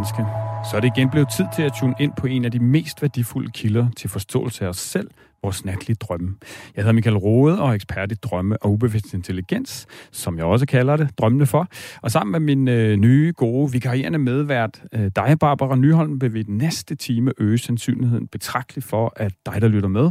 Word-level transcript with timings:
Menneske. 0.00 0.26
Så 0.70 0.76
er 0.76 0.80
det 0.80 0.92
igen 0.96 1.10
blevet 1.10 1.28
tid 1.36 1.44
til 1.56 1.62
at 1.62 1.72
tune 1.80 1.94
ind 2.00 2.12
på 2.18 2.26
en 2.26 2.44
af 2.44 2.50
de 2.50 2.58
mest 2.58 3.02
værdifulde 3.02 3.50
kilder 3.50 3.86
til 3.96 4.10
forståelse 4.10 4.64
af 4.64 4.68
os 4.68 4.76
selv, 4.76 5.10
vores 5.42 5.64
natlige 5.64 5.96
drømme. 5.96 6.34
Jeg 6.76 6.82
hedder 6.82 6.92
Michael 6.92 7.16
Rode 7.16 7.62
og 7.62 7.68
er 7.68 7.72
ekspert 7.72 8.12
i 8.12 8.14
drømme 8.14 8.62
og 8.62 8.72
ubevidst 8.72 9.14
intelligens, 9.14 9.86
som 10.12 10.36
jeg 10.36 10.44
også 10.44 10.66
kalder 10.66 10.96
det, 10.96 11.18
drømmene 11.18 11.46
for. 11.46 11.66
Og 12.02 12.10
sammen 12.10 12.32
med 12.32 12.40
min 12.40 12.68
øh, 12.68 12.96
nye, 12.96 13.32
gode, 13.36 13.72
vikarierende 13.72 14.18
medvært, 14.18 14.82
øh, 14.92 15.10
dig, 15.16 15.36
Barbara 15.40 15.76
Nyholm, 15.76 16.20
vil 16.20 16.34
vi 16.34 16.42
den 16.42 16.58
næste 16.58 16.94
time 16.94 17.32
øge 17.38 17.58
sandsynligheden 17.58 18.26
betragteligt 18.26 18.86
for, 18.86 19.12
at 19.16 19.32
dig, 19.46 19.62
der 19.62 19.68
lytter 19.68 19.88
med, 19.88 20.10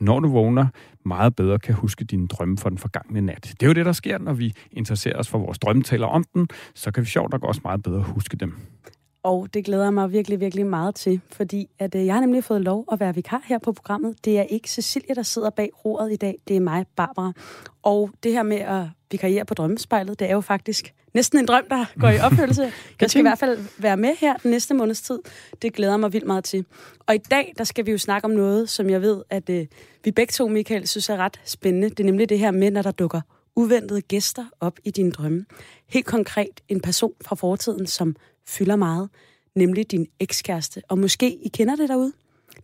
når 0.00 0.20
du 0.20 0.28
vågner, 0.28 0.66
meget 1.04 1.36
bedre 1.36 1.58
kan 1.58 1.74
huske 1.74 2.04
dine 2.04 2.26
drømme 2.26 2.58
for 2.58 2.68
den 2.68 2.78
forgangne 2.78 3.20
nat. 3.20 3.42
Det 3.42 3.62
er 3.62 3.66
jo 3.66 3.72
det, 3.72 3.86
der 3.86 3.92
sker, 3.92 4.18
når 4.18 4.32
vi 4.32 4.54
interesserer 4.72 5.18
os 5.18 5.28
for 5.28 5.38
vores 5.38 5.58
drømmetaler 5.58 6.06
om 6.06 6.24
den, 6.34 6.48
så 6.74 6.90
kan 6.90 7.02
vi 7.02 7.08
sjovt 7.08 7.32
nok 7.32 7.44
også 7.44 7.60
meget 7.64 7.82
bedre 7.82 8.02
huske 8.02 8.36
dem. 8.36 8.54
Og 9.22 9.54
det 9.54 9.64
glæder 9.64 9.84
jeg 9.84 9.94
mig 9.94 10.12
virkelig, 10.12 10.40
virkelig 10.40 10.66
meget 10.66 10.94
til, 10.94 11.20
fordi 11.32 11.68
at, 11.78 11.94
øh, 11.94 12.06
jeg 12.06 12.14
har 12.14 12.20
nemlig 12.20 12.44
fået 12.44 12.60
lov 12.60 12.84
at 12.92 13.00
være 13.00 13.14
vikar 13.14 13.42
her 13.44 13.58
på 13.58 13.72
programmet. 13.72 14.24
Det 14.24 14.38
er 14.38 14.42
ikke 14.42 14.70
Cecilia, 14.70 15.14
der 15.14 15.22
sidder 15.22 15.50
bag 15.50 15.70
roret 15.84 16.12
i 16.12 16.16
dag, 16.16 16.38
det 16.48 16.56
er 16.56 16.60
mig, 16.60 16.86
Barbara. 16.96 17.32
Og 17.82 18.10
det 18.22 18.32
her 18.32 18.42
med 18.42 18.56
at 18.56 18.82
vikariere 19.10 19.44
på 19.44 19.54
drømmespejlet, 19.54 20.18
det 20.18 20.28
er 20.28 20.32
jo 20.32 20.40
faktisk 20.40 20.94
næsten 21.14 21.38
en 21.38 21.46
drøm, 21.46 21.64
der 21.70 21.84
går 22.00 22.08
i 22.08 22.18
opfyldelse. 22.26 22.72
Jeg 23.00 23.10
skal 23.10 23.20
i 23.20 23.22
hvert 23.22 23.38
fald 23.38 23.58
være 23.78 23.96
med 23.96 24.16
her 24.16 24.36
den 24.36 24.50
næste 24.50 24.74
måneds 24.74 25.02
tid. 25.02 25.18
Det 25.62 25.72
glæder 25.72 25.96
mig 25.96 26.12
vildt 26.12 26.26
meget 26.26 26.44
til. 26.44 26.64
Og 27.06 27.14
i 27.14 27.18
dag, 27.18 27.54
der 27.58 27.64
skal 27.64 27.86
vi 27.86 27.90
jo 27.90 27.98
snakke 27.98 28.24
om 28.24 28.30
noget, 28.30 28.68
som 28.68 28.90
jeg 28.90 29.02
ved, 29.02 29.22
at 29.30 29.50
øh, 29.50 29.66
vi 30.04 30.10
begge 30.10 30.30
to, 30.30 30.48
Michael, 30.48 30.88
synes 30.88 31.08
er 31.08 31.16
ret 31.16 31.40
spændende. 31.44 31.90
Det 31.90 32.00
er 32.00 32.04
nemlig 32.04 32.28
det 32.28 32.38
her 32.38 32.50
med, 32.50 32.70
når 32.70 32.82
der 32.82 32.90
dukker 32.90 33.20
uventede 33.56 34.00
gæster 34.00 34.44
op 34.60 34.78
i 34.84 34.90
dine 34.90 35.12
drømme. 35.12 35.44
Helt 35.88 36.06
konkret 36.06 36.60
en 36.68 36.80
person 36.80 37.12
fra 37.24 37.36
fortiden, 37.36 37.86
som 37.86 38.16
fylder 38.48 38.76
meget, 38.76 39.08
nemlig 39.54 39.90
din 39.90 40.06
ekskæreste. 40.20 40.82
Og 40.88 40.98
måske 40.98 41.34
I 41.34 41.48
kender 41.48 41.76
det 41.76 41.88
derude. 41.88 42.12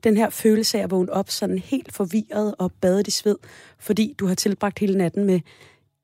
Den 0.04 0.16
her 0.16 0.30
følelse 0.30 0.78
af 0.78 0.82
at 0.82 0.90
vågne 0.90 1.12
op 1.12 1.30
sådan 1.30 1.58
helt 1.58 1.92
forvirret 1.92 2.54
og 2.58 2.72
badet 2.72 3.06
i 3.06 3.10
sved, 3.10 3.36
fordi 3.78 4.14
du 4.18 4.26
har 4.26 4.34
tilbragt 4.34 4.78
hele 4.78 4.98
natten 4.98 5.24
med 5.24 5.40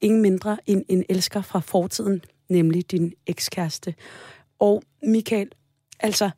ingen 0.00 0.22
mindre 0.22 0.56
end 0.66 0.84
en 0.88 1.04
elsker 1.08 1.42
fra 1.42 1.60
fortiden, 1.60 2.22
nemlig 2.48 2.90
din 2.90 3.12
ekskæreste. 3.26 3.94
Og 4.58 4.82
Michael, 5.02 5.48
altså, 6.00 6.30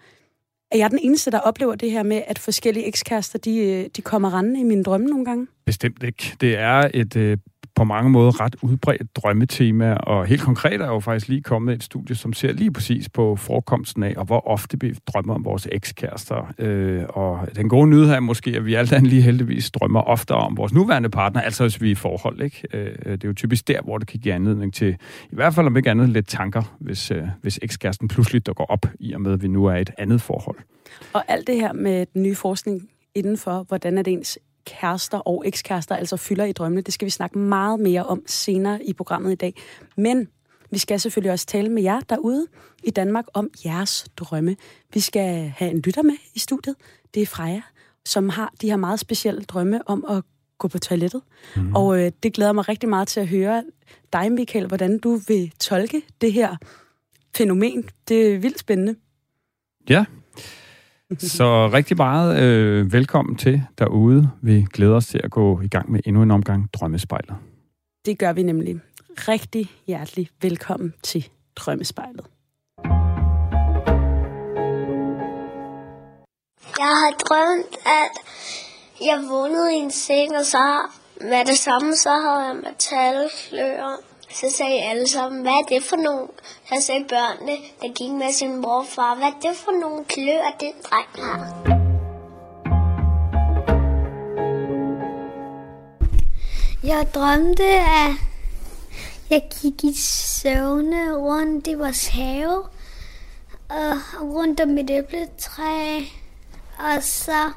er 0.71 0.77
jeg 0.77 0.91
den 0.91 0.99
eneste, 1.03 1.31
der 1.31 1.39
oplever 1.39 1.75
det 1.75 1.91
her 1.91 2.03
med, 2.03 2.23
at 2.27 2.39
forskellige 2.39 2.87
ekskærester, 2.87 3.39
de, 3.39 3.57
øh, 3.59 3.87
de 3.97 4.03
kommer 4.03 4.39
rendende 4.39 4.61
i 4.61 4.65
mine 4.65 4.83
drømme 4.83 5.07
nogle 5.07 5.25
gange? 5.25 5.47
Bestemt 5.67 6.03
ikke. 6.03 6.37
Det 6.41 6.59
er 6.59 6.91
et 6.95 7.17
øh, 7.17 7.39
på 7.75 7.85
mange 7.85 8.11
måder 8.11 8.41
ret 8.41 8.57
udbredt 8.63 9.17
drømmetema, 9.17 9.95
og 9.95 10.27
helt 10.27 10.43
konkret 10.43 10.81
er 10.81 10.87
jo 10.87 11.01
faktisk 11.01 11.29
lige 11.29 11.43
kommet 11.43 11.75
et 11.75 11.83
studie, 11.83 12.17
som 12.17 12.33
ser 12.33 12.53
lige 12.53 12.73
præcis 12.73 13.09
på 13.09 13.37
forekomsten 13.37 14.03
af, 14.03 14.15
og 14.17 14.25
hvor 14.25 14.49
ofte 14.49 14.81
vi 14.81 14.95
drømmer 15.07 15.35
om 15.35 15.45
vores 15.45 15.69
ekskærester. 15.73 16.55
Øh, 16.59 17.05
og 17.09 17.49
den 17.57 17.69
gode 17.69 17.91
nyhed 17.91 18.05
er 18.05 18.21
måske, 18.21 18.51
at 18.51 18.67
vi 18.67 18.75
alt 18.75 18.93
andet 18.93 19.11
lige 19.11 19.23
heldigvis 19.23 19.71
drømmer 19.71 20.01
oftere 20.01 20.39
om 20.39 20.57
vores 20.57 20.73
nuværende 20.73 21.09
partner, 21.09 21.41
altså 21.41 21.65
hvis 21.65 21.81
vi 21.81 21.87
er 21.87 21.93
i 21.93 21.95
forhold. 21.95 22.43
Ikke? 22.43 22.63
Øh, 22.75 22.87
øh 23.07 23.13
det 23.13 23.25
er 23.25 23.29
jo 23.29 23.35
typisk 23.35 23.69
der, 23.69 23.83
hvor 23.83 23.99
det 23.99 24.09
kan 24.09 24.21
give 24.21 24.35
anledning 24.35 24.75
til, 24.75 24.97
i 25.31 25.35
hvert 25.35 25.55
fald 25.55 25.67
om 25.67 25.77
ikke 25.77 25.91
andet, 25.91 26.09
lidt 26.09 26.29
tanker, 26.29 26.77
hvis, 26.81 27.11
øh, 27.11 27.25
hvis 27.43 27.59
ekskæresten 27.63 28.09
pludselig 28.09 28.45
går 28.45 28.67
op 28.69 28.87
i 29.01 29.13
og 29.13 29.21
med, 29.21 29.33
at 29.33 29.43
vi 29.43 29.49
nu 29.49 29.65
er 29.65 29.75
i 29.75 29.81
et 29.81 29.91
andet 29.99 30.23
forhold. 30.23 30.57
Og 31.13 31.25
alt 31.29 31.47
det 31.47 31.57
her 31.57 31.73
med 31.73 32.07
den 32.15 32.23
nye 32.23 32.35
forskning 32.35 32.89
indenfor, 33.15 33.65
hvordan 33.69 33.99
er 33.99 34.03
det 34.03 34.13
ens 34.13 34.39
kærester 34.65 35.19
og 35.19 35.43
ekskærester 35.47 35.97
altså 35.97 36.17
fylder 36.17 36.45
i 36.45 36.53
drømmene. 36.53 36.83
Det 36.83 36.95
skal 36.95 37.07
vi 37.07 37.11
snakke 37.11 37.39
meget 37.39 37.81
mere 37.81 38.05
om 38.05 38.23
senere 38.27 38.85
i 38.85 38.93
programmet 38.93 39.33
i 39.33 39.35
dag. 39.35 39.55
Men 39.97 40.29
vi 40.71 40.79
skal 40.79 41.01
selvfølgelig 41.01 41.33
også 41.33 41.47
tale 41.47 41.69
med 41.69 41.83
jer 41.83 42.01
derude 42.01 42.47
i 42.83 42.91
Danmark 42.91 43.25
om 43.35 43.51
jeres 43.65 44.07
drømme. 44.17 44.57
Vi 44.95 45.01
skal 45.01 45.49
have 45.57 45.71
en 45.71 45.81
lytter 45.81 46.03
med 46.03 46.15
i 46.35 46.39
studiet. 46.39 46.77
Det 47.15 47.23
er 47.23 47.27
Freja, 47.27 47.63
som 48.05 48.29
har 48.29 48.53
de 48.61 48.69
her 48.69 48.77
meget 48.77 49.01
specielle 49.01 49.43
drømme 49.43 49.89
om 49.89 50.05
at 50.09 50.25
gå 50.59 50.69
på 50.69 50.79
toilettet. 50.79 51.23
Mm. 51.57 51.75
Og 51.75 52.01
øh, 52.01 52.13
det 52.23 52.33
glæder 52.33 52.53
mig 52.53 52.69
rigtig 52.69 52.89
meget 52.89 53.09
til 53.09 53.21
at 53.21 53.29
høre 53.29 53.65
dig, 54.13 54.33
Michael, 54.33 54.67
hvordan 54.67 54.99
du 54.99 55.21
vil 55.29 55.53
tolke 55.61 56.03
det 56.21 56.33
her 56.33 56.57
fænomen. 57.37 57.89
Det 58.09 58.35
er 58.35 58.39
vildt 58.39 58.59
spændende. 58.59 58.97
Ja, 59.89 60.05
så 61.19 61.71
rigtig 61.73 61.97
meget 61.97 62.43
øh, 62.43 62.93
velkommen 62.93 63.37
til 63.37 63.63
derude. 63.79 64.31
Vi 64.43 64.67
glæder 64.73 64.95
os 64.95 65.07
til 65.07 65.21
at 65.25 65.31
gå 65.31 65.61
i 65.61 65.69
gang 65.69 65.93
med 65.93 66.01
endnu 66.07 66.23
en 66.23 66.31
omgang 66.31 66.69
Drømmespejlet. 66.75 67.37
Det 68.07 68.19
gør 68.19 68.33
vi 68.33 68.43
nemlig. 68.43 68.81
Rigtig 69.29 69.71
hjertelig 69.87 70.29
velkommen 70.43 70.95
til 71.03 71.29
Drømmespejlet. 71.57 72.27
Jeg 76.79 76.95
har 77.03 77.11
drømt, 77.11 77.77
at 77.87 78.15
jeg 79.01 79.19
vågnede 79.31 79.75
i 79.75 79.77
en 79.77 79.91
seng, 79.91 80.37
og 80.37 80.45
så 80.45 80.79
med 81.21 81.45
det 81.45 81.59
samme, 81.59 81.97
så 81.97 82.11
havde 82.11 82.47
jeg 82.47 82.57
metalklør 82.57 84.12
så 84.35 84.47
sagde 84.57 84.83
alle 84.83 85.09
sammen, 85.09 85.43
hvad 85.43 85.53
er 85.53 85.63
det 85.63 85.83
for 85.83 85.97
nogle? 85.97 86.29
Så 86.69 86.87
sagde 86.87 87.05
børnene, 87.09 87.57
der 87.83 87.89
gik 87.95 88.11
med 88.11 88.33
sin 88.33 88.57
mor 88.57 88.79
og 88.79 88.87
far, 88.87 89.15
hvad 89.15 89.27
er 89.27 89.41
det 89.43 89.57
for 89.57 89.73
nogle 89.81 90.05
klør, 90.05 90.57
den 90.61 90.73
dreng 90.85 91.09
har? 91.15 91.83
Jeg 96.85 97.07
drømte, 97.15 97.65
at 97.65 98.13
jeg 99.31 99.49
gik 99.63 99.85
i 99.85 99.93
søvne 99.97 101.17
rundt 101.17 101.67
i 101.67 101.75
vores 101.75 102.09
have, 102.09 102.65
og 103.69 103.97
rundt 104.23 104.61
om 104.61 104.79
et 104.79 104.91
æbletræ, 104.91 106.01
og 106.79 107.03
så 107.03 107.51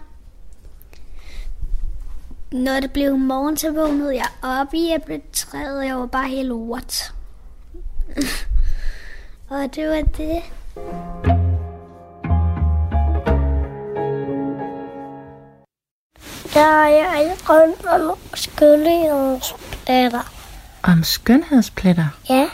når 2.55 2.79
det 2.79 2.91
blev 2.91 3.17
morgen, 3.17 3.57
så 3.57 3.71
vågnede 3.71 4.16
jeg 4.16 4.27
op 4.41 4.73
i 4.73 4.91
æbletræet, 4.93 5.77
og 5.77 5.85
jeg 5.85 5.95
var 5.95 6.05
bare 6.05 6.27
helt 6.27 6.51
what. 6.51 7.13
og 9.49 9.75
det 9.75 9.89
var 9.89 10.01
det. 10.01 10.41
Ja, 16.55 16.69
jeg 16.79 17.23
er 17.23 17.35
rundt 17.49 17.85
om 17.85 18.17
skønhedspletter. 18.33 20.31
Om 20.83 21.03
skønhedspletter? 21.03 22.07
Ja. 22.29 22.47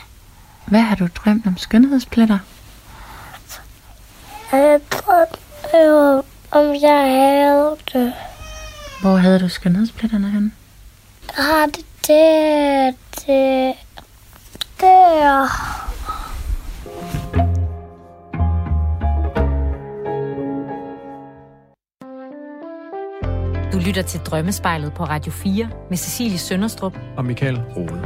Hvad 0.67 0.79
har 0.79 0.95
du 0.95 1.07
drømt 1.15 1.47
om 1.47 1.57
skønhedspletter? 1.57 2.39
Jeg 4.51 4.81
drømte 4.91 6.23
om 6.51 6.75
jeg 6.81 7.11
havde 7.11 7.77
det. 7.93 8.13
Hvor 9.01 9.15
havde 9.15 9.39
du 9.39 9.49
skønhedspletterne 9.49 10.31
hen? 10.31 10.53
Har 11.29 11.65
det 11.65 11.85
det, 12.07 12.95
det, 13.15 13.75
der. 14.79 15.47
Du 23.71 23.79
lytter 23.79 24.01
til 24.01 24.19
Drømmespejlet 24.19 24.93
på 24.93 25.03
Radio 25.03 25.31
4 25.31 25.69
med 25.89 25.97
Cecilie 25.97 26.37
Sønderstrup 26.37 26.97
og 27.17 27.25
Michael 27.25 27.61
Rode. 27.61 28.01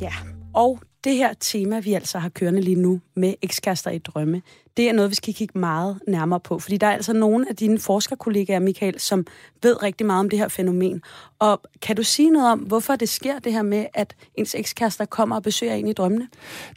Ja, 0.00 0.12
og 0.54 0.80
det 1.04 1.16
her 1.16 1.34
tema, 1.40 1.80
vi 1.80 1.92
altså 1.94 2.18
har 2.18 2.28
kørende 2.28 2.60
lige 2.60 2.76
nu 2.76 3.00
med 3.14 3.34
ekskærester 3.42 3.90
i 3.90 3.98
drømme, 3.98 4.42
det 4.76 4.88
er 4.88 4.92
noget, 4.92 5.10
vi 5.10 5.14
skal 5.14 5.34
kigge 5.34 5.58
meget 5.58 6.00
nærmere 6.08 6.40
på. 6.40 6.58
Fordi 6.58 6.76
der 6.76 6.86
er 6.86 6.92
altså 6.92 7.12
nogle 7.12 7.48
af 7.48 7.56
dine 7.56 7.78
forskerkollegaer, 7.78 8.58
Michael, 8.58 9.00
som 9.00 9.26
ved 9.62 9.82
rigtig 9.82 10.06
meget 10.06 10.20
om 10.20 10.30
det 10.30 10.38
her 10.38 10.48
fænomen. 10.48 11.02
Og 11.44 11.60
kan 11.82 11.96
du 11.96 12.02
sige 12.02 12.30
noget 12.30 12.52
om, 12.52 12.58
hvorfor 12.58 12.96
det 12.96 13.08
sker, 13.08 13.38
det 13.38 13.52
her 13.52 13.62
med, 13.62 13.86
at 13.94 14.14
ens 14.34 14.54
ekskærester 14.58 15.04
kommer 15.04 15.36
og 15.36 15.42
besøger 15.42 15.74
en 15.74 15.88
i 15.88 15.92
drømmene? 15.92 16.28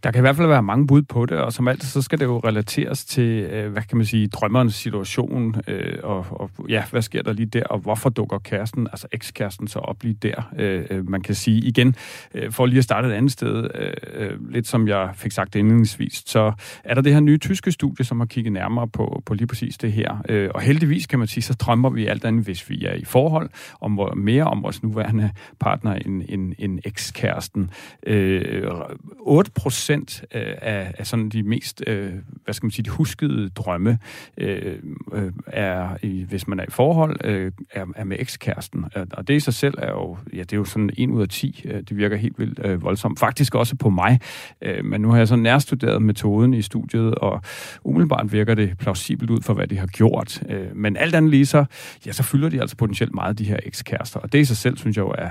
Der 0.04 0.12
kan 0.12 0.20
i 0.20 0.22
hvert 0.22 0.36
fald 0.36 0.48
være 0.48 0.64
mange 0.64 0.88
bud 0.88 1.02
på 1.02 1.26
det, 1.26 1.38
og 1.38 1.54
som 1.54 1.68
altid, 1.68 1.88
så 1.88 2.02
skal 2.02 2.20
det 2.20 2.26
jo 2.26 2.40
relateres 2.40 3.06
til, 3.06 3.24
øh, 3.24 3.72
hvad 3.72 3.82
kan 3.82 3.98
man 3.98 4.06
sige, 4.06 4.28
drømmerens 4.28 4.76
situation, 4.76 5.56
øh, 5.68 5.98
og, 6.04 6.26
og 6.30 6.50
ja, 6.70 6.84
hvad 6.92 7.02
sker 7.02 7.22
der 7.22 7.34
lige 7.34 7.46
der, 7.46 7.64
og 7.64 7.80
hvorfor 7.80 8.10
dukker 8.10 8.40
kæresten, 8.40 8.88
altså 8.92 9.08
ekskæresten, 9.12 9.68
så 9.68 9.80
op 9.80 10.04
lige 10.04 10.14
der? 10.14 10.52
Øh, 10.58 11.10
man 11.10 11.22
kan 11.22 11.36
sige 11.36 11.62
igen, 11.62 11.96
for 12.50 12.66
lige 12.66 12.78
at 12.78 12.84
starte 12.84 13.08
et 13.08 13.12
andet 13.12 13.32
sted, 13.32 13.70
lidt 14.50 14.68
som 14.68 14.88
jeg 14.88 15.10
fik 15.16 15.32
sagt 15.32 15.56
indledningsvis, 15.56 16.24
så 16.26 16.54
er 16.84 16.94
der 16.94 17.02
det 17.02 17.14
her 17.14 17.20
nye 17.20 17.38
tyske 17.38 17.72
studie, 17.72 18.06
som 18.06 18.20
har 18.20 18.28
kigget 18.28 18.54
nærmere 18.54 18.88
på, 18.88 19.22
på 19.26 19.34
lige 19.34 19.48
præcis 19.48 19.78
det 19.78 19.92
her. 19.92 20.50
Og 20.54 20.62
heldigvis 20.62 21.08
kan 21.08 21.20
man 21.20 21.28
sige, 21.28 21.44
så 21.44 21.54
drømmer 21.54 21.90
vi 21.90 22.06
alt 22.06 22.26
andet, 22.26 22.44
hvis 22.44 22.70
vi 22.70 22.86
er 22.86 22.94
i 22.94 23.06
forhold, 23.06 23.50
om 23.82 24.18
mere 24.18 24.44
om 24.44 24.57
vores 24.62 24.84
nuværende 24.84 25.32
partner 25.60 25.94
end, 25.94 26.24
end, 26.30 26.54
end 26.60 26.80
ekskæresten. 26.86 27.70
Øh, 28.06 28.64
8 29.20 29.52
procent 29.52 30.24
øh, 30.36 30.54
af, 30.62 30.94
af 30.98 31.08
sådan 31.08 31.30
de 31.30 31.44
mest, 31.44 31.84
øh, 31.88 32.14
hvad 32.44 32.54
skal 32.54 32.66
man 32.66 32.72
sige, 32.72 32.86
de 32.86 32.90
huskede 32.90 33.50
drømme, 33.50 34.00
øh, 34.38 34.80
øh 35.14 35.32
er, 35.48 35.98
i, 36.02 36.24
hvis 36.24 36.48
man 36.48 36.60
er 36.60 36.64
i 36.64 36.72
forhold, 36.72 37.18
øh, 37.24 37.52
er, 37.72 37.86
er 37.96 38.04
med 38.04 38.18
ekskæresten. 38.20 38.86
Og 39.12 39.28
det 39.28 39.34
i 39.34 39.40
sig 39.40 39.54
selv 39.54 39.74
er 39.78 39.92
jo, 39.92 40.18
ja, 40.34 40.40
det 40.40 40.54
er 40.54 40.58
jo 40.58 40.66
sådan 40.66 40.90
en 40.98 41.12
ud 41.12 41.22
af 41.22 41.30
10. 41.30 41.62
Øh, 41.66 41.84
det 41.90 41.98
virker 41.98 42.18
helt 42.18 42.40
vildt 42.40 42.60
øh, 42.64 42.84
voldsomt. 42.84 43.20
Faktisk 43.20 43.56
også 43.56 43.76
på 43.76 43.90
mig. 43.90 44.20
Øh, 44.62 44.86
men 44.86 45.02
nu 45.02 45.10
har 45.10 45.18
jeg 45.18 45.28
så 45.28 45.36
nærstuderet 45.36 46.02
metoden 46.02 46.54
i 46.54 46.62
studiet, 46.62 47.16
og 47.16 47.42
umiddelbart 47.84 48.32
virker 48.32 48.56
det 48.56 48.78
plausibelt 48.78 49.30
ud 49.32 49.42
for, 49.42 49.54
hvad 49.54 49.68
de 49.68 49.78
har 49.78 49.88
gjort. 49.88 50.44
Øh, 50.50 50.76
men 50.76 50.98
alt 50.98 51.16
andet 51.16 51.32
lige 51.32 51.46
så, 51.46 51.66
ja, 52.06 52.12
så 52.12 52.24
fylder 52.24 52.50
de 52.50 52.62
altså 52.62 52.76
potentielt 52.76 53.14
meget, 53.14 53.40
de 53.40 53.44
her 53.44 53.60
ekskærester. 53.66 54.20
Og 54.20 54.32
det 54.32 54.40
i 54.40 54.46
sig 54.48 54.58
selv, 54.58 54.78
synes 54.78 54.98
jeg 54.98 55.04
jo 55.04 55.10
er, 55.18 55.30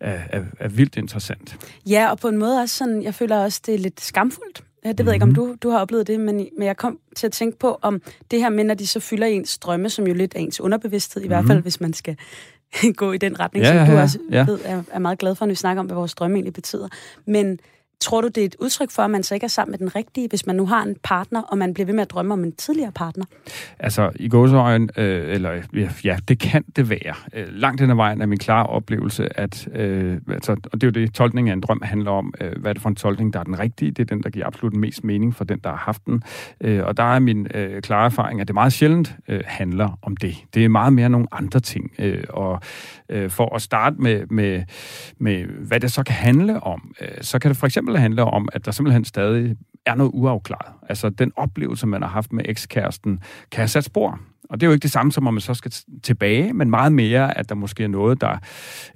er, 0.00 0.18
er, 0.28 0.42
er 0.60 0.68
vildt 0.68 0.96
interessant. 0.96 1.56
Ja, 1.86 2.10
og 2.10 2.18
på 2.18 2.28
en 2.28 2.36
måde 2.36 2.60
også 2.60 2.76
sådan, 2.76 3.02
jeg 3.02 3.14
føler 3.14 3.38
også, 3.38 3.60
det 3.66 3.74
er 3.74 3.78
lidt 3.78 4.00
skamfuldt. 4.00 4.64
Det 4.84 4.98
ved 4.98 5.06
jeg 5.06 5.14
ikke, 5.14 5.22
om 5.22 5.28
mhm. 5.28 5.36
du, 5.36 5.56
du 5.62 5.70
har 5.70 5.78
oplevet 5.78 6.06
det, 6.06 6.20
men, 6.20 6.48
men 6.58 6.66
jeg 6.66 6.76
kom 6.76 6.98
til 7.16 7.26
at 7.26 7.32
tænke 7.32 7.58
på, 7.58 7.78
om 7.82 8.02
det 8.30 8.38
her 8.38 8.48
med, 8.48 8.64
når 8.64 8.74
de 8.74 8.86
så 8.86 9.00
fylder 9.00 9.26
ens 9.26 9.58
drømme, 9.58 9.90
som 9.90 10.06
jo 10.06 10.14
lidt 10.14 10.34
er 10.34 10.38
ens 10.38 10.60
underbevidsthed, 10.60 11.22
i 11.22 11.26
mm. 11.26 11.28
hvert 11.28 11.46
fald, 11.46 11.58
mhm. 11.58 11.62
hvis 11.62 11.80
man 11.80 11.92
skal 11.92 12.16
gå 12.96 13.12
i 13.12 13.18
den 13.18 13.40
retning, 13.40 13.64
ja, 13.64 13.78
som 13.78 13.86
du 13.86 13.92
ja, 13.92 14.02
også 14.02 14.18
ja. 14.30 14.44
ved, 14.44 14.58
er, 14.64 14.82
er 14.92 14.98
meget 14.98 15.18
glad 15.18 15.34
for, 15.34 15.44
når 15.44 15.50
vi 15.50 15.54
snakker 15.54 15.80
om, 15.80 15.86
hvad 15.86 15.96
vores 15.96 16.14
drømme 16.14 16.36
egentlig 16.36 16.52
betyder. 16.52 16.88
Men 17.26 17.58
Tror 18.02 18.20
du, 18.20 18.28
det 18.28 18.38
er 18.38 18.44
et 18.44 18.56
udtryk 18.58 18.90
for, 18.90 19.02
at 19.02 19.10
man 19.10 19.22
så 19.22 19.34
ikke 19.34 19.44
er 19.44 19.48
sammen 19.48 19.70
med 19.70 19.78
den 19.78 19.96
rigtige, 19.96 20.28
hvis 20.28 20.46
man 20.46 20.56
nu 20.56 20.66
har 20.66 20.82
en 20.82 20.96
partner, 21.02 21.42
og 21.42 21.58
man 21.58 21.74
bliver 21.74 21.86
ved 21.86 21.94
med 21.94 22.02
at 22.02 22.10
drømme 22.10 22.34
om 22.34 22.44
en 22.44 22.52
tidligere 22.52 22.92
partner? 22.92 23.24
Altså, 23.78 24.10
i 24.16 24.28
gåsøjen, 24.28 24.90
øh, 24.96 25.34
eller 25.34 25.62
ja, 26.04 26.18
det 26.28 26.38
kan 26.38 26.64
det 26.76 26.90
være. 26.90 27.14
Øh, 27.34 27.46
langt 27.50 27.80
den 27.80 27.90
ad 27.90 27.94
vejen 27.94 28.22
er 28.22 28.26
min 28.26 28.38
klare 28.38 28.66
oplevelse, 28.66 29.40
at, 29.40 29.68
øh, 29.74 30.18
altså, 30.28 30.52
og 30.52 30.80
det 30.80 30.82
er 30.82 30.86
jo 30.86 30.90
det, 30.90 31.14
tolkning 31.14 31.48
af 31.48 31.52
en 31.52 31.60
drøm 31.60 31.82
handler 31.82 32.10
om, 32.10 32.34
øh, 32.40 32.52
hvad 32.60 32.70
er 32.70 32.72
det 32.72 32.82
for 32.82 32.88
en 32.88 32.96
tolkning, 32.96 33.32
der 33.32 33.38
er 33.38 33.44
den 33.44 33.58
rigtige. 33.58 33.90
Det 33.90 34.00
er 34.10 34.14
den, 34.14 34.22
der 34.22 34.30
giver 34.30 34.46
absolut 34.46 34.76
mest 34.76 35.04
mening 35.04 35.36
for 35.36 35.44
den, 35.44 35.58
der 35.64 35.70
har 35.70 35.76
haft 35.76 36.06
den. 36.06 36.22
Øh, 36.60 36.84
og 36.84 36.96
der 36.96 37.14
er 37.14 37.18
min 37.18 37.46
øh, 37.54 37.82
klare 37.82 38.04
erfaring, 38.04 38.40
at 38.40 38.48
det 38.48 38.54
meget 38.54 38.72
sjældent 38.72 39.14
øh, 39.28 39.40
handler 39.46 39.98
om 40.02 40.16
det. 40.16 40.34
Det 40.54 40.64
er 40.64 40.68
meget 40.68 40.92
mere 40.92 41.08
nogle 41.08 41.26
andre 41.32 41.60
ting. 41.60 41.92
Øh, 41.98 42.24
og 42.28 42.60
øh, 43.08 43.30
for 43.30 43.54
at 43.54 43.62
starte 43.62 43.96
med, 43.96 44.26
med, 44.26 44.62
med, 45.18 45.44
hvad 45.44 45.80
det 45.80 45.92
så 45.92 46.02
kan 46.02 46.14
handle 46.14 46.62
om, 46.62 46.94
øh, 47.00 47.08
så 47.20 47.38
kan 47.38 47.48
det 47.48 47.56
for 47.56 47.66
eksempel 47.66 47.96
handle 47.96 48.24
om, 48.24 48.48
at 48.52 48.64
der 48.64 48.70
simpelthen 48.70 49.04
stadig 49.04 49.56
er 49.86 49.94
noget 49.94 50.10
uafklaret. 50.14 50.74
Altså 50.88 51.10
den 51.10 51.32
oplevelse, 51.36 51.86
man 51.86 52.02
har 52.02 52.08
haft 52.08 52.32
med 52.32 52.44
ekskæresten, 52.48 53.20
kan 53.50 53.60
have 53.60 53.68
sat 53.68 53.84
spor. 53.84 54.20
Og 54.52 54.60
det 54.60 54.66
er 54.66 54.68
jo 54.68 54.72
ikke 54.72 54.82
det 54.82 54.90
samme 54.90 55.12
som, 55.12 55.26
om 55.26 55.34
man 55.34 55.40
så 55.40 55.54
skal 55.54 55.72
tilbage, 56.02 56.52
men 56.52 56.70
meget 56.70 56.92
mere, 56.92 57.38
at 57.38 57.48
der 57.48 57.54
måske 57.54 57.84
er 57.84 57.88
noget, 57.88 58.20
der 58.20 58.30
et 58.30 58.40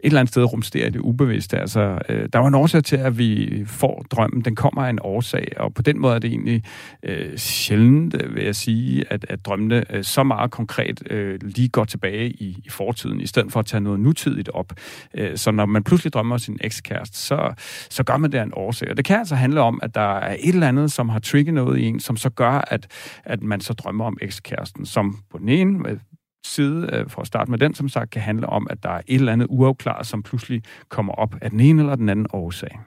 eller 0.02 0.20
andet 0.20 0.32
sted 0.32 0.44
rumsterer 0.52 0.86
i 0.86 0.90
det 0.90 1.00
ubevidste. 1.00 1.58
Altså, 1.58 1.98
øh, 2.08 2.28
der 2.32 2.38
var 2.38 2.48
en 2.48 2.54
årsag 2.54 2.84
til, 2.84 2.96
at 2.96 3.18
vi 3.18 3.62
får 3.66 4.04
drømmen. 4.10 4.40
Den 4.44 4.56
kommer 4.56 4.82
af 4.82 4.90
en 4.90 4.98
årsag, 5.02 5.52
og 5.56 5.74
på 5.74 5.82
den 5.82 6.00
måde 6.00 6.14
er 6.14 6.18
det 6.18 6.30
egentlig 6.30 6.62
øh, 7.02 7.38
sjældent, 7.38 8.22
øh, 8.22 8.34
vil 8.34 8.44
jeg 8.44 8.56
sige, 8.56 9.04
at, 9.12 9.26
at 9.28 9.44
drømmene 9.44 9.84
øh, 9.94 10.04
så 10.04 10.22
meget 10.22 10.50
konkret 10.50 11.02
øh, 11.10 11.38
lige 11.42 11.68
går 11.68 11.84
tilbage 11.84 12.30
i, 12.30 12.58
i 12.64 12.68
fortiden, 12.70 13.20
i 13.20 13.26
stedet 13.26 13.52
for 13.52 13.60
at 13.60 13.66
tage 13.66 13.80
noget 13.80 14.00
nutidigt 14.00 14.48
op. 14.48 14.72
Øh, 15.14 15.36
så 15.36 15.50
når 15.50 15.66
man 15.66 15.84
pludselig 15.84 16.12
drømmer 16.12 16.38
sin 16.38 16.58
ekskæreste, 16.60 17.18
så, 17.18 17.54
så 17.90 18.04
gør 18.04 18.16
man 18.16 18.32
det 18.32 18.38
af 18.38 18.42
en 18.42 18.52
årsag. 18.54 18.90
Og 18.90 18.96
det 18.96 19.04
kan 19.04 19.18
altså 19.18 19.34
handle 19.34 19.60
om, 19.60 19.80
at 19.82 19.94
der 19.94 20.18
er 20.18 20.36
et 20.40 20.54
eller 20.54 20.68
andet, 20.68 20.92
som 20.92 21.08
har 21.08 21.18
trigget 21.18 21.54
noget 21.54 21.78
i 21.78 21.84
en, 21.84 22.00
som 22.00 22.16
så 22.16 22.30
gør, 22.30 22.64
at, 22.70 22.86
at 23.24 23.42
man 23.42 23.60
så 23.60 23.72
drømmer 23.72 24.04
om 24.04 24.16
ekskæresten, 24.20 24.86
som 24.86 25.18
på 25.30 25.38
den 25.38 25.45
ene 25.48 25.90
øh, 25.90 25.98
side, 26.44 26.90
øh, 26.92 27.08
for 27.08 27.20
at 27.20 27.26
starte 27.26 27.50
med 27.50 27.58
den, 27.58 27.74
som 27.74 27.88
sagt, 27.88 28.10
kan 28.10 28.22
handle 28.22 28.46
om, 28.46 28.66
at 28.70 28.82
der 28.82 28.90
er 28.90 29.00
et 29.06 29.14
eller 29.14 29.32
andet 29.32 29.46
uafklaret, 29.50 30.06
som 30.06 30.22
pludselig 30.22 30.62
kommer 30.88 31.12
op 31.12 31.34
af 31.42 31.50
den 31.50 31.60
ene 31.60 31.82
eller 31.82 31.96
den 31.96 32.08
anden 32.08 32.26
årsag. 32.32 32.80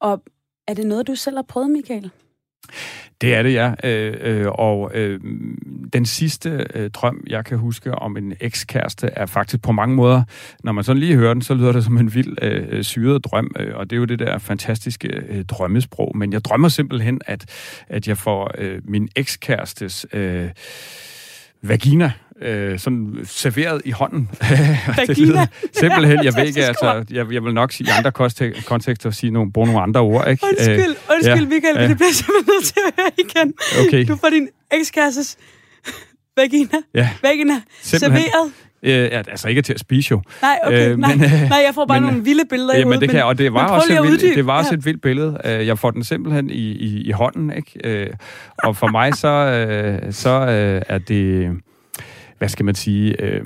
Og 0.00 0.22
er 0.68 0.74
det 0.74 0.86
noget, 0.86 1.06
du 1.06 1.14
selv 1.14 1.36
har 1.36 1.44
prøvet, 1.48 1.70
Michael? 1.70 2.10
Det 3.20 3.34
er 3.34 3.42
det, 3.42 3.52
ja. 3.52 3.74
Øh, 3.84 4.16
øh, 4.20 4.46
og 4.48 4.90
øh, 4.94 5.20
den 5.92 6.06
sidste 6.06 6.66
øh, 6.74 6.90
drøm, 6.90 7.24
jeg 7.26 7.44
kan 7.44 7.58
huske 7.58 7.94
om 7.94 8.16
en 8.16 8.34
ekskæreste, 8.40 9.06
er 9.06 9.26
faktisk 9.26 9.62
på 9.62 9.72
mange 9.72 9.94
måder, 9.94 10.22
når 10.64 10.72
man 10.72 10.84
sådan 10.84 11.00
lige 11.00 11.16
hører 11.16 11.34
den, 11.34 11.42
så 11.42 11.54
lyder 11.54 11.72
det 11.72 11.84
som 11.84 11.98
en 11.98 12.14
vild 12.14 12.36
øh, 12.42 12.82
syret 12.82 13.24
drøm, 13.24 13.50
øh, 13.58 13.76
og 13.76 13.90
det 13.90 13.96
er 13.96 14.00
jo 14.00 14.04
det 14.04 14.18
der 14.18 14.38
fantastiske 14.38 15.08
øh, 15.08 15.44
drømmesprog. 15.44 16.16
Men 16.16 16.32
jeg 16.32 16.44
drømmer 16.44 16.68
simpelthen, 16.68 17.20
at, 17.26 17.44
at 17.88 18.08
jeg 18.08 18.18
får 18.18 18.50
øh, 18.58 18.80
min 18.84 19.08
ekskærestes... 19.16 20.06
Øh, 20.12 20.50
vagina 21.62 22.12
øh, 22.42 22.78
sådan 22.78 23.18
serveret 23.24 23.82
i 23.84 23.90
hånden. 23.90 24.30
Vagina? 24.98 25.46
simpelthen, 25.80 26.24
jeg 26.24 26.34
ved 26.36 26.44
ikke, 26.44 26.64
altså, 26.64 27.04
jeg, 27.10 27.32
jeg 27.32 27.44
vil 27.44 27.54
nok 27.54 27.72
sige 27.72 27.86
i 27.86 27.90
andre 27.98 28.12
kontekster 28.66 29.10
sige 29.10 29.30
nogle, 29.30 29.52
bruge 29.52 29.66
nogle 29.66 29.82
andre 29.82 30.00
ord. 30.00 30.28
Ikke? 30.28 30.46
Undskyld, 30.46 30.90
øh, 30.90 31.14
undskyld, 31.14 31.48
ja, 31.48 31.54
Michael, 31.54 31.76
ja. 31.76 31.88
det 31.88 31.96
bliver 31.96 32.12
simpelthen 32.12 32.54
nødt 32.54 32.64
til 32.64 32.80
at 32.86 32.92
høre 32.98 33.10
igen. 33.18 33.54
Okay. 33.86 34.08
Du 34.08 34.16
får 34.16 34.28
din 34.28 34.48
ekskærestes 34.72 35.36
vagina, 36.36 36.78
ja. 36.94 37.10
vagina 37.22 37.60
simpelthen. 37.82 38.22
serveret 38.22 38.52
Øh, 38.82 38.92
ja, 38.92 39.18
altså 39.18 39.48
ikke 39.48 39.62
til 39.62 39.72
at 39.72 39.80
spise 39.80 40.08
jo. 40.10 40.22
Nej, 40.42 40.58
okay. 40.64 40.90
Øh, 40.90 40.98
nej, 40.98 41.14
men, 41.14 41.24
øh, 41.24 41.30
nej, 41.48 41.62
jeg 41.66 41.74
får 41.74 41.84
bare 41.84 42.00
men, 42.00 42.08
nogle 42.08 42.24
vilde 42.24 42.44
billeder 42.50 42.78
ja, 42.78 42.84
men 42.84 43.00
det 43.00 43.10
kan, 43.10 43.24
og 43.24 43.38
det 43.38 43.52
var 43.52 43.68
også, 43.68 43.92
et 43.92 44.02
vildt, 44.02 44.36
det 44.36 44.46
var 44.46 44.58
også 44.58 44.70
ja. 44.72 44.76
et 44.76 44.84
vildt 44.84 45.02
billede. 45.02 45.40
Øh, 45.44 45.66
jeg 45.66 45.78
får 45.78 45.90
den 45.90 46.04
simpelthen 46.04 46.50
i, 46.50 46.72
i, 46.72 47.02
i 47.08 47.10
hånden, 47.10 47.52
ikke? 47.56 47.80
Øh, 47.84 48.10
og 48.58 48.76
for 48.76 48.86
mig 48.86 49.14
så, 49.14 49.28
øh, 49.28 50.12
så 50.12 50.30
øh, 50.30 50.82
er 50.88 50.98
det 50.98 51.50
hvad 52.42 52.48
skal 52.48 52.64
man 52.64 52.74
sige, 52.74 53.22
øh, 53.22 53.44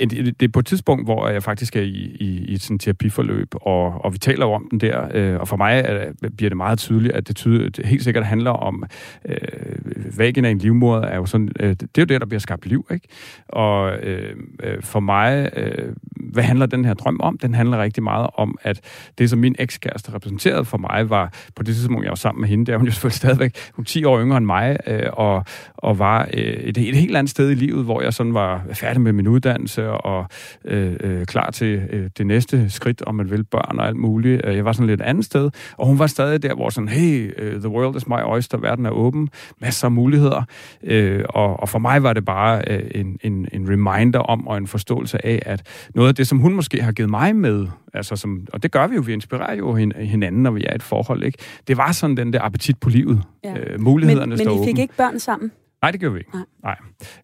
det 0.00 0.42
er 0.42 0.48
på 0.52 0.58
et 0.58 0.66
tidspunkt, 0.66 1.06
hvor 1.06 1.28
jeg 1.28 1.42
faktisk 1.42 1.76
er 1.76 1.80
i, 1.80 2.16
i, 2.20 2.44
i 2.48 2.54
et 2.54 2.62
sådan 2.62 2.78
terapiforløb, 2.78 3.54
og, 3.54 4.04
og 4.04 4.12
vi 4.12 4.18
taler 4.18 4.46
om 4.46 4.68
den 4.70 4.80
der, 4.80 5.08
øh, 5.14 5.40
og 5.40 5.48
for 5.48 5.56
mig 5.56 5.82
er, 5.84 6.12
bliver 6.36 6.50
det 6.50 6.56
meget 6.56 6.78
tydeligt, 6.78 7.14
at 7.14 7.28
det, 7.28 7.36
tyder, 7.36 7.68
det 7.68 7.86
helt 7.86 8.04
sikkert 8.04 8.26
handler 8.26 8.50
om, 8.50 8.84
øh, 9.28 10.18
vagina 10.18 10.48
af 10.48 10.52
en 10.52 10.58
livmoder 10.58 11.02
er 11.02 11.16
jo 11.16 11.26
sådan, 11.26 11.48
øh, 11.60 11.70
det 11.70 11.82
er 11.82 11.86
jo 12.02 12.04
det, 12.04 12.20
der 12.20 12.26
bliver 12.26 12.40
skabt 12.40 12.66
liv, 12.66 12.86
ikke? 12.90 13.08
Og 13.48 13.92
øh, 13.92 14.36
øh, 14.62 14.82
for 14.82 15.00
mig, 15.00 15.50
øh, 15.56 15.92
hvad 16.32 16.42
handler 16.42 16.66
den 16.66 16.84
her 16.84 16.94
drøm 16.94 17.20
om? 17.20 17.38
Den 17.38 17.54
handler 17.54 17.82
rigtig 17.82 18.02
meget 18.02 18.26
om, 18.34 18.58
at 18.62 18.80
det, 19.18 19.30
som 19.30 19.38
min 19.38 19.56
ekskæreste 19.58 20.14
repræsenterede 20.14 20.64
for 20.64 20.78
mig, 20.78 21.10
var 21.10 21.32
på 21.56 21.62
det 21.62 21.74
tidspunkt, 21.74 22.04
jeg 22.04 22.10
var 22.10 22.16
sammen 22.16 22.40
med 22.40 22.48
hende, 22.48 22.66
der 22.66 22.78
hun 22.78 22.86
jo 22.86 22.92
selvfølgelig 22.92 23.16
stadigvæk, 23.16 23.56
hun 23.72 23.84
10 23.84 24.04
år 24.04 24.20
yngre 24.20 24.36
end 24.36 24.46
mig, 24.46 24.76
øh, 24.86 25.06
og, 25.12 25.44
og 25.74 25.98
var 25.98 26.28
øh, 26.34 26.42
et, 26.42 26.78
et 26.78 26.96
helt 26.96 27.16
andet 27.16 27.30
sted 27.30 27.50
i 27.50 27.54
livet, 27.54 27.84
hvor 27.84 28.01
jeg 28.02 28.12
sådan 28.12 28.34
var 28.34 28.64
færdig 28.72 29.00
med 29.00 29.12
min 29.12 29.28
uddannelse, 29.28 29.90
og 29.90 30.26
øh, 30.64 30.96
øh, 31.00 31.26
klar 31.26 31.50
til 31.50 31.82
øh, 31.90 32.10
det 32.18 32.26
næste 32.26 32.70
skridt, 32.70 33.02
om 33.02 33.14
man 33.14 33.30
vil, 33.30 33.44
børn 33.44 33.78
og 33.78 33.86
alt 33.86 33.96
muligt. 33.96 34.40
Øh, 34.44 34.56
jeg 34.56 34.64
var 34.64 34.72
sådan 34.72 34.86
lidt 34.86 35.00
andet 35.00 35.24
sted, 35.24 35.50
og 35.76 35.86
hun 35.86 35.98
var 35.98 36.06
stadig 36.06 36.42
der, 36.42 36.54
hvor 36.54 36.70
sådan, 36.70 36.88
hey, 36.88 37.32
uh, 37.42 37.60
the 37.60 37.68
world 37.68 37.96
is 37.96 38.08
my 38.08 38.22
oyster, 38.24 38.58
verden 38.58 38.86
er 38.86 38.90
åben, 38.90 39.28
masser 39.60 39.86
af 39.86 39.92
muligheder. 39.92 40.42
Øh, 40.82 41.24
og, 41.28 41.60
og 41.60 41.68
for 41.68 41.78
mig 41.78 42.02
var 42.02 42.12
det 42.12 42.24
bare 42.24 42.62
øh, 42.66 42.90
en, 42.94 43.18
en, 43.22 43.48
en 43.52 43.70
reminder 43.70 44.18
om, 44.18 44.48
og 44.48 44.56
en 44.56 44.66
forståelse 44.66 45.26
af, 45.26 45.42
at 45.46 45.62
noget 45.94 46.08
af 46.08 46.14
det, 46.14 46.26
som 46.26 46.38
hun 46.38 46.54
måske 46.54 46.82
har 46.82 46.92
givet 46.92 47.10
mig 47.10 47.36
med, 47.36 47.66
altså 47.94 48.16
som, 48.16 48.46
og 48.52 48.62
det 48.62 48.72
gør 48.72 48.86
vi 48.86 48.94
jo, 48.94 49.00
vi 49.00 49.12
inspirerer 49.12 49.54
jo 49.54 49.74
hinanden, 49.94 50.42
når 50.42 50.50
vi 50.50 50.64
er 50.64 50.72
i 50.72 50.74
et 50.74 50.82
forhold, 50.82 51.24
ikke? 51.24 51.38
Det 51.68 51.76
var 51.76 51.92
sådan 51.92 52.16
den 52.16 52.32
der 52.32 52.42
appetit 52.42 52.78
på 52.80 52.88
livet. 52.88 53.22
Ja. 53.44 53.58
Øh, 53.58 53.80
mulighederne 53.80 54.36
men, 54.36 54.38
men 54.38 54.46
I 54.46 54.58
fik 54.58 54.60
åben. 54.60 54.78
ikke 54.78 54.94
børn 54.96 55.18
sammen? 55.18 55.52
Nej, 55.82 55.90
det 55.90 56.00
gjorde 56.00 56.14
vi 56.14 56.18
ikke. 56.18 56.30
Nej. 56.34 56.44
Nej. 56.62 56.76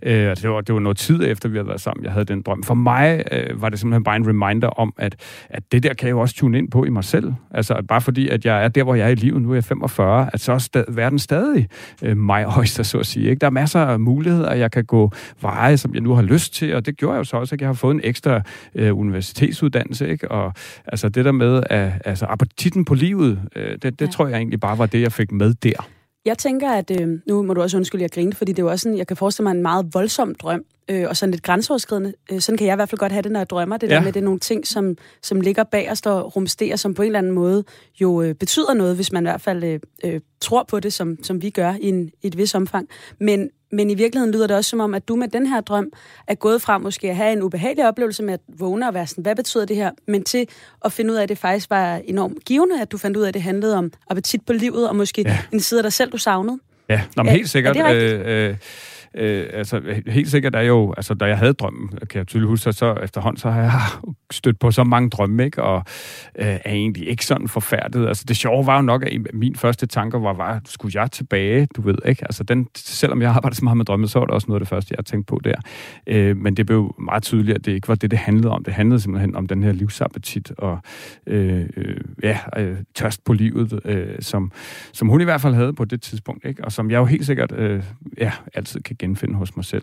Øh, 0.03 0.37
det, 0.37 0.51
var, 0.51 0.61
det 0.61 0.75
var 0.75 0.81
noget 0.81 0.97
tid 0.97 1.25
efter, 1.27 1.49
vi 1.49 1.57
havde 1.57 1.69
været 1.69 1.81
sammen, 1.81 2.05
jeg 2.05 2.13
havde 2.13 2.25
den 2.25 2.43
drøm. 2.43 2.63
For 2.63 2.75
mig 2.75 3.25
øh, 3.33 3.63
var 3.63 3.69
det 3.69 3.79
simpelthen 3.79 4.05
bare 4.05 4.17
en 4.17 4.29
reminder 4.29 4.69
om, 4.69 4.95
at, 4.97 5.17
at 5.51 5.73
det 5.73 5.83
der 5.83 5.95
kan 5.95 6.07
jeg 6.07 6.13
jo 6.13 6.21
også 6.21 6.35
tune 6.35 6.59
ind 6.59 6.71
på 6.71 6.85
i 6.85 6.89
mig 6.89 7.05
selv. 7.05 7.33
Altså, 7.51 7.75
at 7.75 7.87
bare 7.87 8.01
fordi, 8.01 8.29
at 8.29 8.45
jeg 8.45 8.65
er 8.65 8.69
der, 8.69 8.83
hvor 8.83 8.95
jeg 8.95 9.07
er 9.07 9.09
i 9.09 9.15
livet, 9.15 9.43
nu 9.43 9.51
er 9.51 9.55
jeg 9.55 9.65
45, 9.65 10.31
at 10.33 10.41
så 10.41 10.53
er 10.53 10.59
stad, 10.59 10.85
verden 10.89 11.19
stadig 11.19 11.69
øh, 12.03 12.17
mig 12.17 12.45
højst, 12.45 12.87
så 12.87 12.99
at 12.99 13.07
sige. 13.07 13.31
Ikke? 13.31 13.41
Der 13.41 13.47
er 13.47 13.51
masser 13.51 13.81
af 13.81 14.01
muligheder, 14.01 14.55
jeg 14.55 14.71
kan 14.71 14.85
gå 14.85 15.13
veje, 15.41 15.77
som 15.77 15.95
jeg 15.95 16.03
nu 16.03 16.15
har 16.15 16.23
lyst 16.23 16.55
til, 16.55 16.75
og 16.75 16.87
det 16.87 16.97
gjorde 16.97 17.13
jeg 17.13 17.19
jo 17.19 17.25
så 17.25 17.37
også, 17.37 17.55
at 17.55 17.61
jeg 17.61 17.69
har 17.69 17.75
fået 17.75 17.95
en 17.95 18.01
ekstra 18.05 18.43
øh, 18.75 18.99
universitetsuddannelse, 18.99 20.09
ikke? 20.09 20.31
Og 20.31 20.53
altså 20.87 21.09
det 21.09 21.25
der 21.25 21.33
med, 21.33 21.63
at 21.71 21.93
altså, 22.05 22.27
appetitten 22.29 22.85
på 22.85 22.95
livet, 22.95 23.41
øh, 23.57 23.73
det, 23.73 23.83
det 23.83 24.01
ja. 24.01 24.07
tror 24.07 24.27
jeg 24.27 24.37
egentlig 24.37 24.61
bare 24.61 24.79
var 24.79 24.87
det, 24.87 25.01
jeg 25.03 25.13
fik 25.13 25.33
med 25.33 25.55
der. 25.55 25.89
Jeg 26.25 26.39
tænker, 26.39 26.73
at 26.73 27.01
øh, 27.01 27.09
nu 27.27 27.43
må 27.43 27.55
du 27.55 27.63
også 27.63 27.77
undskylde, 27.77 28.05
at 28.05 28.11
jeg 28.11 28.15
grinte, 28.15 28.37
fordi 28.37 28.53
det 28.53 28.59
er 28.59 28.63
jo 28.63 28.71
også 28.71 28.83
sådan, 28.83 28.99
jeg 28.99 29.07
kan 29.07 29.17
forestille 29.17 29.45
mig 29.45 29.51
en 29.51 29.63
meget 29.63 29.95
voldsom 29.95 30.35
drøm, 30.35 30.65
øh, 30.89 31.09
og 31.09 31.17
sådan 31.17 31.31
lidt 31.31 31.43
grænseoverskridende. 31.43 32.13
Øh, 32.33 32.41
sådan 32.41 32.59
kan 32.59 32.67
jeg 32.67 32.75
i 32.75 32.77
hvert 32.77 32.89
fald 32.89 32.99
godt 32.99 33.13
have 33.13 33.23
det, 33.23 33.33
når 33.33 33.41
jeg 33.41 33.51
drømmer. 33.51 33.77
Det 33.77 33.91
ja. 33.91 33.95
der 33.95 34.01
med, 34.01 34.13
det 34.13 34.21
er 34.21 34.25
nogle 34.25 34.41
ting, 34.41 34.67
som, 34.67 34.97
som 35.23 35.41
ligger 35.41 35.65
bag 35.65 35.91
os 35.91 36.01
og 36.01 36.37
rumsterer, 36.37 36.77
som 36.77 36.95
på 36.95 37.03
en 37.03 37.07
eller 37.07 37.19
anden 37.19 37.33
måde 37.33 37.65
jo 38.01 38.23
øh, 38.23 38.35
betyder 38.35 38.75
noget, 38.75 38.97
hvis 38.97 39.13
man 39.13 39.23
i 39.23 39.29
hvert 39.29 39.41
fald 39.41 39.65
øh, 39.65 39.81
øh, 40.05 40.21
tror 40.41 40.63
på 40.63 40.81
det, 40.81 40.93
som, 40.93 41.17
som 41.23 41.43
vi 41.43 41.51
gør 41.51 41.75
i, 41.81 41.89
en, 41.89 42.11
i 42.23 42.27
et 42.27 42.39
vis 42.39 42.55
omfang. 42.55 42.89
Men, 43.21 43.51
men 43.73 43.91
i 43.91 43.95
virkeligheden 43.95 44.35
lyder 44.35 44.47
det 44.47 44.57
også 44.57 44.71
som 44.71 44.81
om, 44.81 44.95
at 44.95 45.09
du 45.09 45.17
med 45.17 45.29
den 45.29 45.47
her 45.47 45.61
drøm 45.61 45.93
er 46.27 46.35
gået 46.35 46.63
fra 46.63 46.79
måske 46.79 47.11
at 47.11 47.17
have 47.17 47.33
en 47.33 47.43
ubehagelig 47.43 47.89
oplevelse 47.89 48.23
med 48.23 48.35
at 48.35 48.41
vågne 48.59 48.89
og 48.89 48.95
være 48.95 49.07
sådan, 49.07 49.23
hvad 49.23 49.37
betyder 49.37 49.65
det 49.65 49.77
her? 49.77 49.91
Men 50.07 50.25
til 50.25 50.49
at 50.85 50.93
finde 50.93 51.13
ud 51.13 51.17
af, 51.17 51.23
at 51.23 51.29
det 51.29 51.39
faktisk 51.39 51.71
var 51.71 52.01
enormt 52.05 52.45
givende, 52.45 52.83
at 52.83 52.93
du 52.93 52.99
fandt 52.99 53.17
ud 53.17 53.23
af, 53.23 53.29
at 53.29 53.35
det 53.35 53.43
handlede 53.43 53.77
om 53.77 53.93
appetit 54.11 54.47
på 54.47 54.53
livet, 54.53 54.89
og 54.89 54.97
måske 54.97 55.23
ja. 55.27 55.39
en 55.53 55.61
side 55.61 55.81
af 55.81 55.83
dig 55.83 55.93
selv, 55.93 56.13
du 56.13 56.19
savnede. 56.19 56.59
Ja, 56.89 57.03
nå, 57.17 57.23
men 57.23 57.33
helt 57.33 57.51
sikkert. 57.51 57.77
er 57.77 57.83
det 57.83 57.91
rigtigt? 57.91 58.27
øh, 58.27 58.51
øh, 58.51 58.57
øh, 59.15 59.47
altså, 59.53 59.81
helt 60.07 60.31
sikkert 60.31 60.55
er 60.55 60.61
jo, 60.61 60.95
altså, 60.97 61.15
da 61.15 61.25
jeg 61.25 61.39
havde 61.39 61.53
drømmen, 61.53 61.89
kan 61.89 62.19
jeg 62.19 62.27
tydeligt 62.27 62.49
huske, 62.49 62.63
så, 62.63 62.73
så 62.73 62.95
efterhånden, 62.95 63.41
så 63.41 63.51
har 63.51 63.61
jeg 63.61 63.73
stødt 64.31 64.59
på 64.59 64.71
så 64.71 64.85
mange 64.85 65.11
drømme, 65.11 65.45
ikke? 65.45 65.63
og 65.63 65.83
øh, 66.39 66.47
er 66.47 66.73
egentlig 66.73 67.09
ikke 67.09 67.27
sådan 67.27 67.49
forfærdet. 67.49 68.09
Altså, 68.09 68.25
det 68.29 68.37
sjove 68.37 68.67
var 68.67 68.77
jo 68.77 68.83
nok, 68.83 69.03
at 69.03 69.13
min 69.33 69.57
første 69.57 69.87
tanker 69.87 70.19
var, 70.19 70.33
var, 70.33 70.61
skulle 70.65 71.01
jeg 71.01 71.11
tilbage, 71.11 71.69
du 71.77 71.83
ved, 71.83 71.99
ikke? 72.05 72.25
Altså, 72.25 72.45
den, 72.45 72.67
selvom 72.77 73.23
jeg 73.23 73.31
arbejdede 73.31 73.57
så 73.57 73.65
meget 73.65 73.77
med 73.77 73.85
drømme, 73.85 74.09
så 74.09 74.19
var 74.19 74.27
det 74.27 74.35
også 74.35 74.47
noget 74.49 74.61
af 74.61 74.65
det 74.65 74.69
første, 74.69 74.95
jeg 74.97 75.05
tænkte 75.05 75.31
på 75.31 75.41
der. 75.45 75.55
Øh, 76.07 76.37
men 76.37 76.57
det 76.57 76.67
blev 76.67 76.95
meget 76.99 77.23
tydeligt, 77.23 77.59
at 77.59 77.65
det 77.65 77.73
ikke 77.73 77.89
var 77.89 77.95
det, 77.95 78.11
det 78.11 78.19
handlede 78.19 78.51
om. 78.51 78.65
Det 78.65 78.75
handlede 78.75 79.01
simpelthen 79.01 79.37
om 79.37 79.47
den 79.47 79.63
her 79.63 79.73
livsappetit 79.73 80.53
og 80.59 80.79
øh, 81.27 81.67
øh, 81.77 82.01
ja, 82.23 82.39
øh, 82.57 82.77
tørst 82.95 83.25
på 83.25 83.33
livet, 83.33 83.81
øh, 83.85 84.17
som, 84.21 84.53
som 84.93 85.09
hun 85.09 85.21
i 85.21 85.25
hvert 85.25 85.41
fald 85.41 85.55
havde 85.55 85.73
på 85.73 85.85
det 85.85 86.03
tidspunkt, 86.03 86.45
ikke? 86.45 86.65
og 86.65 86.73
som 86.73 86.91
jeg 86.91 86.99
jo 86.99 87.05
helt 87.05 87.27
sikkert 87.27 87.53
øh, 87.53 87.83
ja, 88.19 88.33
altid 88.55 88.81
kan 88.81 88.97
genfinde 88.99 89.35
hos 89.35 89.57
mig 89.57 89.65
selv. 89.65 89.83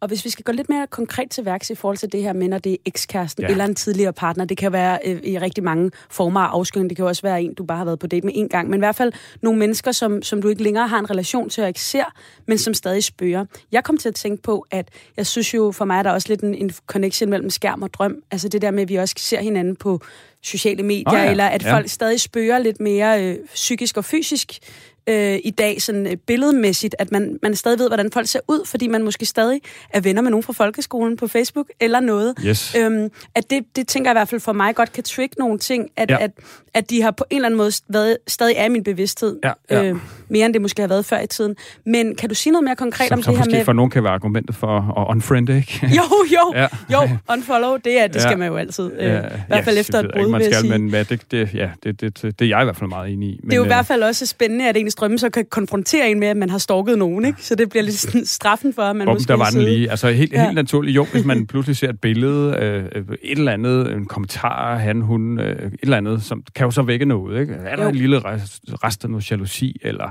Og 0.00 0.08
hvis 0.08 0.24
vi 0.24 0.30
skal 0.30 0.44
gå 0.44 0.52
lidt 0.52 0.68
mere 0.68 0.86
konkret 0.86 1.30
til 1.30 1.44
værks 1.44 1.70
i 1.70 1.74
forhold 1.74 1.96
til 1.96 2.12
det 2.12 2.22
her 2.22 2.32
med, 2.32 2.48
når 2.48 2.58
det 2.58 2.72
er 2.72 2.76
ekskæresten 2.84 3.44
Ja. 3.44 3.48
eller 3.48 3.64
en 3.64 3.74
tidligere 3.74 4.12
partner, 4.12 4.44
det 4.44 4.56
kan 4.56 4.72
være 4.72 4.98
øh, 5.04 5.20
i 5.22 5.38
rigtig 5.38 5.64
mange 5.64 5.90
former 6.10 6.40
af 6.40 6.48
afskygning. 6.48 6.90
Det 6.90 6.96
kan 6.96 7.04
også 7.04 7.22
være 7.22 7.42
en, 7.42 7.54
du 7.54 7.64
bare 7.64 7.78
har 7.78 7.84
været 7.84 7.98
på 7.98 8.06
date 8.06 8.26
med 8.26 8.32
en 8.36 8.48
gang. 8.48 8.70
Men 8.70 8.78
i 8.78 8.82
hvert 8.82 8.96
fald 8.96 9.12
nogle 9.42 9.58
mennesker, 9.58 9.92
som, 9.92 10.22
som 10.22 10.42
du 10.42 10.48
ikke 10.48 10.62
længere 10.62 10.88
har 10.88 10.98
en 10.98 11.10
relation 11.10 11.48
til 11.48 11.62
og 11.62 11.68
ikke 11.68 11.80
ser, 11.80 12.04
men 12.46 12.58
som 12.58 12.74
stadig 12.74 13.04
spørger. 13.04 13.44
Jeg 13.72 13.84
kom 13.84 13.96
til 13.96 14.08
at 14.08 14.14
tænke 14.14 14.42
på, 14.42 14.66
at 14.70 14.88
jeg 15.16 15.26
synes 15.26 15.54
jo, 15.54 15.72
for 15.72 15.84
mig 15.84 15.98
er 15.98 16.02
der 16.02 16.10
også 16.10 16.28
lidt 16.28 16.40
en, 16.40 16.54
en 16.54 16.70
connection 16.86 17.30
mellem 17.30 17.50
skærm 17.50 17.82
og 17.82 17.94
drøm. 17.94 18.16
Altså 18.30 18.48
det 18.48 18.62
der 18.62 18.70
med, 18.70 18.82
at 18.82 18.88
vi 18.88 18.96
også 18.96 19.14
ser 19.18 19.40
hinanden 19.40 19.76
på 19.76 20.00
sociale 20.42 20.82
medier, 20.82 21.12
oh, 21.12 21.18
ja. 21.18 21.30
eller 21.30 21.46
at 21.46 21.62
ja. 21.64 21.74
folk 21.74 21.88
stadig 21.88 22.20
spørger 22.20 22.58
lidt 22.58 22.80
mere 22.80 23.24
øh, 23.24 23.36
psykisk 23.54 23.96
og 23.96 24.04
fysisk 24.04 24.58
øh, 25.06 25.38
i 25.44 25.50
dag, 25.50 25.82
sådan 25.82 26.06
øh, 26.06 26.16
billedmæssigt, 26.16 26.94
at 26.98 27.12
man, 27.12 27.38
man 27.42 27.54
stadig 27.54 27.78
ved, 27.78 27.88
hvordan 27.88 28.10
folk 28.12 28.28
ser 28.28 28.40
ud, 28.48 28.66
fordi 28.66 28.88
man 28.88 29.02
måske 29.02 29.26
stadig 29.26 29.60
er 29.90 30.00
venner 30.00 30.22
med 30.22 30.30
nogen 30.30 30.42
fra 30.42 30.52
folkeskolen 30.52 31.16
på 31.16 31.28
Facebook, 31.28 31.66
eller 31.80 32.00
noget. 32.00 32.34
Yes. 32.46 32.74
Øhm, 32.80 33.10
at 33.34 33.50
det, 33.50 33.64
det 33.76 33.88
tænker 33.88 34.10
jeg 34.10 34.14
i 34.14 34.18
hvert 34.18 34.28
fald 34.28 34.40
for 34.40 34.52
mig 34.52 34.74
godt 34.74 34.92
kan 34.92 35.04
trigge 35.04 35.34
nogle 35.38 35.58
ting, 35.58 35.90
at, 35.96 36.10
Ja. 36.10 36.16
at, 36.20 36.30
at 36.74 36.90
de 36.90 37.02
har 37.02 37.10
på 37.10 37.24
en 37.30 37.36
eller 37.36 37.46
anden 37.48 37.58
måde 37.58 37.72
været, 37.88 38.16
stadig 38.26 38.54
er 38.56 38.64
i 38.64 38.68
min 38.68 38.84
bevidsthed, 38.84 39.36
Ja, 39.44 39.52
ja. 39.70 39.84
Øh, 39.84 39.96
mere 40.28 40.46
end 40.46 40.54
det 40.54 40.62
måske 40.62 40.80
har 40.82 40.88
været 40.88 41.04
før 41.04 41.20
i 41.20 41.26
tiden. 41.26 41.56
Men 41.86 42.14
kan 42.16 42.28
du 42.28 42.34
sige 42.34 42.52
noget 42.52 42.64
mere 42.64 42.76
konkret 42.76 43.08
Som 43.08 43.18
om 43.18 43.22
så 43.22 43.30
det 43.30 43.38
her 43.38 43.50
med... 43.50 43.64
for 43.64 43.72
nogen 43.72 43.90
kan 43.90 44.04
være 44.04 44.12
argumentet 44.12 44.56
for 44.56 45.00
at 45.00 45.10
unfriende, 45.14 45.56
ikke? 45.56 45.80
Jo, 45.98 46.02
jo, 46.32 46.52
Ja. 46.54 46.66
jo, 46.92 47.08
unfollow, 47.30 47.76
det, 47.76 48.00
er, 48.00 48.06
det 48.06 48.22
skal 48.22 48.30
Ja. 48.30 48.36
man 48.36 48.48
jo 48.48 48.56
altid. 48.56 48.92
Øh, 48.98 49.04
Ja, 49.06 49.18
I 49.18 49.20
hvert 49.48 49.64
fald 49.64 49.76
ja, 49.76 49.80
efter 49.80 49.98
et 49.98 50.02
jeg 50.02 50.10
ikke, 50.10 50.18
brud, 50.22 50.30
man 50.30 50.38
vil 50.38 50.44
jeg 50.44 50.54
skal, 50.54 50.68
sige. 50.70 50.78
men 50.78 50.88
ja, 50.90 51.02
det, 51.02 51.20
det, 51.30 51.54
ja, 51.54 51.70
det, 51.82 52.00
det, 52.00 52.22
det, 52.22 52.38
det 52.38 52.44
er 52.44 52.48
jeg 52.48 52.60
i 52.62 52.64
hvert 52.64 52.76
fald 52.76 52.88
meget 52.88 53.12
enig 53.12 53.28
i. 53.28 53.40
Men, 53.42 53.50
Det 53.50 53.52
er 53.52 53.56
jo 53.56 53.62
i 53.62 53.66
øh, 53.66 53.68
hvert 53.68 53.86
fald 53.86 54.02
også 54.02 54.26
spændende, 54.26 54.68
at 54.68 54.76
ens 54.76 54.93
drømme 54.94 55.18
så 55.18 55.30
kan 55.30 55.44
konfrontere 55.50 56.10
en 56.10 56.20
med, 56.20 56.28
at 56.28 56.36
man 56.36 56.50
har 56.50 56.58
stalket 56.58 56.98
nogen, 56.98 57.24
ikke? 57.24 57.42
Så 57.42 57.54
det 57.54 57.68
bliver 57.70 57.82
lidt 57.82 57.94
sådan 57.96 58.24
straffen 58.26 58.72
for, 58.74 58.82
at 58.82 58.96
man 58.96 59.06
Bum, 59.06 59.14
måske 59.14 59.28
der 59.28 59.36
var 59.36 59.50
den 59.50 59.62
lige. 59.62 59.90
Altså 59.90 60.10
helt, 60.10 60.32
ja. 60.32 60.38
Ja. 60.38 60.44
helt 60.44 60.54
naturligt. 60.54 60.96
Jo, 60.96 61.06
hvis 61.12 61.24
man 61.24 61.46
pludselig 61.46 61.76
ser 61.76 61.88
et 61.88 62.00
billede, 62.00 62.56
øh, 62.56 62.84
øh, 62.94 63.16
et 63.22 63.38
eller 63.38 63.52
andet, 63.52 63.92
en 63.92 64.04
kommentar, 64.06 64.76
han, 64.76 65.00
hun, 65.00 65.40
øh, 65.40 65.66
et 65.66 65.78
eller 65.82 65.96
andet, 65.96 66.22
som 66.22 66.42
kan 66.54 66.64
jo 66.64 66.70
så 66.70 66.82
vække 66.82 67.04
noget. 67.04 67.40
Ikke? 67.40 67.54
Er 67.54 67.76
der 67.76 67.82
Jo. 67.82 67.88
en 67.88 67.94
lille 67.94 68.18
rest, 68.18 68.60
rest 68.84 69.04
af 69.04 69.10
noget 69.10 69.30
jalousi, 69.30 69.76
eller 69.82 70.10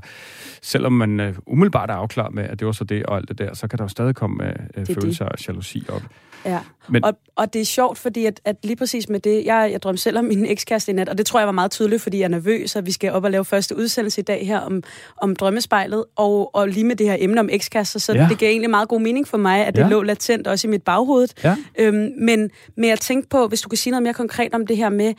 selvom 0.65 0.91
man 0.93 1.19
øh, 1.19 1.35
umiddelbart 1.47 1.89
er 1.89 1.93
afklaret 1.93 2.33
med, 2.33 2.43
at 2.43 2.59
det 2.59 2.65
var 2.65 2.71
så 2.73 2.83
det 2.83 3.05
og 3.05 3.17
alt 3.17 3.29
det 3.29 3.37
der, 3.37 3.53
så 3.53 3.67
kan 3.67 3.77
der 3.79 3.83
jo 3.83 3.87
stadig 3.89 4.15
komme 4.15 4.47
øh, 4.47 4.85
det. 4.85 4.95
følelser 4.95 5.25
af 5.25 5.47
jalousi 5.47 5.83
op. 5.89 6.01
Ja, 6.45 6.59
Men- 6.89 7.03
og, 7.05 7.13
og 7.35 7.53
det 7.53 7.61
er 7.61 7.65
sjovt, 7.65 7.97
fordi 7.97 8.25
at, 8.25 8.41
at 8.45 8.55
lige 8.63 8.75
præcis 8.75 9.09
med 9.09 9.19
det, 9.19 9.45
jeg, 9.45 9.69
jeg 9.71 9.81
drømte 9.83 10.01
selv 10.01 10.17
om 10.17 10.25
min 10.25 10.45
ekskæreste 10.45 10.91
i 10.91 10.95
nat, 10.95 11.09
og 11.09 11.17
det 11.17 11.25
tror 11.25 11.39
jeg 11.39 11.47
var 11.47 11.51
meget 11.51 11.71
tydeligt, 11.71 12.01
fordi 12.01 12.17
jeg 12.17 12.23
er 12.23 12.27
nervøs, 12.29 12.75
og 12.75 12.85
vi 12.85 12.91
skal 12.91 13.11
op 13.11 13.23
og 13.23 13.31
lave 13.31 13.45
første 13.45 13.77
udsendelse 13.77 14.21
i 14.21 14.23
dag 14.23 14.47
her 14.47 14.59
om, 14.59 14.83
om 15.21 15.35
drømmespejlet, 15.35 16.05
og, 16.15 16.55
og 16.55 16.67
lige 16.67 16.83
med 16.83 16.95
det 16.95 17.07
her 17.07 17.15
emne 17.19 17.39
om 17.39 17.49
ekskærester, 17.51 17.99
så 17.99 18.13
Ja. 18.13 18.27
det 18.29 18.37
gav 18.39 18.49
egentlig 18.49 18.69
meget 18.69 18.87
god 18.89 19.01
mening 19.01 19.27
for 19.27 19.37
mig, 19.37 19.65
at 19.65 19.75
det 19.75 19.81
Ja. 19.81 19.87
lå 19.87 20.01
latent 20.03 20.47
også 20.47 20.67
i 20.67 20.69
mit 20.69 20.83
baghoved. 20.83 21.27
Ja. 21.43 21.55
Øhm, 21.79 22.11
men, 22.19 22.49
men 22.77 22.89
jeg 22.89 22.99
tænkte 22.99 23.29
på, 23.29 23.47
hvis 23.47 23.61
du 23.61 23.69
kunne 23.69 23.77
sige 23.77 23.91
noget 23.91 24.03
mere 24.03 24.13
konkret 24.13 24.53
om 24.53 24.67
det 24.67 24.77
her 24.77 24.89
med, 24.89 25.13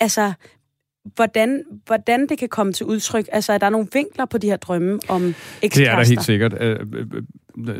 altså, 0.00 0.32
hvordan, 1.14 1.64
hvordan 1.86 2.26
det 2.26 2.38
kan 2.38 2.48
komme 2.48 2.72
til 2.72 2.86
udtryk. 2.86 3.28
Altså, 3.32 3.52
er 3.52 3.58
der 3.58 3.70
nogle 3.70 3.86
vinkler 3.92 4.24
på 4.24 4.38
de 4.38 4.46
her 4.46 4.56
drømme 4.56 5.00
om 5.08 5.34
ekskærester? 5.62 5.80
Det 5.82 5.88
er 5.88 5.96
der 5.96 6.04
helt 6.04 6.24
sikkert. 6.24 6.52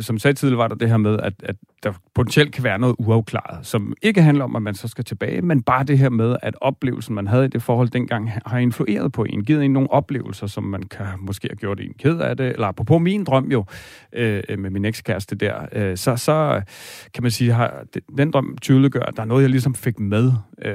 Som 0.00 0.18
sagde 0.18 0.34
tidligere, 0.34 0.58
var 0.58 0.68
der 0.68 0.74
det 0.74 0.88
her 0.88 0.96
med, 0.96 1.18
at, 1.22 1.32
at 1.42 1.56
der 1.82 1.92
potentielt 2.14 2.52
kan 2.52 2.64
være 2.64 2.78
noget 2.78 2.96
uafklaret, 2.98 3.66
som 3.66 3.94
ikke 4.02 4.22
handler 4.22 4.44
om, 4.44 4.56
at 4.56 4.62
man 4.62 4.74
så 4.74 4.88
skal 4.88 5.04
tilbage, 5.04 5.42
men 5.42 5.62
bare 5.62 5.84
det 5.84 5.98
her 5.98 6.08
med, 6.08 6.36
at 6.42 6.54
oplevelsen, 6.60 7.14
man 7.14 7.26
havde 7.26 7.44
i 7.44 7.48
det 7.48 7.62
forhold 7.62 7.88
dengang, 7.88 8.30
har 8.46 8.58
influeret 8.58 9.12
på 9.12 9.24
en, 9.24 9.44
givet 9.44 9.64
en 9.64 9.72
nogle 9.72 9.90
oplevelser, 9.90 10.46
som 10.46 10.64
man 10.64 10.82
kan 10.82 11.06
måske 11.18 11.48
have 11.48 11.56
gjort 11.56 11.80
en 11.80 11.94
ked 11.98 12.18
af 12.18 12.36
det, 12.36 12.46
eller 12.46 12.66
apropos 12.66 13.02
min 13.02 13.24
drøm 13.24 13.50
jo, 13.52 13.64
øh, 14.12 14.42
med 14.58 14.70
min 14.70 14.84
ekskæreste 14.84 15.36
der, 15.36 15.66
øh, 15.72 15.96
så, 15.96 16.16
så 16.16 16.62
kan 17.14 17.22
man 17.22 17.30
sige, 17.30 17.52
har 17.52 17.84
den 18.18 18.30
drøm 18.30 18.58
tydeliggør, 18.62 19.00
at 19.00 19.16
der 19.16 19.22
er 19.22 19.26
noget, 19.26 19.42
jeg 19.42 19.50
ligesom 19.50 19.74
fik 19.74 20.00
med. 20.00 20.32
Øh, 20.64 20.74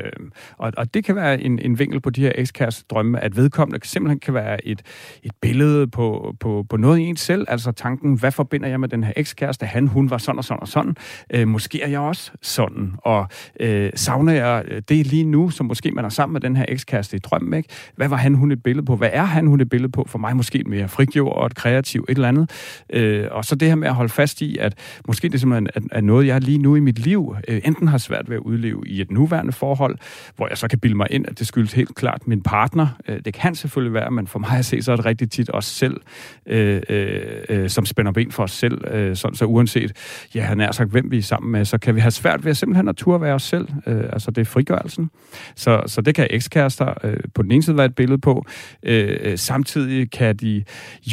og, 0.58 0.74
og 0.78 0.94
det 0.94 1.06
kan 1.06 1.16
være 1.16 1.42
en, 1.42 1.60
en 1.60 1.80
vinkel 1.80 2.02
på 2.02 2.10
de 2.10 2.22
her 2.22 2.32
ekskæreste 2.36 2.86
drømme, 2.90 3.20
at 3.20 3.38
vedkommende 3.38 3.88
simpelthen 3.88 4.20
kan 4.20 4.34
være 4.34 4.68
et, 4.68 4.82
et 5.24 5.32
billede 5.42 5.88
på, 5.88 6.36
på, 6.40 6.66
på 6.70 6.78
noget 6.78 7.00
i 7.00 7.04
en 7.04 7.18
selv, 7.18 7.46
altså 7.48 7.72
tanken, 7.72 8.20
hvad 8.20 8.32
forbinder 8.32 8.68
jeg 8.68 8.80
med 8.80 8.90
den 8.94 9.04
her 9.04 9.14
ekskæreste? 9.16 9.66
Han, 9.66 9.88
hun 9.88 10.10
var 10.10 10.18
sådan 10.18 10.38
og 10.38 10.44
sådan 10.44 10.62
og 10.62 10.68
sådan. 10.68 10.96
Øh, 11.34 11.48
måske 11.48 11.82
er 11.82 11.88
jeg 11.88 12.00
også 12.00 12.32
sådan, 12.42 12.94
og 12.98 13.28
øh, 13.60 13.90
savner 13.96 14.34
jeg 14.34 14.64
øh, 14.68 14.82
det 14.90 15.08
lige 15.08 15.24
nu, 15.24 15.50
som 15.50 15.66
måske 15.66 15.92
man 15.92 16.06
er 16.06 16.10
sammen 16.10 16.34
med 16.34 16.42
den 16.42 16.56
her 16.56 16.66
ekskæreste 16.68 17.16
i 17.16 17.20
drømmen, 17.20 17.54
ikke? 17.54 17.70
Hvad 17.96 18.08
var 18.08 18.18
han, 18.18 18.34
hun 18.34 18.52
et 18.52 18.64
billede 18.64 18.86
på? 18.86 18.96
Hvad 18.96 19.10
er 19.14 19.24
han, 19.24 19.48
hun 19.48 19.62
et 19.62 19.70
billede 19.70 19.92
på? 19.92 20.06
For 20.10 20.20
mig 20.20 20.36
måske 20.36 20.60
et 20.60 20.68
mere 20.68 20.88
frigjort 20.88 21.38
og 21.38 21.46
et 21.46 21.56
kreativt 21.56 22.10
et 22.10 22.16
eller 22.16 22.28
andet. 22.28 22.52
Øh, 22.94 23.28
og 23.32 23.46
så 23.46 23.56
det 23.56 23.68
her 23.68 23.76
med 23.76 23.88
at 23.88 23.94
holde 23.94 24.10
fast 24.10 24.42
i, 24.42 24.58
at 24.58 24.74
måske 25.08 25.30
det 25.30 25.40
simpelthen 25.40 25.68
er, 25.76 25.98
er 25.98 26.02
noget, 26.02 26.28
jeg 26.28 26.42
lige 26.42 26.58
nu 26.58 26.76
i 26.76 26.80
mit 26.80 27.00
liv 27.00 27.36
øh, 27.48 27.62
enten 27.66 27.88
har 27.88 27.98
svært 27.98 28.30
ved 28.30 28.36
at 28.36 28.42
udleve 28.42 28.84
i 28.86 29.02
et 29.02 29.12
nuværende 29.12 29.52
forhold, 29.52 29.98
hvor 30.36 30.48
jeg 30.48 30.58
så 30.58 30.68
kan 30.68 30.80
bilde 30.80 30.96
mig 30.96 31.08
ind, 31.10 31.26
at 31.28 31.40
det 31.40 31.48
skyldes 31.48 31.74
helt 31.74 31.96
klart 31.96 32.28
min 32.28 32.42
partner. 32.42 32.88
Øh, 33.08 33.20
det 33.26 33.34
kan 33.34 33.56
selvfølgelig 33.56 33.94
være, 33.94 34.12
men 34.12 34.28
for 34.28 34.40
mig 34.40 34.58
at 34.58 34.66
se, 34.66 34.82
så 34.82 34.92
er 34.92 34.96
det 34.96 35.06
rigtig 35.06 35.32
tit 35.32 35.50
os 35.54 35.66
selv, 35.66 36.02
øh, 36.46 36.82
øh, 36.90 37.22
øh, 37.50 37.70
som 37.70 37.86
spænder 37.86 38.12
ben 38.12 38.32
for 38.32 38.44
os 38.44 38.52
selv. 38.52 38.82
Øh, 38.92 39.16
sådan, 39.16 39.36
så 39.36 39.46
uanset, 39.46 39.92
ja, 40.36 40.42
han 40.42 40.60
er 40.60 40.72
sagt, 40.72 40.90
hvem 40.92 41.12
vi 41.12 41.18
er 41.18 41.22
sammen 41.22 41.52
med, 41.52 41.66
så 41.66 41.78
kan 41.78 41.96
vi 41.96 42.00
have 42.00 42.12
svært 42.12 42.44
ved 42.46 42.52
at 42.52 42.58
simpelthen 42.58 42.88
at 42.88 42.96
turde 42.96 43.22
være 43.22 43.34
os 43.34 43.44
selv. 43.44 43.68
Øh, 43.88 44.04
altså 44.14 44.32
det 44.32 44.42
er 44.42 44.46
frigørelsen. 44.46 45.10
Så, 45.56 45.84
så 45.88 46.02
det 46.02 46.16
kan 46.16 46.28
ekskærester 46.30 46.94
øh, 47.04 47.18
på 47.36 47.42
den 47.42 47.52
ene 47.52 47.64
side 47.64 47.78
være 47.78 47.86
et 47.86 47.96
billede 47.96 48.22
på. 48.22 48.46
Øh, 48.84 49.18
øh, 49.22 49.38
samtidig 49.38 50.12
kan 50.12 50.36
de 50.36 50.64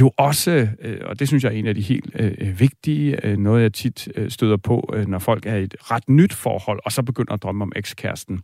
jo 0.01 0.11
også, 0.17 0.69
øh, 0.83 0.99
og 1.07 1.19
det 1.19 1.29
synes 1.29 1.45
jeg 1.45 1.53
er 1.55 1.57
en 1.59 1.67
af 1.67 1.75
de 1.75 1.81
helt 1.81 2.11
øh, 2.19 2.61
vigtige, 2.61 3.27
øh, 3.27 3.39
noget 3.39 3.63
jeg 3.63 3.73
tit 3.73 4.09
øh, 4.15 4.31
støder 4.31 4.57
på, 4.57 4.95
øh, 4.95 5.09
når 5.09 5.19
folk 5.19 5.47
er 5.47 5.57
i 5.57 5.63
et 5.63 5.75
ret 5.81 6.09
nyt 6.09 6.33
forhold, 6.33 6.81
og 6.85 6.93
så 6.93 7.03
begynder 7.03 7.33
at 7.33 7.43
drømme 7.43 7.63
om 7.63 7.73
ekskæresten. 7.77 8.41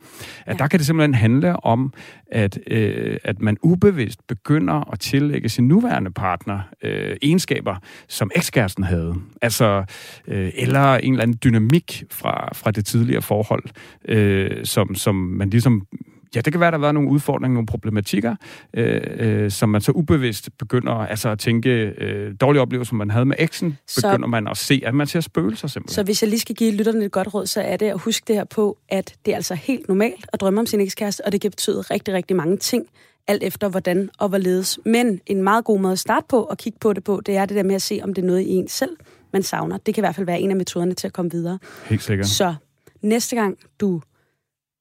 At 0.47 0.57
Ja. 0.57 0.59
der 0.59 0.69
kan 0.69 0.79
det 0.79 0.87
simpelthen 0.87 1.15
handle 1.15 1.65
om, 1.65 1.93
at, 2.33 2.59
øh, 2.67 3.17
at 3.25 3.41
man 3.41 3.57
ubevidst 3.63 4.27
begynder 4.27 4.93
at 4.93 5.01
tillægge 5.01 5.49
sin 5.49 5.69
nuværende 5.69 6.11
partner 6.11 6.61
øh, 6.83 7.17
egenskaber, 7.23 7.77
som 8.09 8.31
ekskæresten 8.37 8.85
havde. 8.85 9.06
Altså, 9.43 9.85
øh, 10.29 10.53
eller 10.55 10.95
en 10.95 11.13
eller 11.13 11.23
anden 11.23 11.39
dynamik 11.45 12.05
fra, 12.11 12.51
fra 12.55 12.71
det 12.71 12.87
tidligere 12.87 13.23
forhold, 13.23 13.65
øh, 14.09 14.65
som, 14.65 14.95
som 14.95 15.15
man 15.15 15.51
ligesom 15.51 15.87
Ja, 16.35 16.41
det 16.41 16.53
kan 16.53 16.61
være, 16.61 16.71
der 16.71 16.77
har 16.77 16.81
været 16.81 16.95
nogle 16.95 17.11
udfordringer, 17.11 17.55
nogle 17.55 17.67
problematikker, 17.67 18.37
øh, 18.75 19.01
øh, 19.17 19.51
som 19.51 19.69
man 19.69 19.81
så 19.81 19.93
ubevidst 19.93 20.49
begynder 20.59 20.93
altså 20.93 21.29
at 21.29 21.39
tænke, 21.39 21.71
øh, 21.71 22.35
dårlige 22.41 22.63
oplevelser, 22.63 22.95
man 22.95 23.11
havde 23.11 23.25
med 23.25 23.37
eksen, 23.39 23.79
Så- 23.89 24.09
begynder 24.09 24.29
man 24.29 24.49
at 24.49 24.57
se, 24.57 24.83
at 24.87 24.95
man 24.95 25.07
ser 25.07 25.21
spøgelser 25.21 25.69
simpelthen. 25.69 25.95
Så 25.95 26.03
hvis 26.03 26.23
jeg 26.23 26.31
lige 26.31 26.41
skal 26.41 26.55
give 26.55 26.73
lytterne 26.73 27.05
et 27.05 27.13
godt 27.13 27.35
råd, 27.35 27.47
så 27.47 27.61
er 27.61 27.77
det 27.77 27.87
at 27.87 28.01
huske 28.01 28.25
det 28.29 28.37
her 28.37 28.45
på, 28.45 28.79
at 28.89 29.15
det 29.27 29.33
er 29.33 29.37
altså 29.37 29.55
helt 29.55 29.89
normalt 29.89 30.27
at 30.33 30.41
drømme 30.41 30.61
om 30.61 30.67
sin 30.67 30.81
ekskæreste, 30.81 31.25
og 31.27 31.33
det 31.33 31.41
kan 31.41 31.51
betyde 31.51 31.81
rigtig, 31.81 32.15
rigtig 32.15 32.37
mange 32.37 32.57
ting, 32.57 32.87
alt 33.29 33.43
efter 33.43 33.69
hvordan 33.69 34.11
og 34.19 34.29
hvorledes. 34.29 34.79
Men 34.85 35.21
en 35.27 35.43
meget 35.43 35.65
god 35.65 35.81
måde 35.81 35.93
at 35.93 35.99
starte 35.99 36.27
på 36.29 36.43
og 36.43 36.59
kigge 36.59 36.79
på 36.79 36.93
det 36.93 37.05
på, 37.05 37.21
det 37.27 37.37
er 37.37 37.47
det 37.47 37.57
der 37.57 37.63
med 37.63 37.75
at 37.75 37.83
se, 37.83 38.01
om 38.03 38.15
det 38.15 38.23
er 38.23 38.27
noget 38.27 38.41
i 38.41 38.51
en 38.51 38.69
selv, 38.69 38.97
man 39.33 39.43
savner. 39.43 39.77
Det 39.79 39.95
kan 39.95 40.03
i 40.03 40.05
hvert 40.07 40.15
fald 40.15 40.27
være 40.27 40.41
en 40.41 40.51
af 40.51 40.57
metoderne 40.57 40.95
til 40.95 41.07
at 41.07 41.13
komme 41.13 41.31
videre. 41.31 41.59
Helt 41.85 42.03
sikkert. 42.03 42.27
Så 42.27 42.55
næste 43.03 43.37
gang 43.37 43.59
du 43.81 44.01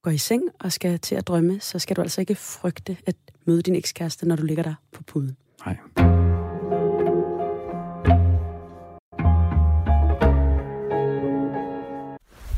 går 0.04 0.12
i 0.12 0.18
seng 0.18 0.44
og 0.60 0.72
skal 0.72 1.00
til 1.00 1.16
at 1.16 1.28
drømme, 1.28 1.60
så 1.60 1.80
skal 1.80 1.96
du 1.96 2.02
altså 2.02 2.22
ikke 2.22 2.36
frygte 2.36 2.98
at 3.06 3.16
møde 3.46 3.62
din 3.62 3.76
ekskæreste, 3.76 4.28
når 4.28 4.36
du 4.36 4.44
ligger 4.44 4.64
der 4.64 4.74
på 4.92 5.04
puden. 5.04 5.38
Nej. 5.66 5.78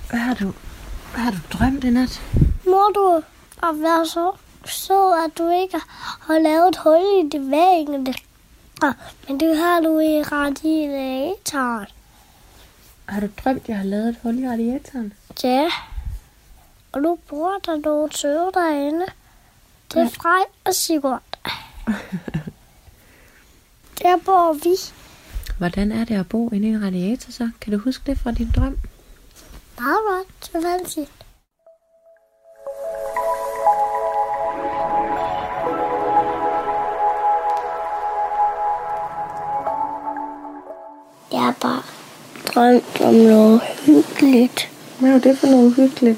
Hvad 0.10 0.20
har 0.20 0.34
du, 0.34 0.54
hvad 1.12 1.22
har 1.24 1.32
du 1.32 1.38
drømt 1.54 1.84
i 1.84 1.90
nat? 1.90 2.22
Må 2.66 2.92
du 2.96 3.22
at 3.64 3.76
være 3.82 4.06
så 4.06 4.32
sød, 4.68 5.26
at 5.26 5.38
du 5.38 5.50
ikke 5.50 5.80
har 6.22 6.40
lavet 6.40 6.68
et 6.70 6.78
hul 6.78 7.26
i 7.26 7.30
det 7.30 7.52
væggene. 7.52 8.14
Ah, 8.82 8.94
Men 9.28 9.40
det 9.40 9.58
har 9.58 9.80
du 9.80 10.00
i 10.00 10.24
radiatoren. 10.24 11.88
Har 13.06 13.20
du 13.20 13.28
drømt, 13.44 13.68
jeg 13.68 13.78
har 13.78 13.84
lavet 13.86 14.10
et 14.10 14.18
hul 14.24 14.40
i 14.40 14.50
radiatoren? 14.50 15.14
Ja. 15.44 15.70
Og 16.92 17.02
nu 17.02 17.16
bor 17.30 17.54
der 17.66 17.76
nogle 17.76 18.12
søde 18.14 18.52
derinde. 18.54 19.06
Det 19.94 20.02
er. 20.02 20.10
Frej 20.10 20.44
og 20.66 20.76
Sigurd. 20.76 21.22
Der 24.02 24.18
bor 24.26 24.54
vi. 24.54 24.76
Hvordan 25.58 25.92
er 25.92 26.06
det 26.06 26.16
at 26.20 26.30
bo 26.30 26.50
inde 26.50 26.68
i 26.68 26.72
en 26.72 26.84
radiator 26.84 27.32
så? 27.32 27.50
Kan 27.62 27.74
du 27.74 27.80
huske 27.80 28.04
det 28.06 28.20
fra 28.20 28.32
din 28.32 28.52
drøm? 28.56 28.78
Meget 29.80 29.98
godt, 30.10 30.54
det 30.54 30.64
var 30.64 30.78
har 41.48 41.56
bare 41.62 41.82
drømt 42.54 43.02
om 43.02 43.14
noget 43.14 43.62
hyggeligt. 43.86 44.70
Hvad 45.00 45.12
er 45.12 45.20
det 45.20 45.38
for 45.38 45.48
noget 45.48 45.66
uhyggeligt? 45.66 46.18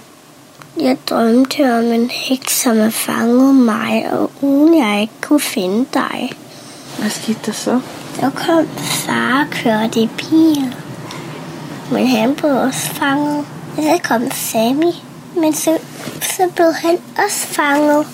Jeg 0.79 0.98
drømte 1.09 1.77
om 1.77 1.83
en 1.83 2.09
heks, 2.09 2.62
som 2.62 2.77
havde 2.77 2.91
fanget 2.91 3.55
mig, 3.55 4.09
og 4.12 4.31
uden 4.41 4.77
jeg 4.77 5.01
ikke 5.01 5.13
kunne 5.21 5.39
finde 5.39 5.86
dig. 5.93 6.31
Hvad 7.00 7.09
skete 7.09 7.39
der 7.45 7.51
så? 7.51 7.81
Så 8.15 8.29
kom 8.36 8.67
far 8.77 9.41
og 9.41 9.51
kørte 9.51 10.00
i 10.00 10.09
bil. 10.17 10.75
Men 11.91 12.07
han 12.07 12.36
blev 12.36 12.51
også 12.51 12.88
fanget. 12.88 13.45
Og 13.77 13.83
så 13.83 14.00
kom 14.03 14.31
Sammy. 14.31 14.93
Men 15.36 15.53
så, 15.53 15.77
så 16.21 16.50
blev 16.55 16.74
han 16.74 16.98
også 17.25 17.48
fanget. 17.48 18.07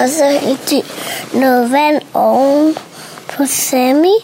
Og 0.00 0.08
så 0.08 0.38
hældte 0.40 0.76
de 0.76 0.82
noget 1.38 1.72
vand 1.72 2.02
oven 2.14 2.74
på 3.28 3.46
Sammy 3.46 4.16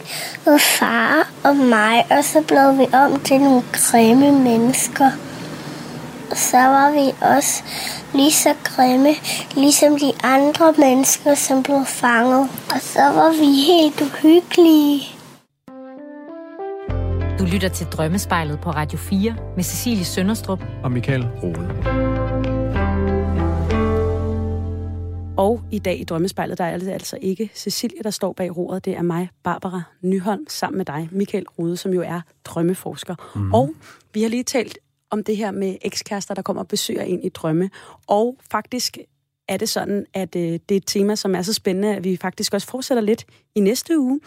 og 0.47 0.61
far 0.61 1.32
og 1.45 1.57
mig. 1.57 2.07
Og 2.11 2.25
så 2.25 2.43
blev 2.49 2.79
vi 2.79 2.95
om 2.95 3.21
til 3.21 3.41
nogle 3.41 3.63
grimme 3.73 4.33
mennesker. 4.33 5.11
Og 6.31 6.37
så 6.37 6.57
var 6.57 6.91
vi 6.91 7.35
også 7.35 7.63
lige 8.15 8.33
så 8.33 8.55
grimme, 8.65 9.15
ligesom 9.57 9.99
de 9.99 10.13
andre 10.25 10.75
mennesker, 10.79 11.35
som 11.35 11.63
blev 11.63 11.85
fanget. 11.87 12.49
Og 12.75 12.81
så 12.81 13.03
var 13.03 13.31
vi 13.31 13.49
helt 13.73 14.01
uhyggelige. 14.01 15.03
Du 17.39 17.45
lytter 17.45 17.69
til 17.69 17.87
Drømmespejlet 17.87 18.61
på 18.61 18.71
Radio 18.71 18.99
4 18.99 19.35
med 19.57 19.65
Cecilie 19.65 20.05
Sønderstrup. 20.05 20.61
Og 20.85 20.93
Michael 20.93 21.27
Rode. 21.43 22.62
Og 25.37 25.61
i 25.71 25.79
dag 25.79 26.01
i 26.01 26.05
Drømmespejlet, 26.05 26.59
der 26.59 26.65
er 26.65 26.79
det 26.79 26.89
altså 26.89 27.19
ikke 27.21 27.51
Cecilie, 27.55 28.03
der 28.03 28.11
står 28.11 28.33
bag 28.33 28.57
roret. 28.57 28.85
Det 28.85 28.97
er 28.97 29.03
mig, 29.03 29.31
Barbara 29.43 29.83
Nyholm, 30.03 30.47
sammen 30.49 30.77
med 30.77 30.85
dig, 30.85 31.09
Michael 31.13 31.47
Rode, 31.59 31.77
som 31.77 31.93
jo 31.93 32.01
er 32.01 32.21
drømmeforsker. 32.45 33.15
Mm. 33.35 33.53
Og 33.53 33.75
vi 34.15 34.23
har 34.23 34.29
lige 34.29 34.43
talt 34.43 34.79
om 35.11 35.25
det 35.25 35.37
her 35.37 35.51
med 35.51 35.77
ekskærester, 35.83 36.35
der 36.35 36.43
kommer 36.43 36.63
og 36.63 36.69
besøger 36.69 37.03
ind 37.03 37.25
i 37.25 37.29
drømme. 37.29 37.71
Og 38.07 38.37
faktisk 38.51 38.99
er 39.49 39.57
det 39.57 39.69
sådan, 39.69 40.07
at 40.15 40.37
øh, 40.37 40.43
det 40.43 40.71
er 40.71 40.77
et 40.77 40.87
tema, 40.87 41.15
som 41.15 41.35
er 41.35 41.43
så 41.43 41.53
spændende, 41.53 41.97
at 41.97 42.05
vi 42.05 42.17
faktisk 42.17 42.55
også 42.55 42.67
fortsætter 42.67 43.03
lidt 43.03 43.25
i 43.55 43.61
næste 43.61 43.99
uge 43.99 44.21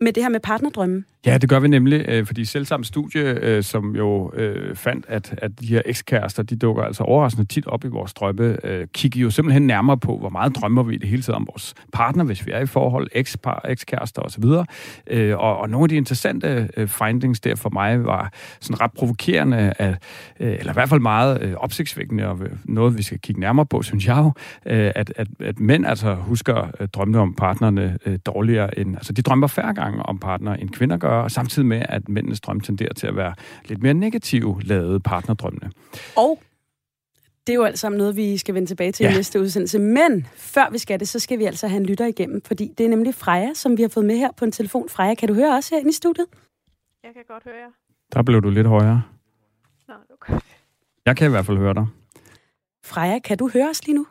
med 0.00 0.12
det 0.12 0.22
her 0.22 0.30
med 0.30 0.40
partnerdrømme. 0.40 1.04
Ja, 1.26 1.38
det 1.38 1.48
gør 1.48 1.58
vi 1.58 1.68
nemlig, 1.68 2.04
øh, 2.08 2.26
fordi 2.26 2.40
fordi 2.40 2.44
selvsamme 2.44 2.84
studie, 2.84 3.22
øh, 3.22 3.62
som 3.62 3.96
jo 3.96 4.32
øh, 4.34 4.76
fandt, 4.76 5.04
at, 5.08 5.34
at 5.38 5.60
de 5.60 5.66
her 5.66 5.82
ekskærester, 5.86 6.42
de 6.42 6.56
dukker 6.56 6.82
altså 6.82 7.02
overraskende 7.02 7.48
tit 7.48 7.66
op 7.66 7.84
i 7.84 7.88
vores 7.88 8.14
drømme, 8.14 8.56
kigger 8.94 9.20
jo 9.20 9.30
simpelthen 9.30 9.66
nærmere 9.66 9.98
på, 9.98 10.18
hvor 10.18 10.28
meget 10.28 10.56
drømmer 10.56 10.82
vi 10.82 10.94
i 10.94 10.98
det 10.98 11.08
hele 11.08 11.22
taget 11.22 11.36
om 11.36 11.46
vores 11.52 11.74
partner, 11.92 12.24
hvis 12.24 12.46
vi 12.46 12.52
er 12.52 12.60
i 12.60 12.66
forhold, 12.66 13.08
ekspar, 13.12 13.64
ekskærester 13.68 14.22
osv. 14.22 14.44
Og, 15.34 15.58
og 15.58 15.70
nogle 15.70 15.84
af 15.84 15.88
de 15.88 15.96
interessante 15.96 16.68
findings 16.86 17.40
der 17.40 17.56
for 17.56 17.70
mig 17.70 18.04
var 18.04 18.32
sådan 18.60 18.80
ret 18.80 18.92
provokerende, 18.92 19.72
at, 19.78 20.02
eller 20.36 20.72
i 20.72 20.74
hvert 20.74 20.88
fald 20.88 21.00
meget 21.00 21.56
opsigtsvækkende, 21.56 22.28
og 22.28 22.38
noget 22.64 22.98
vi 22.98 23.02
skal 23.02 23.18
kigge 23.18 23.40
nærmere 23.40 23.66
på, 23.66 23.82
synes 23.82 24.06
jeg 24.06 24.16
jo, 24.16 24.32
at, 24.64 25.12
at, 25.16 25.28
at 25.40 25.60
mænd 25.60 25.86
altså 25.86 26.14
husker 26.14 26.86
drømme 26.94 27.18
om 27.18 27.34
partnerne 27.34 27.98
dårligere 28.26 28.78
end, 28.78 28.96
altså 28.96 29.12
de 29.12 29.22
drømmer 29.22 29.46
færre 29.46 29.74
gange 29.74 30.02
om 30.02 30.18
partner, 30.18 30.54
end 30.54 30.70
kvinder 30.70 30.96
gør, 30.96 31.09
og 31.10 31.30
samtidig 31.30 31.68
med, 31.68 31.82
at 31.88 32.08
mændenes 32.08 32.40
drøm 32.40 32.60
tenderer 32.60 32.92
til 32.92 33.06
at 33.06 33.16
være 33.16 33.34
lidt 33.64 33.82
mere 33.82 33.94
negativt 33.94 34.64
lavet 34.64 35.02
partnerdrømmene. 35.02 35.70
Og 36.16 36.42
det 37.46 37.52
er 37.52 37.56
jo 37.56 37.64
alt 37.64 37.78
sammen 37.78 37.98
noget, 37.98 38.16
vi 38.16 38.36
skal 38.36 38.54
vende 38.54 38.68
tilbage 38.68 38.92
til 38.92 39.04
ja. 39.04 39.10
i 39.10 39.14
næste 39.14 39.40
udsendelse. 39.40 39.78
Men 39.78 40.26
før 40.36 40.70
vi 40.70 40.78
skal 40.78 41.00
det, 41.00 41.08
så 41.08 41.18
skal 41.18 41.38
vi 41.38 41.44
altså 41.44 41.68
have 41.68 41.80
en 41.80 41.86
lytter 41.86 42.06
igennem, 42.06 42.42
fordi 42.42 42.74
det 42.78 42.86
er 42.86 42.90
nemlig 42.90 43.14
Freja, 43.14 43.54
som 43.54 43.76
vi 43.76 43.82
har 43.82 43.88
fået 43.88 44.06
med 44.06 44.16
her 44.16 44.32
på 44.32 44.44
en 44.44 44.52
telefon. 44.52 44.88
Freja, 44.88 45.14
kan 45.14 45.28
du 45.28 45.34
høre 45.34 45.56
os 45.56 45.68
herinde 45.68 45.90
i 45.90 45.92
studiet? 45.92 46.26
Jeg 47.04 47.10
kan 47.14 47.22
godt 47.28 47.44
høre 47.44 47.54
jer. 47.54 47.70
Der 48.12 48.22
blev 48.22 48.42
du 48.42 48.50
lidt 48.50 48.66
højere. 48.66 49.02
Nå, 49.88 49.94
okay. 50.14 50.40
Jeg 51.06 51.16
kan 51.16 51.26
i 51.26 51.30
hvert 51.30 51.46
fald 51.46 51.58
høre 51.58 51.74
dig. 51.74 51.86
Freja, 52.84 53.18
kan 53.18 53.38
du 53.38 53.50
høre 53.52 53.68
os 53.68 53.86
lige 53.86 53.96
nu? 53.96 54.06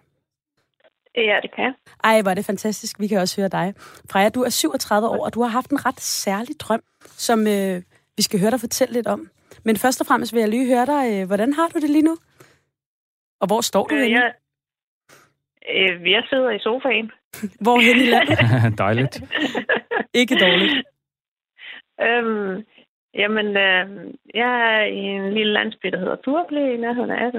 Ja, 1.15 1.39
det 1.41 1.51
kan 1.55 1.63
jeg. 1.63 1.73
Ej, 2.03 2.21
hvor 2.21 2.31
er 2.31 2.35
det 2.35 2.45
fantastisk. 2.45 2.99
Vi 2.99 3.07
kan 3.07 3.19
også 3.19 3.41
høre 3.41 3.49
dig. 3.49 3.73
Freja, 4.11 4.29
du 4.29 4.41
er 4.41 4.49
37 4.49 5.07
år, 5.07 5.25
og 5.25 5.33
du 5.33 5.41
har 5.41 5.49
haft 5.49 5.69
en 5.71 5.85
ret 5.85 5.99
særlig 5.99 6.59
drøm, 6.59 6.81
som 7.01 7.39
øh, 7.47 7.81
vi 8.17 8.21
skal 8.23 8.39
høre 8.39 8.51
dig 8.51 8.59
fortælle 8.59 8.93
lidt 8.93 9.07
om. 9.07 9.29
Men 9.65 9.77
først 9.77 10.01
og 10.01 10.07
fremmest 10.07 10.33
vil 10.33 10.39
jeg 10.39 10.49
lige 10.49 10.67
høre 10.75 10.85
dig, 10.85 11.21
øh, 11.21 11.27
hvordan 11.27 11.53
har 11.53 11.67
du 11.67 11.79
det 11.79 11.89
lige 11.89 12.01
nu? 12.01 12.17
Og 13.41 13.47
hvor 13.47 13.61
står 13.61 13.87
du 13.87 13.95
Øh, 13.95 14.01
henne? 14.01 14.15
jeg, 14.19 14.33
øh, 15.75 16.11
jeg 16.11 16.23
sidder 16.29 16.49
i 16.49 16.59
sofaen. 16.59 17.11
Hvor 17.65 17.79
hen 17.79 17.97
i 17.97 18.05
landet? 18.15 18.37
Dejligt. 18.83 19.21
Ikke 20.21 20.35
dårligt. 20.35 20.73
Øhm, 22.01 22.65
jamen, 23.13 23.47
øh, 23.47 24.13
jeg 24.33 24.51
er 24.75 24.83
i 24.83 24.97
en 24.99 25.33
lille 25.33 25.53
landsby, 25.53 25.87
der 25.87 25.99
hedder 25.99 26.15
Turble 26.15 26.73
i 26.73 26.77
nærheden 26.77 27.11
af. 27.11 27.31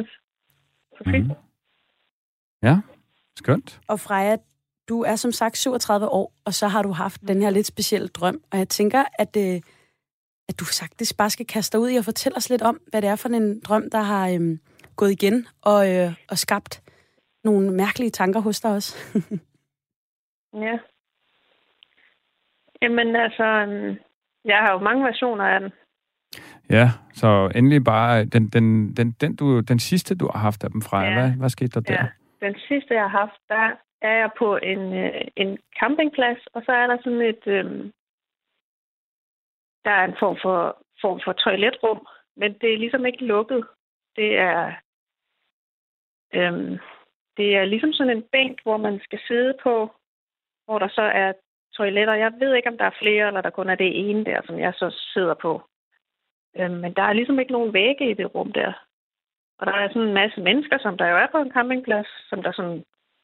På 0.98 1.04
Fyn. 1.04 1.22
Mhm. 1.22 1.30
Ja, 2.62 2.76
skønt. 3.42 3.80
Og 3.88 4.00
Freja, 4.00 4.36
du 4.88 5.02
er 5.02 5.16
som 5.16 5.32
sagt 5.32 5.56
37 5.56 6.08
år, 6.08 6.32
og 6.44 6.52
så 6.54 6.68
har 6.68 6.82
du 6.82 6.92
haft 6.92 7.20
den 7.28 7.42
her 7.42 7.50
lidt 7.50 7.66
specielle 7.66 8.08
drøm. 8.08 8.40
Og 8.52 8.58
jeg 8.58 8.68
tænker, 8.68 9.04
at, 9.18 9.36
øh, 9.36 9.60
at 10.48 10.60
du 10.60 10.64
faktisk 10.80 11.16
bare 11.16 11.30
skal 11.30 11.46
kaste 11.46 11.72
dig 11.76 11.82
ud 11.82 11.90
i 11.90 11.96
og 11.96 12.04
fortælle 12.04 12.36
os 12.36 12.50
lidt 12.50 12.62
om, 12.62 12.80
hvad 12.90 13.02
det 13.02 13.10
er 13.10 13.16
for 13.16 13.28
en 13.28 13.60
drøm, 13.60 13.90
der 13.90 14.02
har 14.12 14.28
øh, 14.28 14.58
gået 14.96 15.10
igen 15.10 15.46
og, 15.62 15.80
øh, 15.94 16.12
og 16.30 16.38
skabt 16.38 16.82
nogle 17.44 17.70
mærkelige 17.70 18.10
tanker 18.10 18.40
hos 18.40 18.60
dig 18.60 18.70
også. 18.70 18.96
Ja. 20.54 20.78
Jamen, 22.82 23.16
altså, 23.16 23.44
øhm, 23.44 23.96
jeg 24.44 24.58
har 24.58 24.72
jo 24.72 24.78
mange 24.78 25.04
versioner 25.04 25.44
af 25.44 25.60
den. 25.60 25.70
Ja, 26.70 26.90
så 27.14 27.50
endelig 27.54 27.84
bare 27.84 28.24
den, 28.24 28.48
den, 28.48 28.96
den, 28.96 29.10
den, 29.20 29.36
du, 29.36 29.60
den 29.60 29.78
sidste, 29.78 30.14
du 30.14 30.30
har 30.32 30.38
haft 30.38 30.64
af 30.64 30.70
dem 30.70 30.82
fra. 30.82 31.04
Ja. 31.04 31.12
Hvad, 31.12 31.30
hvad 31.30 31.48
skete 31.48 31.80
der 31.80 31.80
der? 31.80 32.06
Den 32.40 32.54
sidste, 32.68 32.94
jeg 32.94 33.02
har 33.02 33.18
haft, 33.18 33.40
der 33.48 33.76
er 34.02 34.16
jeg 34.16 34.30
på 34.38 34.56
en, 34.56 34.92
øh, 35.04 35.24
en 35.36 35.58
campingplads, 35.80 36.46
og 36.46 36.62
så 36.66 36.72
er 36.72 36.86
der 36.86 36.98
sådan 36.98 37.20
et... 37.20 37.46
Øh, 37.46 37.90
der 39.84 39.90
er 39.90 40.04
en 40.04 40.16
form 40.18 40.36
for, 40.42 40.82
form 41.00 41.20
for 41.24 41.32
toiletrum, 41.32 42.06
men 42.36 42.52
det 42.58 42.72
er 42.72 42.78
ligesom 42.78 43.06
ikke 43.06 43.24
lukket. 43.24 43.66
Det 44.16 44.38
er... 44.38 44.72
Øh, 46.34 46.78
det 47.36 47.56
er 47.56 47.64
ligesom 47.64 47.92
sådan 47.92 48.16
en 48.16 48.22
bænk, 48.32 48.62
hvor 48.62 48.76
man 48.76 49.00
skal 49.00 49.20
sidde 49.28 49.54
på, 49.62 49.90
hvor 50.64 50.78
der 50.78 50.88
så 50.88 51.02
er 51.02 51.32
toiletter. 51.76 52.14
Jeg 52.14 52.32
ved 52.38 52.54
ikke, 52.54 52.68
om 52.68 52.78
der 52.78 52.84
er 52.84 53.00
flere, 53.02 53.26
eller 53.26 53.40
der 53.40 53.50
kun 53.50 53.68
er 53.68 53.74
det 53.74 54.10
ene 54.10 54.24
der, 54.24 54.40
som 54.46 54.58
jeg 54.58 54.74
så 54.74 54.90
sidder 55.14 55.34
på. 55.34 55.62
Øh, 56.56 56.70
men 56.70 56.94
der 56.94 57.02
er 57.02 57.12
ligesom 57.12 57.38
ikke 57.38 57.52
nogen 57.52 57.72
vægge 57.72 58.10
i 58.10 58.14
det 58.14 58.34
rum 58.34 58.52
der. 58.52 58.72
Og 59.60 59.66
der 59.66 59.72
er 59.72 59.88
sådan 59.88 60.08
en 60.08 60.14
masse 60.14 60.40
mennesker, 60.40 60.78
som 60.78 60.96
der 60.98 61.06
jo 61.08 61.16
er 61.16 61.26
på 61.32 61.38
en 61.38 61.52
campingplads, 61.52 62.10
som 62.28 62.42
der 62.42 62.52
sådan, 62.52 62.78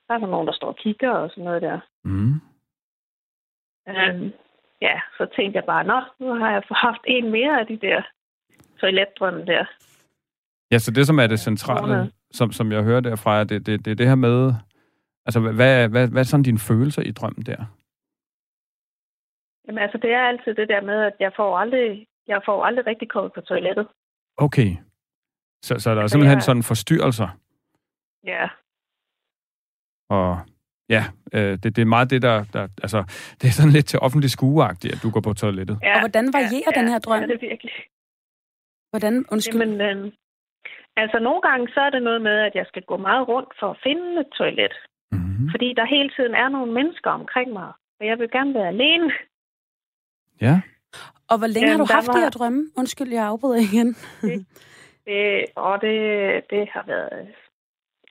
der 0.07 0.15
er 0.15 0.21
sådan 0.21 0.29
nogen, 0.29 0.47
der 0.47 0.53
står 0.53 0.69
og 0.69 0.77
kigger 0.77 1.11
og 1.11 1.31
sådan 1.31 1.45
noget 1.45 1.63
der. 1.63 1.81
Mm. 2.05 2.35
Øhm, 3.89 4.33
ja, 4.81 5.01
så 5.19 5.27
tænkte 5.37 5.57
jeg 5.57 5.65
bare, 5.65 5.85
nå, 5.85 5.99
nu 6.21 6.35
har 6.35 6.51
jeg 6.51 6.63
haft 6.71 7.01
en 7.07 7.31
mere 7.31 7.61
af 7.61 7.67
de 7.67 7.77
der 7.77 8.03
toiletdrømme 8.81 9.45
der. 9.45 9.65
Ja, 10.71 10.79
så 10.79 10.91
det, 10.91 11.07
som 11.07 11.19
er 11.19 11.27
det 11.27 11.41
centrale, 11.41 12.13
som, 12.33 12.53
som 12.53 12.73
jeg 12.73 12.83
hører 12.83 13.01
derfra, 13.01 13.45
det, 13.45 13.67
det, 13.67 13.85
det 13.85 13.91
er 13.91 13.95
det 13.95 14.09
her 14.09 14.15
med... 14.15 14.53
Altså, 15.27 15.41
hvad, 15.41 15.53
hvad, 15.53 15.89
hvad, 15.89 16.09
hvad 16.09 16.21
er 16.21 16.25
sådan 16.25 16.43
dine 16.43 16.59
følelser 16.59 17.03
i 17.03 17.13
drømmen 17.13 17.43
der? 17.47 17.65
Jamen 19.67 19.83
altså, 19.83 19.99
det 19.99 20.11
er 20.13 20.23
altid 20.23 20.55
det 20.55 20.69
der 20.69 20.81
med, 20.81 21.03
at 21.03 21.17
jeg 21.21 21.33
får 21.37 21.59
aldrig, 21.59 22.07
jeg 22.27 22.41
får 22.45 22.65
aldrig 22.65 22.87
rigtig 22.87 23.09
kommet 23.09 23.33
på 23.33 23.41
toilettet. 23.41 23.87
Okay. 24.37 24.71
Så, 25.63 25.79
så 25.79 25.95
der 25.95 26.03
er 26.03 26.07
simpelthen 26.07 26.37
jeg- 26.37 26.43
sådan 26.43 26.63
forstyrrelser, 26.63 27.29
Ja, 28.25 28.49
og 30.11 30.39
ja, 30.89 31.05
øh, 31.33 31.53
det, 31.63 31.77
det 31.77 31.79
er 31.79 31.85
meget 31.97 32.11
det, 32.11 32.23
der, 32.23 32.45
der... 32.53 32.63
Altså, 32.83 33.01
det 33.41 33.49
er 33.49 33.53
sådan 33.59 33.73
lidt 33.73 33.87
til 33.87 33.99
offentlig 33.99 34.31
skueagtigt, 34.31 34.95
at 34.95 35.01
du 35.03 35.11
går 35.11 35.21
på 35.21 35.33
toilettet. 35.33 35.79
ja 35.83 35.95
Og 35.95 36.01
hvordan 36.01 36.33
varierer 36.33 36.71
den 36.81 36.89
her 36.89 36.99
drøm? 36.99 37.21
Ja, 37.21 37.27
det 37.27 37.35
er 37.35 37.49
virkelig. 37.51 37.73
Hvordan, 38.91 39.25
undskyld, 39.33 39.61
Jamen, 39.61 39.81
øh, 39.81 40.13
altså 40.97 41.19
nogle 41.19 41.41
gange 41.49 41.69
så 41.75 41.81
er 41.81 41.91
det 41.91 42.03
noget 42.03 42.23
med, 42.23 42.37
at 42.49 42.55
jeg 42.55 42.67
skal 42.69 42.83
gå 42.83 42.97
meget 42.97 43.29
rundt 43.29 43.49
for 43.61 43.71
at 43.71 43.79
finde 43.87 44.21
et 44.21 44.27
toilet. 44.39 44.75
Mm-hmm. 45.13 45.49
Fordi 45.51 45.69
der 45.79 45.87
hele 45.97 46.11
tiden 46.17 46.35
er 46.35 46.49
nogle 46.49 46.73
mennesker 46.73 47.11
omkring 47.11 47.53
mig. 47.53 47.71
Og 48.01 48.07
jeg 48.07 48.19
vil 48.19 48.31
gerne 48.31 48.55
være 48.55 48.69
alene. 48.69 49.11
Ja. 50.41 50.61
og 51.31 51.39
hvor 51.39 51.47
længe 51.47 51.69
har 51.69 51.73
Jamen, 51.75 51.87
du 51.87 51.89
der 51.89 51.95
haft 51.95 52.07
var- 52.09 52.13
de 52.15 52.21
her 52.21 52.31
drømme? 52.31 52.61
Undskyld, 52.77 53.11
jeg 53.13 53.25
afbryder 53.27 53.61
igen. 53.71 53.89
Det, 55.07 55.47
og 55.55 55.81
det, 55.81 55.97
det 56.51 56.69
har 56.69 56.85
været 56.87 57.35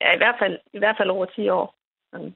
ja, 0.00 0.14
i, 0.14 0.16
hvert 0.16 0.36
fald, 0.40 0.58
i 0.72 0.78
hvert 0.78 0.96
fald 0.98 1.10
over 1.10 1.26
10 1.26 1.48
år, 1.48 1.74
sådan, 2.12 2.34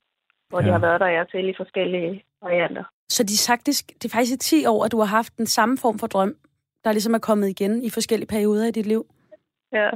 hvor 0.48 0.60
ja. 0.60 0.66
de 0.66 0.72
har 0.72 0.78
været 0.78 1.00
der 1.00 1.06
jeg 1.06 1.28
til 1.28 1.48
i 1.48 1.54
forskellige 1.56 2.24
varianter. 2.42 2.84
Så 3.08 3.22
de 3.22 3.52
faktisk, 3.52 3.84
det 3.88 4.04
er 4.04 4.16
faktisk 4.16 4.34
i 4.34 4.38
10 4.38 4.66
år, 4.66 4.84
at 4.84 4.92
du 4.92 4.98
har 4.98 5.06
haft 5.06 5.38
den 5.38 5.46
samme 5.46 5.78
form 5.78 5.98
for 5.98 6.06
drøm, 6.06 6.36
der 6.84 6.92
ligesom 6.92 7.14
er 7.14 7.18
kommet 7.18 7.48
igen 7.48 7.82
i 7.82 7.90
forskellige 7.90 8.28
perioder 8.28 8.66
i 8.66 8.70
dit 8.70 8.86
liv. 8.86 9.06
Ja. 9.72 9.90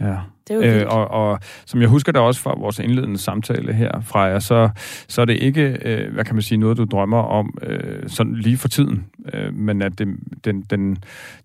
Ja. 0.00 0.18
Det 0.48 0.64
er 0.64 0.74
jo. 0.74 0.80
Øh, 0.80 0.86
og, 0.88 1.08
og 1.08 1.38
som 1.66 1.80
jeg 1.80 1.88
husker 1.88 2.12
det 2.12 2.20
også 2.20 2.40
fra 2.40 2.54
vores 2.58 2.78
indledende 2.78 3.18
samtale 3.18 3.72
her 3.72 4.00
fra 4.00 4.20
jer, 4.20 4.38
så, 4.38 4.70
så 5.08 5.20
er 5.20 5.24
det 5.24 5.36
ikke, 5.36 5.78
øh, 5.84 6.14
hvad 6.14 6.24
kan 6.24 6.34
man 6.34 6.42
sige, 6.42 6.58
noget, 6.58 6.76
du 6.76 6.84
drømmer 6.84 7.22
om 7.22 7.58
øh, 7.62 8.08
sådan 8.08 8.34
lige 8.34 8.56
for 8.56 8.68
tiden, 8.68 9.06
øh, 9.32 9.54
men 9.54 9.82
at 9.82 9.98
det, 9.98 10.08
den, 10.44 10.62
den, 10.62 10.98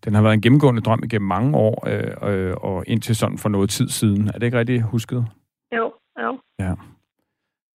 den 0.06 0.14
har 0.14 0.22
været 0.22 0.34
en 0.34 0.42
gennemgående 0.42 0.82
drøm 0.82 1.02
igennem 1.04 1.28
mange 1.28 1.58
år, 1.58 1.88
øh, 1.88 2.34
øh, 2.34 2.54
og 2.58 2.84
indtil 2.88 3.16
sådan 3.16 3.38
for 3.38 3.50
noget 3.50 3.70
tid 3.70 3.90
siden. 3.90 4.28
Er 4.28 4.32
det 4.32 4.44
ikke 4.44 4.60
rigtigt 4.60 4.84
husket? 4.84 5.26
Jo, 5.76 5.94
jo. 6.20 6.40
Ja. 6.60 6.74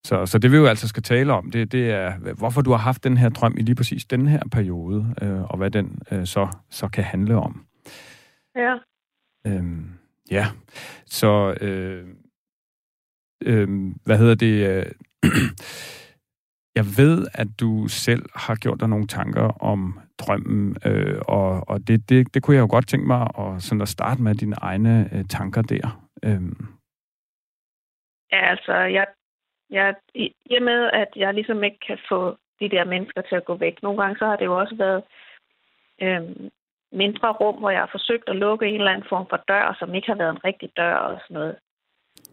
Så, 0.05 0.25
så 0.25 0.39
det 0.39 0.51
vi 0.51 0.57
jo 0.57 0.65
altså 0.65 0.88
skal 0.88 1.03
tale 1.03 1.34
om, 1.34 1.51
det, 1.51 1.71
det 1.71 1.91
er, 1.91 2.34
hvorfor 2.38 2.62
du 2.62 2.71
har 2.71 2.77
haft 2.77 3.03
den 3.03 3.17
her 3.17 3.29
drøm 3.29 3.55
i 3.57 3.62
lige 3.62 3.75
præcis 3.75 4.05
den 4.05 4.27
her 4.27 4.41
periode, 4.51 5.15
øh, 5.21 5.41
og 5.43 5.57
hvad 5.57 5.71
den 5.71 6.01
øh, 6.12 6.25
så, 6.25 6.47
så 6.69 6.88
kan 6.88 7.03
handle 7.03 7.36
om. 7.36 7.65
Ja. 8.55 8.75
Øhm, 9.47 10.01
ja, 10.32 10.46
så 11.06 11.58
øh, 11.62 12.08
øh, 13.46 13.67
hvad 14.06 14.17
hedder 14.17 14.36
det? 14.36 14.56
Øh, 14.70 14.86
jeg 16.80 16.86
ved, 16.98 17.28
at 17.34 17.48
du 17.60 17.88
selv 17.88 18.26
har 18.36 18.56
gjort 18.56 18.80
dig 18.80 18.89
nogle 18.89 19.08
tanker 19.08 19.63
om 19.63 20.00
drømmen, 20.20 20.78
øh, 20.86 21.22
og, 21.28 21.70
og 21.70 21.88
det, 21.88 22.10
det, 22.10 22.34
det 22.34 22.44
kunne 22.44 22.56
jeg 22.56 22.62
jo 22.62 22.67
godt 22.72 22.88
tænke 22.88 23.08
mig 23.08 23.22
at, 23.39 23.62
sådan 23.63 23.82
at 23.82 23.88
starte 23.88 24.22
med 24.22 24.36
dine 24.36 24.56
egne 24.62 25.10
øh, 25.13 25.26
tanker 25.30 25.62
der. 25.62 26.08
Øh. 26.24 26.41
Ja, 28.32 28.50
altså, 28.50 28.74
jeg, 28.74 29.08
jeg, 29.70 29.96
i, 30.15 30.34
i 30.46 30.56
og 30.56 30.63
med, 30.63 30.89
at 30.94 31.08
jeg 31.15 31.34
ligesom 31.34 31.63
ikke 31.63 31.80
kan 31.88 31.98
få 32.10 32.38
de 32.60 32.70
der 32.70 32.86
mennesker 32.86 33.22
til 33.22 33.36
at 33.36 33.46
gå 33.46 33.56
væk. 33.56 33.84
Nogle 33.84 34.02
gange 34.02 34.17
så 34.20 34.26
har 34.26 34.36
det 34.36 34.46
jo 34.46 34.60
også 34.60 34.76
været 34.76 35.04
øhm, 36.02 36.50
mindre 36.91 37.32
rum, 37.32 37.56
hvor 37.56 37.69
jeg 37.69 37.80
har 37.80 37.89
forsøgt 37.91 38.30
at 38.30 38.36
lukke 38.36 38.65
en 38.67 38.75
eller 38.75 38.91
anden 38.91 39.08
form 39.10 39.25
for 39.30 39.39
dør, 39.47 39.75
som 39.80 39.95
ikke 39.95 40.08
har 40.08 40.15
været 40.15 40.30
en 40.36 40.45
rigtig 40.45 40.69
dør 40.77 40.95
og 40.95 41.19
sådan 41.21 41.34
noget. 41.34 41.56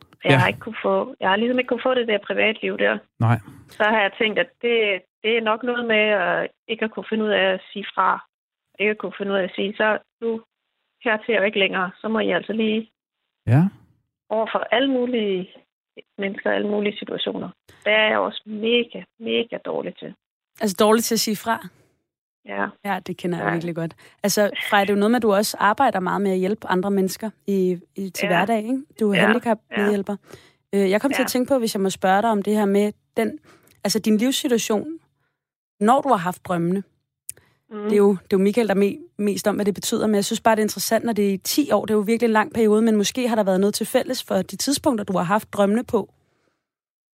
Og 0.02 0.24
Jeg, 0.24 0.30
Ja. 0.32 0.36
har 0.38 0.48
ikke 0.48 0.60
kunne 0.60 0.80
få, 0.82 1.14
jeg 1.20 1.28
har 1.28 1.36
ligesom 1.36 1.58
ikke 1.58 1.68
kunne 1.68 1.82
få 1.88 1.94
det 1.94 2.08
der 2.08 2.18
privatliv 2.18 2.78
der. 2.78 2.98
nej, 3.20 3.38
Så 3.68 3.82
har 3.84 4.00
jeg 4.02 4.12
tænkt, 4.18 4.38
at 4.38 4.50
det, 4.62 5.02
det 5.22 5.36
er 5.36 5.40
nok 5.40 5.62
noget 5.62 5.84
med 5.86 6.04
at 6.24 6.48
ikke 6.68 6.84
at 6.84 6.90
kunne 6.90 7.06
finde 7.08 7.24
ud 7.24 7.30
af 7.30 7.44
at 7.54 7.60
sige 7.72 7.86
fra. 7.94 8.26
Ikke 8.78 8.90
at 8.90 8.98
kunne 8.98 9.12
finde 9.18 9.32
ud 9.32 9.38
af 9.38 9.42
at 9.42 9.52
sige, 9.54 9.74
så 9.76 9.98
nu 10.20 10.42
hertil 11.04 11.34
er 11.34 11.38
jeg 11.38 11.46
ikke 11.46 11.58
længere. 11.58 11.90
Så 12.00 12.08
må 12.08 12.18
I 12.18 12.30
altså 12.30 12.52
lige 12.52 12.90
ja, 13.46 13.62
over 14.28 14.46
for 14.52 14.58
alle 14.58 14.90
mulige 14.90 15.50
mennesker, 16.18 16.50
alle 16.50 16.68
mulige 16.68 16.98
situationer. 16.98 17.48
Det 17.84 17.92
er 17.92 18.06
jeg 18.08 18.18
også 18.18 18.42
mega, 18.46 19.02
mega 19.18 19.56
dårlig 19.64 19.96
til. 19.96 20.14
Altså 20.60 20.76
dårligt 20.80 21.04
til 21.04 21.14
at 21.14 21.20
sige 21.20 21.36
fra. 21.36 21.56
Ja, 22.46 22.66
Ja, 22.84 22.98
det 23.06 23.16
kender 23.16 23.38
jeg 23.38 23.46
Ja. 23.46 23.52
virkelig 23.52 23.74
godt. 23.74 23.94
Altså, 24.22 24.50
Freja, 24.70 24.84
det 24.84 24.90
er 24.90 24.94
jo 24.94 24.98
noget 24.98 25.10
med, 25.10 25.16
at 25.16 25.22
du 25.22 25.32
også 25.32 25.56
arbejder 25.60 26.00
meget 26.00 26.22
med 26.22 26.30
at 26.30 26.38
hjælpe 26.38 26.66
andre 26.66 26.90
mennesker 26.90 27.30
i, 27.46 27.78
i, 27.96 28.10
til 28.10 28.26
Ja. 28.26 28.28
hverdag, 28.28 28.58
ikke? 28.58 28.82
Du 29.00 29.10
er 29.10 29.14
Ja. 29.16 29.20
handicap-medhjælper. 29.26 30.16
Øh, 30.74 30.90
Jeg 30.90 31.00
kom 31.00 31.10
til 31.10 31.18
Ja. 31.18 31.24
at 31.24 31.30
tænke 31.30 31.48
på, 31.48 31.58
hvis 31.58 31.74
jeg 31.74 31.80
må 31.80 31.90
spørge 31.90 32.22
dig 32.22 32.30
om 32.30 32.42
det 32.42 32.54
her 32.56 32.64
med 32.64 32.92
den, 33.16 33.38
altså 33.84 33.98
din 33.98 34.16
livssituation, 34.16 34.86
når 35.80 36.00
du 36.00 36.08
har 36.08 36.16
haft 36.16 36.44
drømmene. 36.44 36.82
mm. 37.70 37.82
Det 37.82 37.92
er 37.92 37.96
jo, 37.96 38.10
det 38.10 38.20
er 38.22 38.26
jo 38.32 38.38
Michael, 38.38 38.68
der 38.68 38.74
er 38.74 38.78
me, 38.78 38.96
mest 39.18 39.46
om, 39.46 39.54
hvad 39.54 39.64
det 39.64 39.74
betyder, 39.74 40.06
men 40.06 40.14
jeg 40.14 40.24
synes 40.24 40.40
bare, 40.40 40.56
det 40.56 40.60
er 40.62 40.64
interessant, 40.64 41.04
når 41.04 41.12
det 41.12 41.28
er 41.28 41.32
i 41.32 41.36
10 41.36 41.70
år. 41.70 41.84
Det 41.84 41.90
er 41.94 41.98
jo 41.98 42.00
virkelig 42.00 42.26
en 42.28 42.32
lang 42.32 42.52
periode, 42.52 42.82
men 42.82 42.96
måske 42.96 43.28
har 43.28 43.36
der 43.36 43.42
været 43.42 43.60
noget 43.60 43.74
til 43.74 43.86
fælles 43.86 44.22
for 44.24 44.42
de 44.42 44.56
tidspunkter, 44.56 45.04
du 45.04 45.16
har 45.16 45.24
haft 45.24 45.52
drømmene 45.52 45.84
på, 45.84 46.10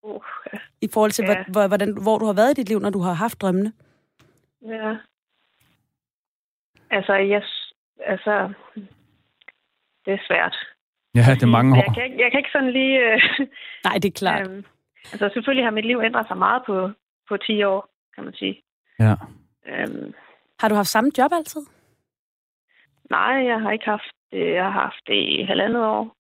uh, 0.03 0.21
i 0.81 0.89
forhold 0.89 1.11
til, 1.11 1.25
Ja. 1.25 1.31
ja. 1.39 1.45
hvor, 1.49 1.67
hvordan, 1.67 1.93
hvor 2.03 2.19
du 2.19 2.25
har 2.27 2.33
været 2.33 2.51
i 2.51 2.55
dit 2.55 2.69
liv, 2.69 2.79
når 2.81 2.91
du 2.91 2.99
har 2.99 3.13
haft 3.13 3.41
drømmene. 3.41 3.73
ja. 4.67 4.95
Altså, 6.97 7.13
jeg, 7.15 7.43
altså, 8.13 8.35
det 10.05 10.13
er 10.13 10.23
svært. 10.29 10.57
ja, 11.15 11.21
det 11.35 11.43
er 11.43 11.57
mange 11.59 11.73
år. 11.73 11.77
Jeg 11.85 11.95
kan 11.95 12.05
ikke, 12.05 12.19
jeg 12.23 12.31
kan 12.31 12.39
ikke 12.39 12.51
sådan 12.53 12.73
lige... 12.73 12.95
Øh, 13.13 13.21
Nej, 13.87 13.95
det 14.03 14.09
er 14.09 14.19
klart. 14.23 14.49
øhm, 14.49 14.65
altså, 15.13 15.31
selvfølgelig 15.35 15.65
har 15.67 15.71
mit 15.79 15.87
liv 15.87 15.99
ændret 16.05 16.27
sig 16.29 16.37
meget 16.39 16.63
på, 16.67 16.91
på 17.29 17.37
10 17.37 17.63
år, 17.63 17.89
kan 18.15 18.25
man 18.25 18.35
sige. 18.35 18.63
Ja. 18.99 19.15
Øhm, 19.67 20.15
Har 20.61 20.69
du 20.69 20.75
haft 20.75 20.89
samme 20.89 21.11
job 21.19 21.33
altid? 21.33 21.61
nej, 23.11 23.37
jeg 23.51 23.61
har 23.61 23.71
ikke 23.71 23.85
haft 23.85 24.11
det. 24.33 24.53
Jeg 24.55 24.65
har 24.65 24.71
haft 24.71 25.03
det 25.07 25.15
i 25.39 25.43
halvandet 25.43 25.83
år. 25.87 26.17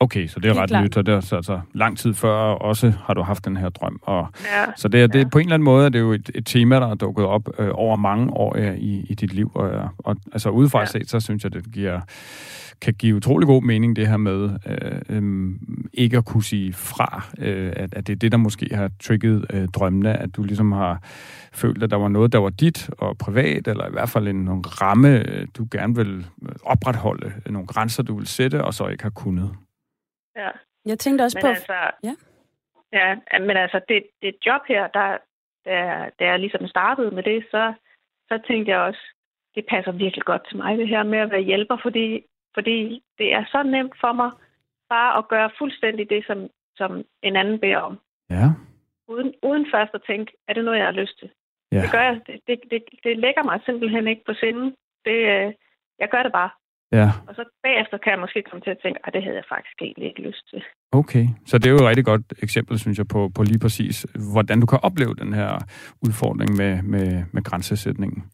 Okay, 0.00 0.26
så 0.26 0.40
det 0.40 0.44
er 0.48 0.52
Helt 0.52 0.60
ret 0.62 0.68
klart. 0.68 0.84
nyt, 0.84 0.96
og 0.96 1.06
det 1.06 1.14
er 1.14 1.20
så, 1.20 1.36
altså 1.36 1.60
lang 1.74 1.98
tid 1.98 2.14
før 2.14 2.32
også 2.54 2.92
har 3.04 3.14
du 3.14 3.22
haft 3.22 3.44
den 3.44 3.56
her 3.56 3.68
drøm. 3.68 3.98
Og, 4.02 4.26
Ja, 4.44 4.64
så 4.76 4.88
det 4.88 5.02
er, 5.02 5.06
det, 5.06 5.18
Ja. 5.18 5.28
på 5.28 5.38
en 5.38 5.44
eller 5.44 5.54
anden 5.54 5.64
måde 5.64 5.84
er 5.84 5.88
det 5.88 6.00
jo 6.00 6.12
et, 6.12 6.30
et 6.34 6.46
tema, 6.46 6.76
der 6.76 6.86
er 6.86 6.94
dukket 6.94 7.24
op 7.26 7.48
øh, 7.58 7.68
over 7.72 7.96
mange 7.96 8.32
år 8.32 8.56
øh, 8.58 8.76
i, 8.76 9.06
i 9.08 9.14
dit 9.14 9.34
liv. 9.34 9.50
Og, 9.54 9.70
og 9.98 10.16
altså 10.32 10.48
udefra 10.50 10.78
Ja. 10.78 10.82
ja. 10.82 10.86
set, 10.86 11.10
så 11.10 11.20
synes 11.20 11.44
jeg, 11.44 11.52
det 11.52 11.72
giver, 11.72 12.00
kan 12.80 12.94
give 12.94 13.16
utrolig 13.16 13.46
god 13.46 13.62
mening, 13.62 13.96
det 13.96 14.08
her 14.08 14.16
med 14.16 14.50
øh, 14.66 15.00
øh, 15.22 15.50
ikke 15.94 16.16
at 16.16 16.24
kunne 16.24 16.44
sige 16.44 16.72
fra. 16.72 17.24
Øh, 17.38 17.72
at, 17.76 17.94
at 17.94 18.06
det 18.06 18.12
er 18.12 18.16
det, 18.16 18.32
der 18.32 18.38
måske 18.38 18.68
har 18.74 18.90
trigget 19.02 19.46
øh, 19.52 19.68
drømmene, 19.68 20.12
at 20.18 20.36
du 20.36 20.42
ligesom 20.42 20.72
har 20.72 21.00
følt, 21.52 21.82
at 21.82 21.90
der 21.90 21.96
var 21.96 22.08
noget, 22.08 22.32
der 22.32 22.38
var 22.38 22.50
dit 22.50 22.90
og 22.98 23.18
privat, 23.18 23.68
eller 23.68 23.86
i 23.86 23.92
hvert 23.92 24.08
fald 24.08 24.28
en 24.28 24.36
nogle 24.36 24.62
ramme, 24.62 25.28
øh, 25.28 25.46
du 25.58 25.66
gerne 25.70 25.94
vil 25.94 26.26
opretholde, 26.64 27.32
nogle 27.50 27.66
grænser, 27.66 28.02
du 28.02 28.18
vil 28.18 28.26
sætte, 28.26 28.64
og 28.64 28.74
så 28.74 28.86
ikke 28.86 29.02
har 29.02 29.10
kunnet. 29.10 29.50
Ja. 30.36 30.50
Jeg 30.84 30.98
tænkte 30.98 31.22
også 31.22 31.38
Men 31.38 31.42
på... 31.42 31.48
altså, 31.48 31.90
Ja. 32.02 32.14
ja, 32.92 33.38
men 33.38 33.56
altså, 33.56 33.80
det, 33.88 34.06
det 34.22 34.34
job 34.46 34.60
her, 34.68 34.86
der, 34.86 35.18
der, 35.64 36.10
da 36.18 36.24
jeg 36.24 36.38
ligesom 36.38 36.66
startede 36.66 37.10
med 37.10 37.22
det, 37.22 37.46
så, 37.50 37.72
så 38.28 38.40
tænkte 38.46 38.70
jeg 38.70 38.80
også, 38.80 39.00
det 39.54 39.66
passer 39.68 39.92
virkelig 39.92 40.24
godt 40.24 40.48
til 40.48 40.56
mig, 40.56 40.78
det 40.78 40.88
her 40.88 41.02
med 41.02 41.18
at 41.18 41.30
være 41.30 41.48
hjælper, 41.50 41.76
fordi, 41.82 42.24
fordi 42.54 43.02
det 43.18 43.34
er 43.34 43.44
så 43.52 43.62
nemt 43.62 43.94
for 44.00 44.12
mig 44.12 44.30
bare 44.88 45.18
at 45.18 45.28
gøre 45.28 45.50
fuldstændig 45.58 46.10
det, 46.10 46.26
som, 46.26 46.38
som 46.76 46.90
en 47.22 47.36
anden 47.36 47.58
beder 47.60 47.76
om. 47.76 47.98
Ja. 48.30 48.46
Uden, 49.08 49.34
uden 49.42 49.66
først 49.74 49.94
at 49.94 50.02
tænke, 50.06 50.32
er 50.48 50.52
det 50.54 50.64
noget, 50.64 50.78
jeg 50.78 50.86
har 50.86 51.00
lyst 51.02 51.18
til? 51.18 51.30
Ja. 51.72 51.82
Det 51.82 51.90
gør 51.92 52.04
jeg. 52.10 52.20
Det, 52.26 52.40
det, 52.46 52.58
det, 52.70 52.82
det 53.04 53.14
lægger 53.24 53.42
mig 53.42 53.60
simpelthen 53.64 54.08
ikke 54.08 54.24
på 54.26 54.34
sinden. 54.34 54.68
Det, 55.04 55.18
øh, 55.34 55.48
jeg 55.98 56.08
gør 56.10 56.22
det 56.22 56.32
bare. 56.32 56.50
Ja, 56.92 57.08
Og 57.28 57.34
så 57.34 57.44
bagefter 57.62 57.96
kan 57.98 58.10
jeg 58.12 58.20
måske 58.20 58.42
komme 58.42 58.62
til 58.66 58.70
at 58.70 58.78
tænke, 58.82 58.98
at 59.06 59.12
det 59.14 59.22
havde 59.22 59.36
jeg 59.36 59.44
faktisk 59.48 59.76
egentlig 59.80 60.06
ikke 60.08 60.22
lyst 60.28 60.44
til. 60.50 60.62
okay. 60.92 61.24
Så 61.46 61.58
det 61.58 61.66
er 61.66 61.70
jo 61.70 61.76
et 61.76 61.88
rigtig 61.90 62.04
godt 62.04 62.22
eksempel, 62.42 62.78
synes 62.78 62.98
jeg, 62.98 63.08
på, 63.08 63.30
på 63.36 63.42
lige 63.42 63.58
præcis, 63.58 64.06
hvordan 64.34 64.60
du 64.60 64.66
kan 64.66 64.78
opleve 64.82 65.14
den 65.14 65.32
her 65.32 65.50
udfordring 66.06 66.50
med, 66.56 66.82
med, 66.82 67.24
med 67.32 67.42
grænsesætningen. 67.42 68.24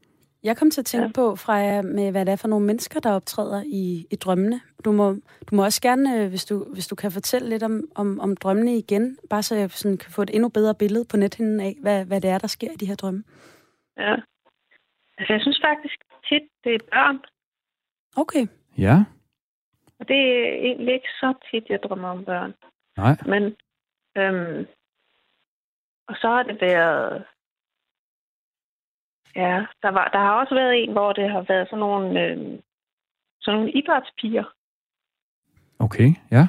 Jeg 0.43 0.57
kom 0.57 0.71
til 0.71 0.81
at 0.81 0.87
tænke 0.87 1.07
Ja. 1.07 1.13
på, 1.15 1.37
Freja, 1.37 1.83
med 1.83 2.11
hvad 2.11 2.27
det 2.27 2.33
er 2.33 2.37
for 2.37 2.49
nogle 2.49 2.67
mennesker, 2.67 3.01
der 3.01 3.13
optræder 3.13 3.63
i, 3.67 4.07
i 4.11 4.17
drømmene. 4.17 4.61
Du 4.85 4.93
må, 4.93 5.13
du 5.51 5.53
må 5.57 5.65
også 5.65 5.83
gerne, 5.83 6.17
øh, 6.23 6.29
hvis 6.29 6.45
du, 6.45 6.67
hvis 6.73 6.87
du 6.87 6.95
kan 6.95 7.13
fortælle 7.13 7.49
lidt 7.49 7.63
om, 7.63 7.85
om, 7.95 8.21
om 8.21 8.37
drømmene 8.37 8.77
igen, 8.77 9.19
bare 9.31 9.43
så 9.43 9.55
jeg 9.57 9.71
sådan 9.71 9.97
kan 9.99 10.11
få 10.13 10.23
et 10.23 10.31
endnu 10.35 10.49
bedre 10.49 10.75
billede 10.75 11.05
på 11.11 11.17
nethinden 11.17 11.61
af, 11.61 11.77
hvad, 11.83 12.05
hvad 12.05 12.21
det 12.21 12.31
er, 12.31 12.39
der 12.39 12.47
sker 12.47 12.71
i 12.73 12.77
de 12.81 12.87
her 12.87 12.95
drømme. 12.95 13.25
Ja. 13.99 14.15
Altså, 15.19 15.33
jeg 15.33 15.41
synes 15.43 15.61
faktisk 15.69 15.99
tit, 16.29 16.43
det 16.65 16.75
er 16.75 16.79
børn. 16.93 17.19
Okay. 18.17 18.47
Ja, 18.79 19.05
Og 19.99 20.09
det 20.09 20.17
er 20.17 20.53
egentlig 20.53 20.95
ikke 20.95 21.09
så 21.21 21.35
tit, 21.51 21.65
jeg 21.69 21.81
drømmer 21.83 22.09
om 22.09 22.25
børn. 22.25 22.55
nej. 22.97 23.17
Men, 23.27 23.43
øhm, 24.19 24.67
og 26.09 26.15
så 26.21 26.29
har 26.29 26.43
det 26.43 26.61
været... 26.61 27.25
Ja, 29.37 29.67
der, 29.83 29.91
var, 29.91 30.09
der 30.13 30.19
har 30.19 30.33
også 30.41 30.55
været 30.55 30.83
en, 30.83 30.93
hvor 30.93 31.13
det 31.13 31.31
har 31.31 31.45
været 31.49 31.69
sådan 31.69 31.79
nogle, 31.79 32.25
øhm, 32.25 32.63
sådan 33.41 33.59
nogle 33.59 33.73
idrætspiger. 33.73 34.45
Okay, 35.79 36.11
ja. 36.31 36.47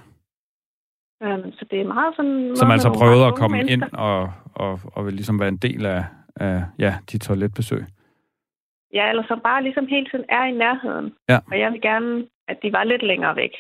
Øhm, 1.24 1.52
så 1.52 1.66
det 1.72 1.82
er 1.82 1.86
meget 1.86 2.16
sådan... 2.16 2.56
Som 2.56 2.72
altså 2.72 2.94
prøvede 3.00 3.26
at 3.26 3.36
komme 3.36 3.58
mennesker. 3.58 3.86
ind 3.86 3.94
og, 3.94 4.34
og, 4.56 4.80
og 4.94 5.06
vil 5.06 5.14
ligesom 5.14 5.40
være 5.40 5.48
en 5.50 5.58
del 5.58 5.86
af, 5.86 6.06
af 6.36 6.64
ja, 6.80 6.98
de 7.12 7.18
toiletbesøg. 7.18 7.86
Ja, 8.94 9.10
eller 9.10 9.24
som 9.28 9.40
bare 9.40 9.64
ligesom 9.64 9.88
hele 9.88 10.10
tiden 10.10 10.26
er 10.30 10.44
i 10.46 10.52
nærheden. 10.52 11.16
Ja. 11.30 11.40
Og 11.52 11.60
jeg 11.60 11.72
vil 11.72 11.82
gerne, 11.82 12.28
at 12.48 12.58
de 12.64 12.74
var 12.74 12.84
lidt 12.84 13.04
længere 13.04 13.36
væk. 13.36 13.52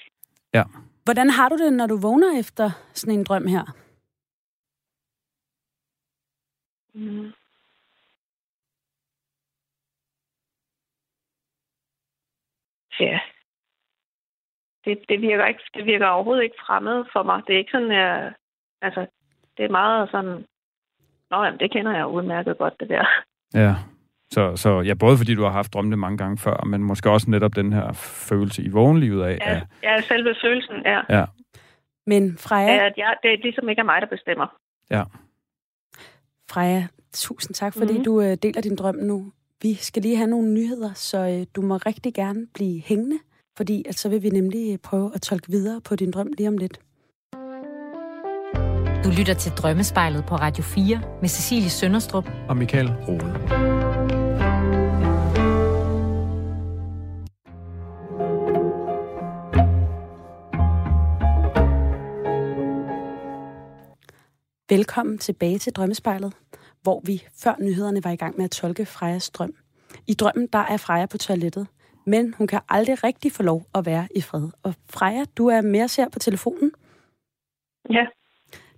Hvordan 1.04 1.30
har 1.30 1.50
du 1.50 1.58
det, 1.58 1.74
når 1.74 1.88
du 1.88 1.98
vågner 2.02 2.40
efter 2.40 2.70
sådan 2.94 3.14
en 3.14 3.24
drøm 3.24 3.48
her? 3.48 3.66
Mm. 6.94 7.32
Ja. 13.00 13.20
Det, 14.86 15.00
det, 15.10 15.22
virker 15.22 15.46
ikke, 15.46 15.64
det 15.74 15.86
virker 15.86 16.08
overhovedet 16.08 16.44
ikke 16.44 16.56
fremmed 16.66 17.06
for 17.14 17.24
mig. 17.24 17.42
Det 17.48 17.54
er 17.54 17.58
ikke 17.58 17.72
sådan, 17.72 17.92
jeg, 17.92 18.34
altså, 18.82 19.06
det 19.58 19.66
er 19.66 19.70
meget 19.70 20.12
sådan, 20.12 20.46
Nå, 21.32 21.44
jamen, 21.44 21.60
det 21.60 21.72
kender 21.72 21.96
jeg 21.96 22.08
udmærket 22.08 22.58
godt, 22.58 22.80
det 22.80 22.90
der. 22.90 23.06
Ja. 23.54 23.76
Så, 24.32 24.56
så 24.56 24.82
ja, 24.82 24.94
både 24.94 25.18
fordi 25.18 25.36
du 25.36 25.44
har 25.44 25.52
haft 25.52 25.74
drømmene 25.74 25.98
mange 25.98 26.18
gange 26.18 26.38
før, 26.38 26.66
men 26.66 26.84
måske 26.84 27.10
også 27.10 27.30
netop 27.32 27.56
den 27.56 27.74
her 27.74 27.94
følelse 27.94 28.64
i 28.64 28.70
vågenlivet 28.70 29.24
af, 29.24 29.38
Ja, 29.42 29.62
ja 29.84 30.02
selve 30.02 30.36
følelsen 30.44 30.76
er, 30.86 31.02
ja, 31.10 31.26
Men 32.08 32.38
Freja, 32.38 32.74
ja. 32.74 32.86
at 32.86 32.94
jeg, 32.98 33.16
det 33.24 33.34
er 33.34 33.38
ligesom 33.44 33.70
ikke 33.70 33.80
er 33.80 33.84
mig, 33.84 34.02
der 34.02 34.08
bestemmer. 34.08 34.48
ja. 34.92 35.04
Freja, 36.52 36.88
tusind 37.14 37.54
tak, 37.54 37.74
fordi 37.74 37.98
mm. 37.98 38.04
du 38.04 38.22
øh, 38.22 38.38
deler 38.44 38.62
din 38.62 38.76
drøm 38.76 38.96
nu. 38.96 39.32
Vi 39.62 39.74
skal 39.74 40.02
lige 40.02 40.18
have 40.18 40.30
nogle 40.30 40.54
nyheder, 40.54 40.94
så 40.94 41.18
øh, 41.18 41.46
du 41.56 41.62
må 41.62 41.78
rigtig 41.78 42.14
gerne 42.14 42.48
blive 42.54 42.82
hængende, 42.82 43.20
fordi 43.58 43.86
at 43.90 43.96
så 43.96 44.10
vil 44.10 44.24
vi 44.24 44.30
nemlig 44.30 44.82
prøve 44.82 45.12
at 45.16 45.22
tolke 45.22 45.50
videre 45.50 45.82
på 45.82 45.96
din 45.96 46.12
drøm 46.12 46.34
lige 46.38 46.48
om 46.50 46.58
lidt. 46.58 46.80
Du 49.04 49.10
lytter 49.20 49.34
til 49.34 49.52
Drømmespejlet 49.52 50.26
på 50.26 50.36
Radio 50.36 50.64
4 50.64 51.02
med 51.22 51.30
Cecilie 51.30 51.70
Sønderstrup 51.70 52.30
og 52.50 52.58
Michael 52.58 52.90
Rode. 53.08 53.69
Velkommen 64.70 65.18
tilbage 65.18 65.60
til 65.60 65.74
Drømmespejlet, 65.74 66.34
hvor 66.82 67.02
vi 67.06 67.24
før 67.44 67.56
nyhederne 67.60 68.04
var 68.04 68.12
i 68.12 68.16
gang 68.16 68.38
med 68.38 68.46
at 68.46 68.52
tolke 68.52 68.86
Frejas 68.86 69.30
drøm. 69.30 69.54
I 70.08 70.14
drømmen, 70.14 70.48
der 70.48 70.60
er 70.60 70.78
Freja 70.78 71.06
på 71.06 71.18
toilettet, 71.18 71.68
men 72.06 72.34
hun 72.34 72.48
kan 72.48 72.60
aldrig 72.70 73.04
rigtig 73.04 73.32
få 73.32 73.44
lov 73.44 73.66
at 73.76 73.86
være 73.86 74.08
i 74.16 74.22
fred. 74.22 74.50
Og 74.64 74.74
Freja, 74.90 75.26
du 75.38 75.48
er 75.48 75.62
med 75.62 75.84
os 75.84 75.96
her 75.96 76.10
på 76.10 76.20
telefonen. 76.20 76.72
Ja. 77.90 78.06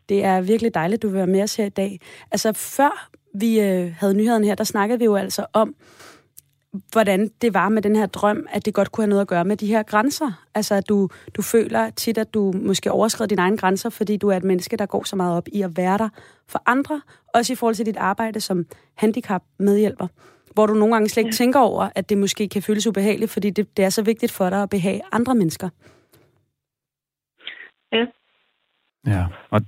Det 0.10 0.24
er 0.24 0.42
virkelig 0.42 0.74
dejligt, 0.74 1.02
du 1.02 1.08
vil 1.08 1.18
være 1.18 1.28
med 1.28 1.44
os 1.44 1.56
her 1.56 1.66
i 1.66 1.70
dag. 1.70 2.00
Altså, 2.32 2.54
før 2.54 3.10
vi 3.34 3.60
øh, 3.60 3.94
havde 4.00 4.14
nyhederne 4.14 4.46
her, 4.46 4.56
der 4.56 4.64
snakkede 4.64 5.00
vi 5.00 5.06
jo 5.06 5.16
altså 5.16 5.46
om, 5.54 5.76
hvordan 6.92 7.32
det 7.42 7.54
var 7.54 7.70
med 7.70 7.82
den 7.82 7.96
her 7.96 8.06
drøm, 8.06 8.48
at 8.52 8.66
det 8.66 8.74
godt 8.74 8.92
kunne 8.92 9.04
have 9.04 9.10
noget 9.10 9.22
at 9.22 9.28
gøre 9.28 9.46
med 9.46 9.58
de 9.58 9.68
her 9.68 9.84
grænser. 9.84 10.46
Altså, 10.56 10.76
at 10.76 10.90
du, 10.90 11.10
du 11.34 11.42
føler 11.42 11.90
tit, 11.90 12.18
at 12.18 12.34
du 12.34 12.54
måske 12.56 12.92
overskrider 12.92 13.28
dine 13.28 13.42
egne 13.42 13.58
grænser, 13.58 13.90
fordi 13.90 14.18
du 14.18 14.28
er 14.28 14.38
et 14.38 14.44
menneske, 14.44 14.78
der 14.78 14.86
går 14.86 15.04
så 15.04 15.16
meget 15.16 15.38
op 15.38 15.48
i 15.48 15.62
at 15.62 15.78
være 15.78 15.98
der 15.98 16.10
for 16.48 16.64
andre, 16.66 17.02
også 17.34 17.54
i 17.54 17.56
forhold 17.56 17.76
til 17.76 17.86
dit 17.86 17.98
arbejde 17.98 18.40
som 18.40 18.66
handicap-medhjælper, 18.96 20.08
hvor 20.54 20.66
du 20.66 20.74
nogle 20.74 20.94
gange 20.94 21.10
slet 21.10 21.22
ikke 21.22 21.28
ja. 21.28 21.38
tænker 21.38 21.60
over, 21.60 21.90
at 21.96 22.10
det 22.10 22.18
måske 22.18 22.50
kan 22.50 22.62
føles 22.62 22.88
ubehageligt, 22.88 23.32
fordi 23.32 23.50
det, 23.50 23.78
det 23.78 23.86
er 23.86 23.90
så 23.90 24.02
vigtigt 24.02 24.32
for 24.32 24.50
dig 24.50 24.64
at 24.64 24.70
behage 24.70 25.02
andre 25.12 25.36
mennesker. 25.36 25.70
Ja. 27.92 28.06
Ja, 29.08 29.26
og, 29.50 29.62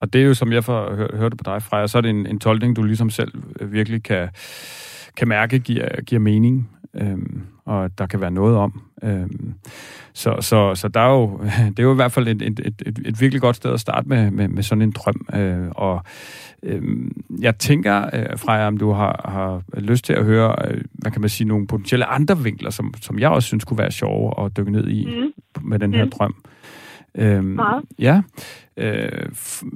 og 0.00 0.12
det 0.12 0.20
er 0.22 0.24
jo, 0.24 0.34
som 0.34 0.52
jeg 0.52 0.64
får 0.64 0.94
hør, 0.94 1.16
hørte 1.16 1.36
på 1.36 1.42
dig, 1.44 1.62
Freja, 1.62 1.86
så 1.86 1.98
er 1.98 2.02
det 2.02 2.10
en, 2.10 2.26
en 2.26 2.38
tolkning, 2.38 2.76
du 2.76 2.82
ligesom 2.82 3.10
selv 3.10 3.32
virkelig 3.60 4.02
kan 4.02 4.28
kan 5.16 5.28
mærke 5.28 5.58
giver, 5.58 6.00
giver 6.00 6.20
mening, 6.20 6.70
øhm, 6.94 7.42
og 7.64 7.98
der 7.98 8.06
kan 8.06 8.20
være 8.20 8.30
noget 8.30 8.56
om. 8.56 8.82
Øhm, 9.02 9.54
så, 10.12 10.36
så, 10.40 10.74
så 10.74 10.88
der 10.88 11.00
er 11.00 11.12
jo, 11.12 11.40
det 11.70 11.78
er 11.78 11.82
jo 11.82 11.92
i 11.92 11.94
hvert 11.94 12.12
fald 12.12 12.28
et, 12.28 12.42
et, 12.42 12.60
et, 12.64 12.98
et, 13.04 13.20
virkelig 13.20 13.40
godt 13.40 13.56
sted 13.56 13.72
at 13.72 13.80
starte 13.80 14.08
med, 14.08 14.30
med, 14.30 14.48
med 14.48 14.62
sådan 14.62 14.82
en 14.82 14.90
drøm. 14.90 15.26
Øh, 15.34 15.68
og 15.70 16.02
øh, 16.62 16.82
jeg 17.40 17.58
tænker, 17.58 18.10
øh, 18.12 18.38
Freja, 18.38 18.66
om 18.66 18.76
du 18.76 18.92
har, 18.92 19.24
har 19.28 19.80
lyst 19.80 20.04
til 20.04 20.12
at 20.12 20.24
høre, 20.24 20.56
øh, 20.68 20.80
hvad 20.92 21.10
kan 21.10 21.20
man 21.20 21.30
sige, 21.30 21.48
nogle 21.48 21.66
potentielle 21.66 22.04
andre 22.04 22.38
vinkler, 22.38 22.70
som, 22.70 22.94
som 23.00 23.18
jeg 23.18 23.30
også 23.30 23.46
synes 23.46 23.64
kunne 23.64 23.78
være 23.78 23.90
sjove 23.90 24.44
at 24.44 24.56
dykke 24.56 24.72
ned 24.72 24.88
i 24.88 25.06
mm. 25.06 25.68
med 25.68 25.78
den 25.78 25.94
her 25.94 26.04
mm. 26.04 26.10
drøm. 26.10 26.34
Øhm, 27.14 27.44
Meget. 27.44 27.84
Ja, 27.98 28.22
øh, 28.76 29.08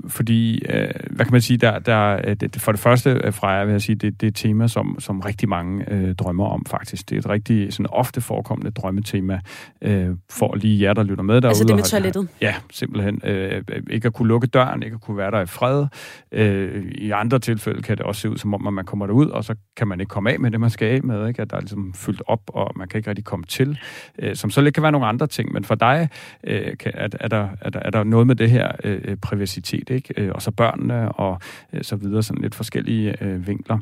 fordi, 0.08 0.62
øh, 0.68 0.88
hvad 1.10 1.26
kan 1.26 1.32
man 1.32 1.40
sige, 1.40 1.56
der, 1.56 1.78
der, 1.78 2.34
det, 2.34 2.60
for 2.60 2.72
det 2.72 2.80
første, 2.80 3.20
øh, 3.24 3.32
Freja, 3.32 3.64
vil 3.64 3.72
jeg 3.72 3.82
sige, 3.82 3.96
det, 3.96 4.20
det 4.20 4.26
er 4.26 4.28
et 4.28 4.34
tema, 4.34 4.68
som, 4.68 4.96
som 4.98 5.20
rigtig 5.20 5.48
mange 5.48 5.92
øh, 5.92 6.14
drømmer 6.14 6.46
om, 6.46 6.64
faktisk. 6.66 7.10
Det 7.10 7.16
er 7.16 7.18
et 7.18 7.28
rigtig 7.28 7.72
sådan 7.72 7.86
ofte 7.90 8.20
forekommende 8.20 8.70
drømmetema, 8.70 9.40
øh, 9.82 10.08
for 10.30 10.54
lige 10.54 10.82
jer, 10.82 10.92
der 10.92 11.02
lytter 11.02 11.24
med 11.24 11.34
derude. 11.34 11.48
Altså 11.48 11.64
det 11.64 11.76
med 11.76 11.84
toilettet? 11.84 12.28
Ja, 12.40 12.54
simpelthen. 12.72 13.20
Øh, 13.24 13.62
ikke 13.90 14.06
at 14.06 14.14
kunne 14.14 14.28
lukke 14.28 14.46
døren, 14.46 14.82
ikke 14.82 14.94
at 14.94 15.00
kunne 15.00 15.16
være 15.16 15.30
der 15.30 15.40
i 15.40 15.46
fred. 15.46 15.86
Øh, 16.32 16.84
I 16.94 17.10
andre 17.10 17.38
tilfælde 17.38 17.82
kan 17.82 17.96
det 17.96 18.06
også 18.06 18.20
se 18.20 18.30
ud, 18.30 18.36
som 18.36 18.54
om 18.54 18.66
at 18.66 18.72
man 18.72 18.84
kommer 18.84 19.06
derud, 19.06 19.26
og 19.26 19.44
så 19.44 19.54
kan 19.76 19.88
man 19.88 20.00
ikke 20.00 20.10
komme 20.10 20.32
af 20.32 20.40
med 20.40 20.50
det, 20.50 20.60
man 20.60 20.70
skal 20.70 20.88
af 20.88 21.02
med, 21.02 21.28
ikke? 21.28 21.42
at 21.42 21.50
der 21.50 21.56
er 21.56 21.60
ligesom 21.60 21.94
fyldt 21.94 22.22
op, 22.26 22.40
og 22.48 22.72
man 22.76 22.88
kan 22.88 22.98
ikke 22.98 23.10
rigtig 23.10 23.24
komme 23.24 23.46
til. 23.46 23.78
Øh, 24.18 24.36
som 24.36 24.50
så 24.50 24.60
lidt 24.60 24.74
kan 24.74 24.82
være 24.82 24.92
nogle 24.92 25.06
andre 25.06 25.26
ting, 25.26 25.52
men 25.52 25.64
for 25.64 25.74
dig 25.74 26.08
øh, 26.44 26.76
kan, 26.76 26.92
er, 26.94 27.08
er, 27.20 27.28
der, 27.28 27.48
er, 27.60 27.70
der, 27.70 27.80
er 27.80 27.90
der 27.90 28.04
noget 28.04 28.26
med 28.26 28.36
det 28.36 28.50
her 28.50 28.72
øh, 28.86 29.00
øh, 29.04 29.16
privacitet, 29.16 29.90
ikke? 29.90 30.14
Øh, 30.16 30.30
og 30.34 30.42
så 30.42 30.50
børnene 30.50 31.12
og 31.12 31.40
øh, 31.72 31.84
så 31.84 31.96
videre, 31.96 32.22
sådan 32.22 32.42
lidt 32.42 32.54
forskellige 32.54 33.24
øh, 33.24 33.46
vinkler. 33.46 33.78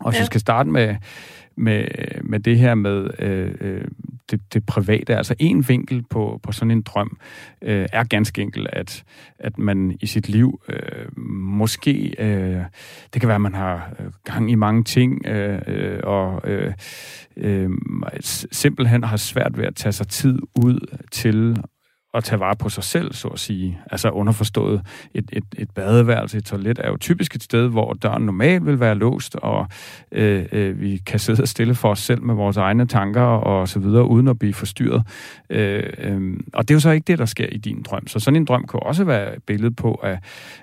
Og 0.00 0.12
ja. 0.12 0.18
så 0.18 0.26
skal 0.26 0.40
starte 0.40 0.70
med, 0.70 0.96
med, 1.56 1.84
med 2.22 2.40
det 2.40 2.58
her 2.58 2.74
med 2.74 3.10
øh, 3.18 3.54
øh, 3.60 3.84
det, 4.30 4.54
det 4.54 4.66
private. 4.66 5.16
Altså 5.16 5.34
en 5.38 5.68
vinkel 5.68 6.04
på, 6.10 6.40
på 6.42 6.52
sådan 6.52 6.70
en 6.70 6.82
drøm 6.82 7.18
øh, 7.62 7.86
er 7.92 8.04
ganske 8.04 8.42
enkelt, 8.42 8.68
at, 8.72 9.04
at 9.38 9.58
man 9.58 9.96
i 10.00 10.06
sit 10.06 10.28
liv 10.28 10.60
øh, 10.68 11.18
måske, 11.32 12.14
øh, 12.18 12.62
det 13.12 13.20
kan 13.20 13.28
være, 13.28 13.34
at 13.34 13.40
man 13.40 13.54
har 13.54 13.96
gang 14.24 14.50
i 14.50 14.54
mange 14.54 14.84
ting, 14.84 15.26
øh, 15.26 15.62
øh, 15.66 16.00
og 16.02 16.40
øh, 16.44 16.72
øh, 17.36 17.70
simpelthen 18.52 19.04
har 19.04 19.16
svært 19.16 19.58
ved 19.58 19.64
at 19.64 19.74
tage 19.74 19.92
sig 19.92 20.08
tid 20.08 20.38
ud 20.64 21.02
til 21.12 21.56
at 22.16 22.24
tage 22.24 22.40
vare 22.40 22.56
på 22.56 22.68
sig 22.68 22.84
selv, 22.84 23.12
så 23.12 23.28
at 23.28 23.38
sige. 23.38 23.78
Altså 23.90 24.10
underforstået, 24.10 24.82
et, 25.14 25.24
et, 25.32 25.44
et 25.58 25.70
badeværelse, 25.70 26.38
et 26.38 26.44
toilet 26.44 26.78
er 26.78 26.88
jo 26.88 26.96
typisk 26.96 27.34
et 27.34 27.42
sted, 27.42 27.68
hvor 27.68 27.92
døren 27.92 28.26
normalt 28.26 28.66
vil 28.66 28.80
være 28.80 28.94
låst, 28.94 29.36
og 29.36 29.66
øh, 30.12 30.46
øh, 30.52 30.80
vi 30.80 30.96
kan 31.06 31.18
sidde 31.18 31.46
stille 31.46 31.74
for 31.74 31.90
os 31.90 31.98
selv 31.98 32.22
med 32.22 32.34
vores 32.34 32.56
egne 32.56 32.86
tanker 32.86 33.22
og 33.22 33.68
så 33.68 33.78
videre, 33.78 34.04
uden 34.08 34.28
at 34.28 34.38
blive 34.38 34.54
forstyrret. 34.54 35.02
Øh, 35.50 35.82
øh, 35.98 36.36
og 36.54 36.68
det 36.68 36.74
er 36.74 36.76
jo 36.76 36.80
så 36.80 36.90
ikke 36.90 37.04
det, 37.06 37.18
der 37.18 37.24
sker 37.24 37.46
i 37.52 37.58
din 37.58 37.82
drøm. 37.82 38.06
Så 38.06 38.20
sådan 38.20 38.36
en 38.36 38.44
drøm 38.44 38.66
kan 38.66 38.80
også 38.82 39.04
være 39.04 39.36
et 39.36 39.42
billede 39.42 39.74
på, 39.74 39.94
at, 39.94 40.18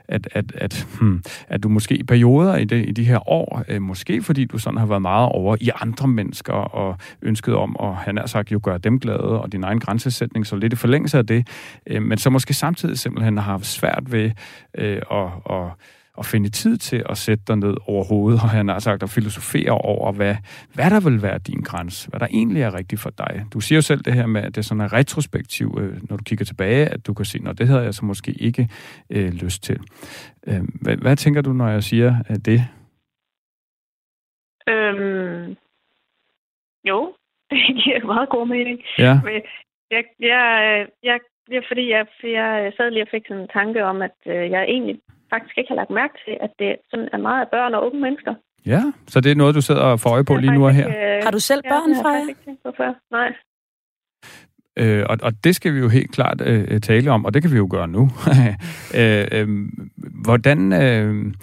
at, 0.07 0.27
at, 0.31 0.51
at, 0.55 0.87
hmm, 0.99 1.23
at 1.47 1.63
du 1.63 1.69
måske 1.69 1.95
i 1.95 2.03
perioder 2.03 2.55
i, 2.57 2.65
det, 2.65 2.89
i 2.89 2.91
de 2.91 3.03
her 3.03 3.29
år, 3.29 3.63
øh, 3.67 3.81
måske 3.81 4.23
fordi 4.23 4.45
du 4.45 4.57
sådan 4.57 4.77
har 4.77 4.85
været 4.85 5.01
meget 5.01 5.29
over 5.29 5.57
i 5.61 5.69
andre 5.81 6.07
mennesker 6.07 6.53
og 6.53 6.97
ønsket 7.21 7.55
om 7.55 7.75
at, 7.79 7.95
han 7.95 8.17
har 8.17 8.27
sagt, 8.27 8.51
jo 8.51 8.59
gøre 8.63 8.77
dem 8.77 8.99
glade, 8.99 9.41
og 9.41 9.51
din 9.51 9.63
egen 9.63 9.79
grænsesætning, 9.79 10.47
så 10.47 10.55
lidt 10.55 10.73
i 10.73 10.75
forlængelse 10.75 11.17
af 11.17 11.27
det, 11.27 11.42
øh, 11.87 12.01
men 12.01 12.17
så 12.17 12.29
måske 12.29 12.53
samtidig 12.53 12.97
simpelthen 12.99 13.37
har 13.37 13.57
svært 13.57 14.11
ved 14.11 14.31
øh, 14.77 15.01
at, 15.11 15.27
at, 15.49 15.71
at 16.17 16.25
finde 16.25 16.49
tid 16.49 16.77
til 16.77 17.03
at 17.09 17.17
sætte 17.17 17.43
dig 17.47 17.55
ned 17.55 17.75
over 17.87 18.03
hovedet, 18.03 18.41
og 18.41 18.49
han 18.49 18.67
har 18.67 18.79
sagt 18.79 19.03
at 19.03 19.09
filosofere 19.09 19.71
over, 19.71 20.11
hvad, 20.11 20.35
hvad 20.73 20.89
der 20.89 20.99
vil 21.09 21.21
være 21.21 21.37
din 21.37 21.61
grænse, 21.61 22.09
hvad 22.09 22.19
der 22.19 22.27
egentlig 22.27 22.61
er 22.61 22.73
rigtigt 22.73 23.01
for 23.01 23.09
dig. 23.09 23.45
Du 23.53 23.59
siger 23.59 23.77
jo 23.77 23.81
selv 23.81 24.01
det 24.01 24.13
her 24.13 24.25
med, 24.25 24.41
at 24.41 24.55
det 24.55 24.65
sådan 24.65 24.81
er 24.81 24.93
retrospektiv, 24.93 25.77
øh, 25.81 26.09
når 26.09 26.17
du 26.17 26.23
kigger 26.23 26.45
tilbage, 26.45 26.85
at 26.85 27.07
du 27.07 27.13
kan 27.13 27.25
sige, 27.25 27.49
at 27.49 27.57
det 27.57 27.67
havde 27.67 27.81
jeg 27.81 27.93
så 27.93 28.05
måske 28.05 28.31
ikke 28.31 28.69
øh, 29.09 29.33
lyst 29.33 29.63
til. 29.63 29.79
Øh, 30.47 30.61
hvad, 30.81 30.97
hvad 30.97 31.15
tænker 31.15 31.41
du, 31.41 31.53
når 31.53 31.67
jeg 31.67 31.83
siger 31.83 32.15
øh, 32.29 32.35
det? 32.35 32.61
Øhm, 34.67 35.55
jo, 36.89 37.13
det 37.49 37.59
giver 37.83 38.05
meget 38.05 38.29
god 38.29 38.47
mening. 38.47 38.79
Ja. 38.97 39.21
Men 39.23 39.41
jeg, 39.91 40.03
jeg, 40.19 40.87
jeg 41.03 41.19
det 41.49 41.57
er 41.57 41.65
fordi, 41.67 41.83
jeg, 41.95 42.05
jeg 42.23 42.73
sad 42.77 42.91
lige 42.91 43.03
og 43.03 43.11
fik 43.11 43.25
sådan 43.27 43.43
en 43.43 43.53
tanke 43.59 43.85
om, 43.91 44.01
at 44.01 44.17
øh, 44.25 44.51
jeg 44.51 44.63
egentlig 44.63 44.95
faktisk 45.33 45.57
ikke 45.57 45.69
har 45.69 45.79
lagt 45.81 45.89
mærke 45.89 46.15
til, 46.25 46.35
at 46.45 46.51
det 46.59 46.71
sådan 46.89 47.09
er 47.13 47.17
meget 47.17 47.41
af 47.45 47.49
børn 47.55 47.73
og 47.73 47.85
unge 47.87 48.01
mennesker. 48.01 48.33
Ja, 48.65 48.81
så 49.07 49.21
det 49.21 49.31
er 49.31 49.35
noget, 49.35 49.55
du 49.55 49.61
sidder 49.61 49.81
og 49.81 49.99
får 49.99 50.09
øje 50.09 50.23
på 50.23 50.35
lige 50.35 50.53
nu 50.57 50.65
og 50.65 50.73
her? 50.73 50.87
Ikke, 50.87 50.99
øh, 50.99 51.23
har 51.23 51.31
du 51.31 51.39
selv 51.39 51.61
børn, 51.63 51.91
ja, 51.91 52.01
Freja? 52.03 52.23
På 52.65 52.71
før. 52.77 52.93
Nej. 53.11 53.29
Øh, 54.77 55.05
og, 55.09 55.17
og 55.21 55.31
det 55.43 55.55
skal 55.55 55.73
vi 55.73 55.79
jo 55.79 55.89
helt 55.89 56.11
klart 56.11 56.41
øh, 56.45 56.81
tale 56.81 57.11
om, 57.11 57.25
og 57.25 57.33
det 57.33 57.41
kan 57.41 57.51
vi 57.51 57.57
jo 57.57 57.67
gøre 57.71 57.87
nu. 57.87 58.09
øh, 58.99 59.27
øh, 59.31 59.47
hvordan... 60.23 60.73
Øh, 60.73 61.33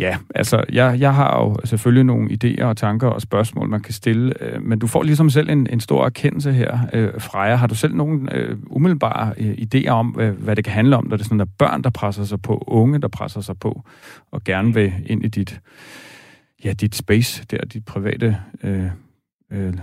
Ja, 0.00 0.16
altså, 0.34 0.64
jeg, 0.72 0.96
jeg 1.00 1.14
har 1.14 1.42
jo 1.42 1.56
selvfølgelig 1.64 2.04
nogle 2.04 2.30
idéer 2.30 2.64
og 2.64 2.76
tanker 2.76 3.08
og 3.08 3.22
spørgsmål, 3.22 3.68
man 3.68 3.82
kan 3.82 3.92
stille, 3.92 4.42
øh, 4.42 4.62
men 4.62 4.78
du 4.78 4.86
får 4.86 5.02
ligesom 5.02 5.30
selv 5.30 5.50
en, 5.50 5.66
en 5.70 5.80
stor 5.80 6.04
erkendelse 6.04 6.52
her, 6.52 6.78
øh, 6.92 7.20
Freja. 7.20 7.54
Har 7.54 7.66
du 7.66 7.74
selv 7.74 7.94
nogle 7.94 8.36
øh, 8.36 8.58
umiddelbare 8.66 9.34
øh, 9.38 9.52
idéer 9.52 9.90
om, 9.90 10.08
hvad, 10.08 10.32
hvad 10.32 10.56
det 10.56 10.64
kan 10.64 10.72
handle 10.72 10.96
om, 10.96 11.06
når 11.06 11.16
det 11.16 11.24
er 11.24 11.24
sådan, 11.24 11.40
at 11.40 11.48
børn, 11.58 11.82
der 11.82 11.90
presser 11.90 12.24
sig 12.24 12.42
på, 12.42 12.64
unge, 12.66 13.00
der 13.00 13.08
presser 13.08 13.40
sig 13.40 13.58
på, 13.58 13.82
og 14.30 14.44
gerne 14.44 14.74
vil 14.74 14.92
ind 15.06 15.24
i 15.24 15.28
dit, 15.28 15.60
ja, 16.64 16.72
dit 16.72 16.94
space, 16.94 17.44
der, 17.44 17.64
dit 17.64 17.84
private 17.84 18.36
øh, 18.62 18.90
øh, 19.52 19.74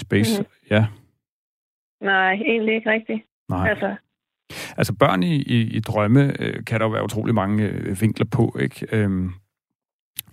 space, 0.00 0.40
mm-hmm. 0.40 0.76
ja. 0.76 0.86
Nej, 2.02 2.32
egentlig 2.32 2.74
ikke 2.74 2.90
rigtigt. 2.90 3.22
Nej. 3.48 3.68
Altså, 3.68 3.94
Altså 4.76 4.92
børn 4.92 5.22
i, 5.22 5.36
i, 5.36 5.60
i 5.60 5.80
drømme 5.80 6.42
øh, 6.42 6.64
kan 6.64 6.80
der 6.80 6.86
jo 6.86 6.92
være 6.92 7.04
utrolig 7.04 7.34
mange 7.34 7.64
øh, 7.64 8.00
vinkler 8.00 8.26
på, 8.26 8.56
ikke? 8.60 8.86
Øhm, 8.92 9.32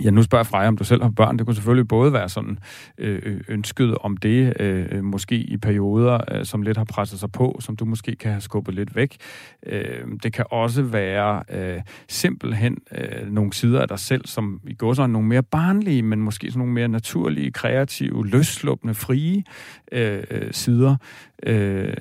Ja, 0.04 0.10
nu 0.10 0.24
spørger 0.24 0.40
jeg 0.40 0.48
Freja, 0.48 0.68
om 0.68 0.78
du 0.78 0.84
selv 0.84 1.02
har 1.02 1.10
børn. 1.10 1.38
Det 1.38 1.46
kunne 1.46 1.56
selvfølgelig 1.56 1.88
både 1.88 2.14
være 2.14 2.30
sådan 2.30 2.60
øh, 2.98 3.22
øh 3.26 3.42
ønsket 3.48 3.98
om 3.98 4.18
det, 4.18 4.54
øh, 4.60 4.86
øh, 4.92 5.04
måske 5.04 5.36
i 5.36 5.58
perioder, 5.58 6.20
øh, 6.32 6.46
som 6.46 6.62
lidt 6.62 6.78
har 6.78 6.84
presset 6.84 7.20
sig 7.20 7.32
på, 7.32 7.58
som 7.60 7.76
du 7.76 7.86
måske 7.86 8.16
kan 8.16 8.32
have 8.32 8.42
skubbet 8.42 8.76
lidt 8.76 8.96
væk. 8.96 9.18
Øh, 9.66 10.08
det 10.24 10.34
kan 10.34 10.46
også 10.52 10.82
være 10.82 11.44
øh, 11.50 11.82
simpelthen 12.10 12.78
øh, 12.92 13.32
nogle 13.32 13.54
sider 13.54 13.82
af 13.82 13.88
dig 13.88 14.00
selv, 14.00 14.26
som 14.26 14.62
i 14.68 14.74
går 14.74 14.94
sådan 14.94 15.10
nogle 15.10 15.28
mere 15.28 15.44
barnlige, 15.44 16.02
men 16.02 16.22
måske 16.22 16.52
sådan 16.52 16.60
nogle 16.60 16.74
mere 16.74 16.88
naturlige, 16.88 17.52
kreative, 17.52 18.28
løsslupende, 18.28 18.94
frie 18.94 19.44
øh, 19.92 20.24
øh 20.32 20.54
sider. 20.54 20.96
Øh, 21.44 21.94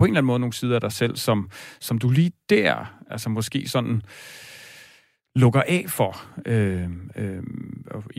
på 0.00 0.04
en 0.04 0.10
eller 0.10 0.18
anden 0.18 0.26
måde 0.26 0.38
nogle 0.38 0.52
sider 0.52 0.74
af 0.74 0.80
dig 0.80 0.92
selv, 0.92 1.16
som, 1.16 1.50
som 1.80 1.98
du 1.98 2.10
lige 2.10 2.32
der, 2.50 2.94
altså 3.10 3.30
måske 3.30 3.68
sådan 3.68 4.02
lukker 5.34 5.62
af 5.68 5.84
for, 5.88 6.12
øh, 6.46 6.88
øh, 7.16 7.42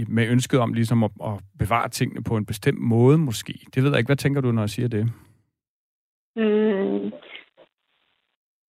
med 0.07 0.27
ønsket 0.27 0.59
om 0.59 0.73
ligesom 0.73 1.03
at, 1.03 1.11
at 1.25 1.33
bevare 1.59 1.89
tingene 1.89 2.23
på 2.23 2.37
en 2.37 2.45
bestemt 2.45 2.79
måde 2.79 3.17
måske. 3.17 3.53
Det 3.75 3.83
ved 3.83 3.89
jeg 3.89 3.97
ikke. 3.99 4.07
Hvad 4.07 4.15
tænker 4.15 4.41
du, 4.41 4.51
når 4.51 4.61
jeg 4.61 4.69
siger 4.69 4.87
det? 4.87 5.03
Mm. 6.35 7.11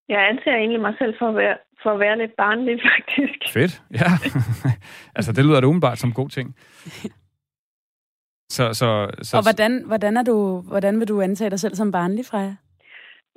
Jeg 0.09 0.29
anser 0.29 0.55
egentlig 0.55 0.81
mig 0.81 0.94
selv 0.98 1.14
for 1.18 1.29
at 1.29 1.35
være, 1.35 1.57
for 1.83 1.90
at 1.90 2.01
være 2.01 2.18
lidt 2.18 2.33
barnlig, 2.37 2.81
faktisk. 2.92 3.53
Fedt, 3.53 3.83
ja. 3.90 4.11
altså, 5.16 5.33
det 5.33 5.44
lyder 5.44 5.61
da 5.61 5.66
umiddelbart 5.66 5.98
som 5.98 6.12
god 6.12 6.29
ting. 6.29 6.57
Så, 8.51 8.72
så, 8.72 9.11
så, 9.22 9.37
og 9.37 9.42
hvordan, 9.42 9.85
hvordan, 9.87 10.16
er 10.16 10.22
du, 10.22 10.61
hvordan 10.61 11.01
vil 11.01 11.09
du 11.09 11.20
antage 11.20 11.51
dig 11.51 11.61
selv 11.61 11.75
som 11.75 11.92
barnlig, 11.92 12.25
Freja? 12.27 12.55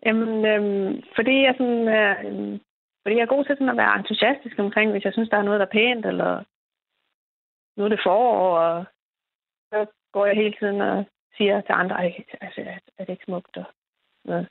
Jamen, 0.05 0.45
øhm, 0.45 1.03
fordi 1.15 1.35
jeg 1.43 1.55
sådan, 1.57 1.87
øh, 1.87 2.59
fordi 3.01 3.15
jeg 3.15 3.21
er 3.23 3.33
god 3.35 3.45
til 3.45 3.55
sådan 3.55 3.69
at 3.69 3.77
være 3.77 3.99
entusiastisk 3.99 4.59
omkring, 4.59 4.91
hvis 4.91 5.03
jeg 5.03 5.13
synes, 5.13 5.29
der 5.29 5.37
er 5.37 5.43
noget, 5.43 5.59
der 5.59 5.65
er 5.65 5.77
pænt, 5.77 6.05
eller 6.05 6.43
nu 7.77 7.83
er 7.83 7.89
det 7.89 7.99
forår, 8.03 8.57
og 8.59 8.85
så 9.69 9.85
går 10.13 10.25
jeg 10.25 10.35
hele 10.35 10.55
tiden 10.59 10.81
og 10.81 11.05
siger 11.37 11.61
til 11.61 11.73
andre, 11.73 12.03
altså, 12.41 12.61
er 12.97 13.03
det 13.05 13.09
ikke 13.09 13.25
smukt? 13.25 13.57
Og 13.57 13.65
noget. 14.25 14.47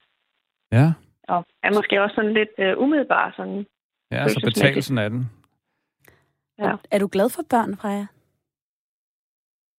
Ja. 0.73 0.93
Og 1.29 1.45
er 1.63 1.75
måske 1.75 2.03
også 2.03 2.15
sådan 2.15 2.35
lidt 2.35 2.55
uh, 2.59 2.83
umiddelbar. 2.83 3.33
Sådan 3.37 3.67
ja, 4.11 4.29
så 4.29 4.41
betalelsen 4.45 4.99
af 4.99 5.11
den. 5.11 5.31
Ja. 6.59 6.65
Er, 6.65 6.77
er 6.91 6.99
du 6.99 7.09
glad 7.13 7.31
for 7.31 7.43
børn, 7.51 7.77
Freja? 7.77 8.07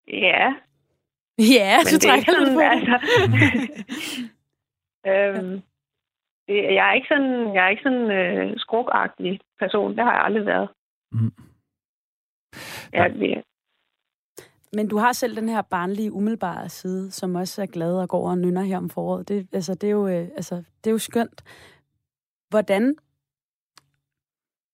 Ja. 0.08 0.56
Ja, 1.38 1.80
så 1.84 2.00
trækker 2.00 2.32
du 2.32 2.54
på 2.54 2.60
altså, 2.60 2.96
øhm, 5.08 5.62
jeg 6.48 6.90
er 6.90 6.94
ikke 6.94 7.08
sådan, 7.08 7.56
jeg 7.56 7.66
er 7.66 7.70
ikke 7.70 7.84
sådan 7.84 8.12
øh, 8.12 8.54
skrukagtig 8.58 9.40
person. 9.60 9.96
Det 9.96 10.04
har 10.04 10.14
jeg 10.14 10.24
aldrig 10.24 10.46
været. 10.46 10.70
Mm. 11.12 11.34
Ja, 12.94 13.08
det, 13.08 13.44
men 14.76 14.88
du 14.88 14.98
har 14.98 15.14
selv 15.14 15.36
den 15.36 15.50
her 15.50 15.62
barnlige, 15.62 16.12
umiddelbare 16.12 16.70
side, 16.70 17.12
som 17.12 17.36
også 17.36 17.62
er 17.62 17.66
glad 17.66 17.98
og 17.98 18.10
går 18.10 18.30
og 18.30 18.38
nynner 18.38 18.62
her 18.62 18.78
om 18.78 18.90
foråret. 18.90 19.28
Det, 19.28 19.48
altså, 19.54 19.74
det, 19.74 19.88
er, 19.88 19.92
jo, 19.92 20.08
øh, 20.08 20.28
altså, 20.36 20.56
det 20.56 20.88
er 20.88 20.92
jo 20.92 20.98
skønt. 20.98 21.44
Hvordan, 22.50 22.96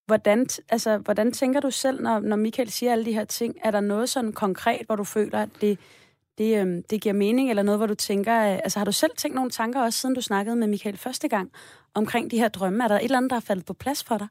hvordan, 0.06 0.40
altså, 0.70 0.98
hvordan 0.98 1.32
tænker 1.32 1.60
du 1.60 1.72
selv, 1.72 2.02
når, 2.02 2.20
når 2.20 2.36
Michael 2.36 2.70
siger 2.70 2.92
alle 2.92 3.06
de 3.06 3.14
her 3.14 3.26
ting? 3.26 3.56
Er 3.64 3.72
der 3.72 3.82
noget 3.82 4.10
sådan 4.10 4.34
konkret, 4.34 4.86
hvor 4.86 4.96
du 4.96 5.04
føler, 5.04 5.40
at 5.42 5.50
det, 5.62 5.80
det, 6.42 6.52
øh, 6.62 6.84
det 6.90 7.02
giver 7.02 7.14
mening, 7.14 7.50
eller 7.50 7.64
noget, 7.64 7.80
hvor 7.80 7.88
du 7.88 7.96
tænker... 7.96 8.36
Øh, 8.48 8.56
altså, 8.66 8.80
har 8.80 8.86
du 8.86 8.92
selv 8.92 9.12
tænkt 9.18 9.36
nogle 9.36 9.52
tanker, 9.52 9.82
også 9.82 10.00
siden 10.00 10.16
du 10.16 10.22
snakkede 10.22 10.56
med 10.56 10.68
Michael 10.68 10.98
første 10.98 11.28
gang, 11.28 11.52
omkring 11.94 12.32
de 12.32 12.38
her 12.38 12.48
drømme? 12.48 12.84
Er 12.84 12.88
der 12.88 12.96
et 12.96 13.04
eller 13.04 13.18
andet, 13.18 13.30
der 13.30 13.36
er 13.36 13.48
faldet 13.48 13.66
på 13.66 13.74
plads 13.74 14.04
for 14.04 14.18
dig? 14.18 14.28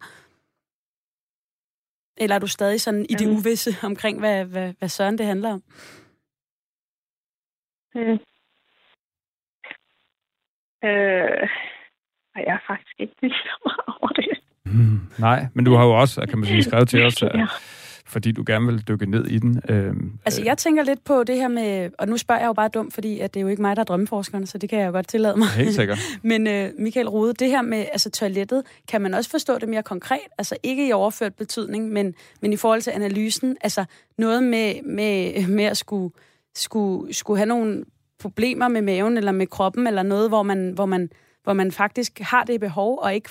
Eller 2.16 2.34
er 2.34 2.38
du 2.38 2.46
stadig 2.46 2.80
sådan 2.80 3.06
i 3.10 3.14
det 3.14 3.26
uvisse 3.28 3.70
omkring, 3.90 4.18
hvad, 4.18 4.44
hvad, 4.44 4.72
hvad 4.78 4.88
søren 4.88 5.18
det 5.18 5.26
handler 5.26 5.52
om? 5.52 5.62
Hmm. 7.94 8.18
Øh, 10.84 11.48
jeg 12.46 12.54
er 12.58 12.64
faktisk 12.66 12.94
ikke 12.98 13.14
lige 13.22 13.34
så 13.34 13.56
meget 13.64 13.98
over 14.00 14.08
det. 14.08 14.40
Mm, 14.64 15.00
nej, 15.18 15.46
men 15.54 15.64
du 15.64 15.74
har 15.74 15.84
jo 15.84 16.00
også, 16.00 16.26
kan 16.28 16.38
man 16.38 16.46
sige, 16.46 16.62
skrevet 16.62 16.88
til 16.88 17.06
os, 17.06 17.22
ja 17.22 17.46
fordi 18.10 18.32
du 18.32 18.44
gerne 18.46 18.66
vil 18.66 18.88
dykke 18.88 19.06
ned 19.06 19.26
i 19.26 19.38
den. 19.38 19.62
Øh, 19.68 19.94
altså, 20.24 20.42
jeg 20.42 20.58
tænker 20.58 20.82
lidt 20.82 21.04
på 21.04 21.24
det 21.24 21.36
her 21.36 21.48
med, 21.48 21.90
og 21.98 22.08
nu 22.08 22.16
spørger 22.16 22.40
jeg 22.40 22.48
jo 22.48 22.52
bare 22.52 22.68
dumt, 22.68 22.94
fordi 22.94 23.20
at 23.20 23.34
det 23.34 23.40
er 23.40 23.42
jo 23.42 23.48
ikke 23.48 23.62
mig, 23.62 23.76
der 23.76 23.80
er 23.80 23.84
drømmeforskeren, 23.84 24.46
så 24.46 24.58
det 24.58 24.70
kan 24.70 24.78
jeg 24.78 24.86
jo 24.86 24.92
godt 24.92 25.08
tillade 25.08 25.36
mig. 25.36 25.48
Helt 25.48 25.74
sikkert. 25.74 25.98
Men 26.22 26.46
øh, 26.46 26.70
Michael 26.78 27.08
Rode, 27.08 27.34
det 27.34 27.48
her 27.48 27.62
med 27.62 27.78
altså, 27.92 28.10
toilettet, 28.10 28.62
kan 28.88 29.02
man 29.02 29.14
også 29.14 29.30
forstå 29.30 29.58
det 29.58 29.68
mere 29.68 29.82
konkret? 29.82 30.20
Altså 30.38 30.56
ikke 30.62 30.88
i 30.88 30.92
overført 30.92 31.34
betydning, 31.34 31.88
men, 31.88 32.14
men 32.40 32.52
i 32.52 32.56
forhold 32.56 32.82
til 32.82 32.90
analysen, 32.90 33.56
altså 33.60 33.84
noget 34.18 34.42
med, 34.42 34.82
med, 34.82 35.46
med 35.46 35.64
at 35.64 35.76
skulle, 35.76 36.14
skulle, 36.54 37.14
skulle 37.14 37.38
have 37.38 37.48
nogle 37.48 37.84
problemer 38.18 38.68
med 38.68 38.82
maven 38.82 39.16
eller 39.16 39.32
med 39.32 39.46
kroppen, 39.46 39.86
eller 39.86 40.02
noget, 40.02 40.28
hvor 40.30 40.42
man, 40.42 40.70
hvor 40.70 40.86
man, 40.86 41.10
hvor 41.44 41.52
man 41.52 41.72
faktisk 41.72 42.20
har 42.20 42.44
det 42.44 42.60
behov, 42.60 42.98
og 43.02 43.14
ikke 43.14 43.30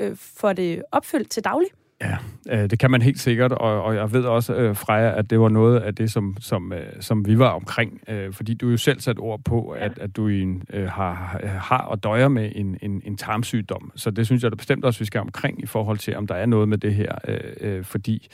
øh, 0.00 0.16
får 0.16 0.52
det 0.52 0.82
opfyldt 0.92 1.30
til 1.30 1.44
daglig? 1.44 1.68
Ja, 2.04 2.16
øh, 2.50 2.70
det 2.70 2.78
kan 2.78 2.90
man 2.90 3.02
helt 3.02 3.20
sikkert, 3.20 3.52
og, 3.52 3.82
og 3.82 3.94
jeg 3.94 4.12
ved 4.12 4.24
også, 4.24 4.54
øh, 4.54 4.76
Freja, 4.76 5.18
at 5.18 5.30
det 5.30 5.40
var 5.40 5.48
noget 5.48 5.80
af 5.80 5.94
det, 5.94 6.10
som, 6.10 6.36
som, 6.40 6.72
øh, 6.72 6.86
som 7.00 7.26
vi 7.26 7.38
var 7.38 7.48
omkring, 7.48 8.00
øh, 8.08 8.32
fordi 8.32 8.54
du 8.54 8.68
jo 8.68 8.76
selv 8.76 9.00
sat 9.00 9.18
ord 9.18 9.40
på, 9.44 9.68
at, 9.68 9.98
at 9.98 10.16
du 10.16 10.28
en, 10.28 10.62
øh, 10.72 10.88
har, 10.88 11.40
har 11.46 11.78
og 11.78 12.02
døjer 12.02 12.28
med 12.28 12.52
en, 12.54 12.78
en, 12.82 13.02
en 13.04 13.16
tarmsygdom. 13.16 13.92
Så 13.96 14.10
det 14.10 14.26
synes 14.26 14.42
jeg 14.42 14.50
da 14.50 14.56
bestemt 14.56 14.84
også, 14.84 14.98
vi 14.98 15.04
skal 15.04 15.20
omkring 15.20 15.62
i 15.62 15.66
forhold 15.66 15.98
til, 15.98 16.16
om 16.16 16.26
der 16.26 16.34
er 16.34 16.46
noget 16.46 16.68
med 16.68 16.78
det 16.78 16.94
her, 16.94 17.14
øh, 17.28 17.38
øh, 17.60 17.84
fordi 17.84 18.28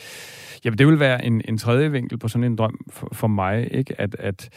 jamen, 0.64 0.78
det 0.78 0.86
vil 0.86 1.00
være 1.00 1.24
en, 1.24 1.42
en 1.44 1.58
tredje 1.58 1.90
vinkel 1.90 2.18
på 2.18 2.28
sådan 2.28 2.44
en 2.44 2.56
drøm 2.56 2.78
for, 2.90 3.08
for 3.12 3.28
mig, 3.28 3.68
ikke? 3.74 4.00
at, 4.00 4.16
at 4.18 4.48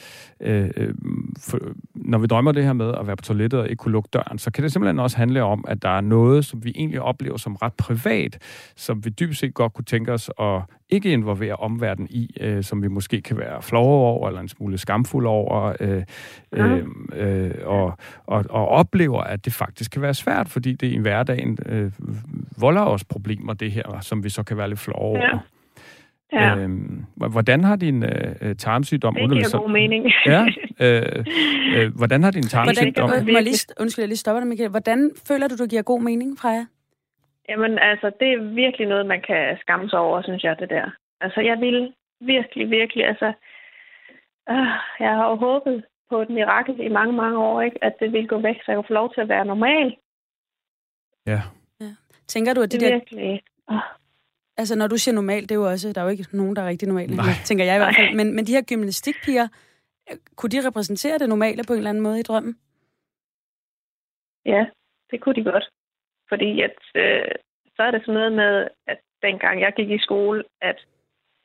øh, 0.41 0.69
øh 0.77 0.93
for, 1.39 1.59
når 1.95 2.17
vi 2.17 2.27
drømmer 2.27 2.51
det 2.51 2.63
her 2.63 2.73
med 2.73 2.93
at 2.99 3.07
være 3.07 3.15
på 3.15 3.23
toilettet 3.23 3.59
og 3.59 3.69
ikke 3.69 3.75
kunne 3.75 3.91
lukke 3.91 4.09
døren, 4.13 4.37
så 4.37 4.51
kan 4.51 4.63
det 4.63 4.71
simpelthen 4.71 4.99
også 4.99 5.17
handle 5.17 5.43
om, 5.43 5.65
at 5.67 5.81
der 5.81 5.89
er 5.89 6.01
noget, 6.01 6.45
som 6.45 6.63
vi 6.63 6.73
egentlig 6.75 7.01
oplever 7.01 7.37
som 7.37 7.55
ret 7.55 7.73
privat, 7.73 8.37
som 8.75 9.02
vi 9.05 9.09
dybest 9.09 9.39
set 9.39 9.53
godt 9.53 9.73
kunne 9.73 9.85
tænke 9.85 10.11
os 10.11 10.31
at 10.39 10.61
ikke 10.89 11.11
involvere 11.11 11.55
omverdenen 11.55 12.07
i, 12.11 12.37
øh, 12.41 12.63
som 12.63 12.83
vi 12.83 12.87
måske 12.87 13.21
kan 13.21 13.37
være 13.37 13.61
flove 13.61 14.05
over, 14.05 14.27
eller 14.27 14.41
en 14.41 14.47
smule 14.47 14.77
skamfulde 14.77 15.29
over, 15.29 15.73
øh, 15.79 16.03
øh, 16.51 16.85
øh, 17.13 17.51
og, 17.63 17.97
og, 18.25 18.45
og 18.49 18.67
oplever, 18.67 19.21
at 19.21 19.45
det 19.45 19.53
faktisk 19.53 19.91
kan 19.91 20.01
være 20.01 20.13
svært, 20.13 20.49
fordi 20.49 20.73
det 20.73 20.87
i 20.87 20.97
hverdagen 20.97 21.57
øh, 21.65 21.91
volder 22.57 22.81
os 22.81 23.03
problemer, 23.03 23.53
det 23.53 23.71
her, 23.71 23.99
som 24.01 24.23
vi 24.23 24.29
så 24.29 24.43
kan 24.43 24.57
være 24.57 24.69
lidt 24.69 24.79
flove 24.79 24.99
over. 24.99 25.19
Ja. 25.19 25.39
Ja. 26.33 26.55
Øhm, 26.55 27.05
hvordan 27.15 27.63
har 27.63 27.75
din 27.75 28.03
øh, 28.03 28.55
tarmsygdom... 28.55 29.15
Det 29.15 29.31
giver 29.31 29.59
god 29.61 29.71
mening. 29.71 30.05
ja, 30.25 30.45
øh, 30.79 31.25
øh, 31.75 31.95
hvordan 31.95 32.23
har 32.23 32.31
din 32.31 32.43
tarmsygdom... 32.43 33.09
Hvordan, 33.09 33.25
må 33.25 33.33
jeg 33.33 33.43
lige, 33.43 33.59
undskyld, 33.79 34.03
jeg 34.03 34.07
lige 34.07 34.17
stopper 34.17 34.39
dig, 34.39 34.47
Michael. 34.47 34.69
Hvordan 34.69 35.11
føler 35.27 35.47
du, 35.47 35.55
du 35.55 35.65
giver 35.65 35.81
god 35.81 36.01
mening, 36.01 36.39
Freja? 36.39 36.65
Jamen, 37.49 37.79
altså, 37.79 38.11
det 38.19 38.29
er 38.33 38.53
virkelig 38.63 38.87
noget, 38.87 39.05
man 39.05 39.21
kan 39.21 39.57
skamme 39.61 39.89
sig 39.89 39.99
over, 39.99 40.21
synes 40.21 40.43
jeg, 40.43 40.59
det 40.59 40.69
der. 40.69 40.89
Altså, 41.21 41.41
jeg 41.41 41.59
vil 41.59 41.93
virkelig, 42.19 42.69
virkelig, 42.69 43.05
altså... 43.05 43.33
Øh, 44.49 44.73
jeg 44.99 45.11
har 45.17 45.29
jo 45.29 45.35
håbet 45.35 45.85
på 46.09 46.21
et 46.21 46.29
mirakel 46.29 46.79
i 46.79 46.89
mange, 46.89 47.13
mange 47.13 47.37
år, 47.37 47.61
ikke? 47.61 47.83
At 47.83 47.93
det 47.99 48.13
vil 48.13 48.27
gå 48.27 48.37
væk, 48.41 48.55
så 48.55 48.65
jeg 48.67 48.77
kan 48.77 48.87
få 48.87 48.93
lov 48.93 49.13
til 49.13 49.21
at 49.21 49.29
være 49.29 49.45
normal. 49.45 49.97
Ja. 51.25 51.41
ja. 51.79 51.91
Tænker 52.27 52.53
du, 52.53 52.61
at 52.61 52.71
det, 52.71 52.81
det 52.81 52.89
der... 52.89 52.95
Virkelig... 52.95 53.41
Øh. 53.71 53.79
Altså, 54.57 54.75
når 54.75 54.87
du 54.87 54.97
siger 54.97 55.15
normal, 55.15 55.41
det 55.41 55.51
er 55.51 55.55
jo 55.55 55.69
også, 55.69 55.93
der 55.93 56.01
er 56.01 56.05
jo 56.05 56.11
ikke 56.11 56.25
nogen, 56.33 56.55
der 56.55 56.61
er 56.61 56.67
rigtig 56.67 56.87
normale, 56.87 57.15
Nej. 57.15 57.25
tænker 57.45 57.65
jeg 57.65 57.75
i 57.75 57.77
hvert 57.77 57.95
fald. 57.95 58.15
Men, 58.15 58.35
men 58.35 58.45
de 58.45 58.51
her 58.51 58.61
gymnastikpiger, 58.61 59.47
kunne 60.35 60.49
de 60.49 60.67
repræsentere 60.67 61.17
det 61.17 61.29
normale 61.29 61.63
på 61.67 61.73
en 61.73 61.77
eller 61.77 61.89
anden 61.89 62.03
måde 62.03 62.19
i 62.19 62.23
drømmen? 62.23 62.57
Ja, 64.45 64.65
det 65.11 65.21
kunne 65.21 65.35
de 65.35 65.43
godt. 65.43 65.69
Fordi 66.33 66.61
at, 66.61 66.79
øh, 67.03 67.31
så 67.75 67.81
er 67.87 67.91
det 67.91 68.01
sådan 68.01 68.13
noget 68.13 68.33
med, 68.33 68.67
at 68.87 68.99
dengang 69.21 69.61
jeg 69.61 69.73
gik 69.73 69.89
i 69.91 70.05
skole, 70.07 70.43
at 70.61 70.77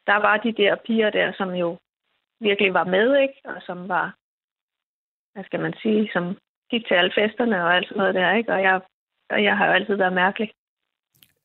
der 0.07 0.19
var 0.27 0.37
de 0.37 0.53
der 0.63 0.77
piger 0.87 1.11
der, 1.11 1.33
som 1.39 1.51
jo 1.63 1.79
virkelig 2.41 2.75
var 2.75 2.85
med, 2.85 3.07
ikke? 3.25 3.39
Og 3.45 3.59
som 3.67 3.89
var, 3.89 4.07
hvad 5.33 5.45
skal 5.45 5.61
man 5.61 5.75
sige, 5.83 6.11
som 6.13 6.25
gik 6.71 6.87
til 6.87 6.95
alle 6.95 7.13
festerne 7.19 7.65
og 7.65 7.77
alt 7.77 7.89
sådan 7.89 7.99
noget 8.01 8.15
der, 8.15 8.35
ikke? 8.35 8.53
Og 8.53 8.63
jeg, 8.63 8.81
og 9.31 9.45
jeg 9.45 9.57
har 9.57 9.67
jo 9.67 9.73
altid 9.73 9.95
været 9.95 10.13
mærkelig. 10.13 10.51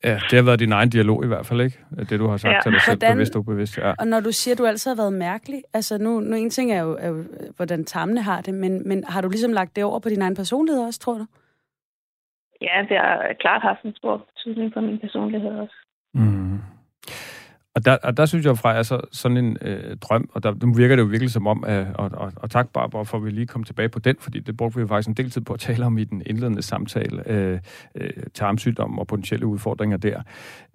Ja, 0.04 0.16
det 0.30 0.36
har 0.40 0.46
været 0.50 0.60
din 0.60 0.72
egen 0.72 0.90
dialog 0.90 1.26
i 1.26 1.28
hvert 1.28 1.46
fald, 1.46 1.62
ikke? 1.62 1.80
Det, 2.10 2.20
du 2.20 2.28
har 2.28 2.38
sagt 2.38 2.54
ja. 2.54 2.60
til 2.64 2.72
dig 2.72 2.82
selv, 2.82 2.98
hvordan, 2.98 3.16
bevidst 3.16 3.36
og 3.36 3.40
ubevidst. 3.40 3.78
Ja. 3.78 3.94
Og 4.00 4.08
når 4.08 4.20
du 4.20 4.32
siger, 4.32 4.54
at 4.54 4.58
du 4.58 4.66
altid 4.66 4.92
har 4.92 5.04
været 5.04 5.14
mærkelig, 5.14 5.62
altså 5.74 5.98
nu, 5.98 6.20
nu 6.20 6.36
en 6.36 6.50
ting 6.50 6.72
er 6.72 6.82
jo, 6.82 6.98
er 7.00 7.08
jo, 7.08 7.24
hvordan 7.56 7.86
tarmene 7.86 8.22
har 8.22 8.42
det, 8.42 8.54
men, 8.54 8.88
men 8.88 9.04
har 9.04 9.22
du 9.22 9.30
ligesom 9.30 9.54
lagt 9.54 9.76
det 9.76 9.84
over 9.84 10.00
på 10.00 10.10
din 10.10 10.22
egen 10.22 10.36
personlighed 10.36 10.84
også, 10.84 11.00
tror 11.00 11.18
du? 11.18 11.26
Ja, 12.68 12.76
det 12.90 12.98
har 12.98 13.34
klart 13.40 13.62
haft 13.62 13.84
en 13.84 13.96
stor 13.96 14.18
betydning 14.18 14.74
for 14.74 14.82
min 14.82 15.00
personlighed 15.00 15.52
også. 15.64 15.76
Mm. 16.14 16.60
Og 17.76 17.86
der, 17.86 17.98
og 18.04 18.18
der 18.18 18.26
synes 18.26 18.46
jeg 18.46 18.58
fra 18.58 18.78
altså, 18.78 19.02
sådan 19.12 19.38
en 19.38 19.58
øh, 19.62 19.98
drøm, 19.98 20.30
og 20.34 20.44
der, 20.44 20.54
nu 20.66 20.74
virker 20.74 20.96
det 20.96 21.04
jo 21.04 21.08
virkelig 21.08 21.32
som 21.32 21.48
om, 21.48 21.66
øh, 21.68 21.88
og, 21.96 22.12
og, 22.14 22.32
og 22.36 22.50
tak 22.50 22.70
Barbara 22.74 23.04
for, 23.04 23.18
at 23.18 23.26
vi 23.26 23.30
lige 23.30 23.48
kom 23.48 23.64
tilbage 23.64 23.90
på 23.90 24.00
den, 24.00 24.16
fordi 24.20 24.40
det 24.40 24.58
brugte 24.58 24.76
vi 24.76 24.82
jo 24.82 24.88
faktisk 24.88 25.10
en 25.10 25.14
del 25.14 25.30
tid 25.30 25.42
på 25.42 25.54
at 25.54 25.60
tale 25.60 25.86
om 25.86 25.98
i 25.98 26.04
den 26.04 26.24
indledende 26.26 26.62
samtale, 26.62 27.30
øh, 27.30 27.60
øh, 27.96 28.10
tarmsygdom 28.34 29.00
og 29.00 29.08
potentielle 29.08 29.46
udfordringer 29.46 29.98
der. 29.98 30.22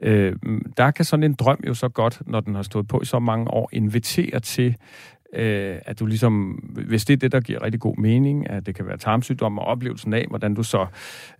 Øh, 0.03 0.37
der 0.77 0.91
kan 0.91 1.05
sådan 1.05 1.25
en 1.25 1.35
drøm 1.35 1.61
jo 1.67 1.75
så 1.75 1.89
godt, 1.89 2.23
når 2.27 2.41
den 2.41 2.55
har 2.55 2.63
stået 2.63 2.89
på 2.89 3.01
i 3.01 3.05
så 3.05 3.19
mange 3.19 3.51
år, 3.51 3.69
invitere 3.73 4.41
til 4.41 4.77
øh, 5.35 5.77
at 5.87 6.01
du 6.01 6.07
ligesom, 6.07 6.51
hvis 6.87 7.05
det 7.05 7.13
er 7.13 7.19
det, 7.19 7.33
der 7.33 7.41
giver 7.41 7.63
rigtig 7.63 7.81
god 7.81 7.97
mening, 7.97 8.51
at 8.51 8.67
det 8.67 8.75
kan 8.75 8.87
være 8.87 8.97
tarmsygdom 8.97 9.59
og 9.59 9.65
oplevelsen 9.65 10.15
af, 10.15 10.27
hvordan 10.29 10.55
du 10.55 10.63
så 10.63 10.87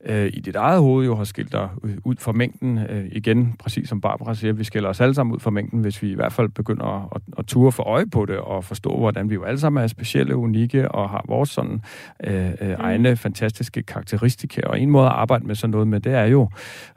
øh, 0.05 0.27
i 0.27 0.41
dit 0.41 0.57
eget 0.57 0.81
hoved 0.81 1.07
jo 1.07 1.17
har 1.17 1.25
skilt 1.25 1.53
dig 1.53 1.69
ud 2.05 2.15
fra 2.19 2.33
mængden. 2.33 2.79
Øh, 2.79 3.05
igen, 3.13 3.55
præcis 3.59 3.89
som 3.89 4.01
Barbara 4.01 4.35
siger, 4.35 4.53
vi 4.53 4.65
skiller 4.65 4.89
os 4.89 5.01
alle 5.01 5.15
sammen 5.15 5.35
ud 5.35 5.41
fra 5.41 5.51
mængden, 5.51 5.81
hvis 5.81 6.03
vi 6.03 6.11
i 6.11 6.15
hvert 6.15 6.33
fald 6.33 6.49
begynder 6.49 6.85
at, 6.85 7.09
at, 7.15 7.23
at 7.39 7.47
ture 7.47 7.73
for 7.73 7.83
øje 7.83 8.07
på 8.07 8.25
det 8.25 8.37
og 8.37 8.65
forstå, 8.65 8.97
hvordan 8.97 9.31
vi 9.31 9.35
jo 9.35 9.45
alle 9.45 9.61
sammen 9.61 9.83
er 9.83 9.87
specielle, 9.87 10.37
unikke 10.37 10.91
og 10.91 11.11
har 11.11 11.25
vores 11.29 11.51
sådan 11.51 11.83
øh, 12.25 12.51
øh, 12.61 12.69
mm. 12.69 12.75
egne 12.79 13.17
fantastiske 13.17 13.83
karakteristika. 13.83 14.61
Og 14.67 14.81
en 14.81 14.91
måde 14.91 15.07
at 15.07 15.13
arbejde 15.13 15.47
med 15.47 15.55
sådan 15.55 15.71
noget 15.71 15.89
med, 15.89 16.01
det 16.01 16.15
er 16.15 16.25
jo 16.25 16.49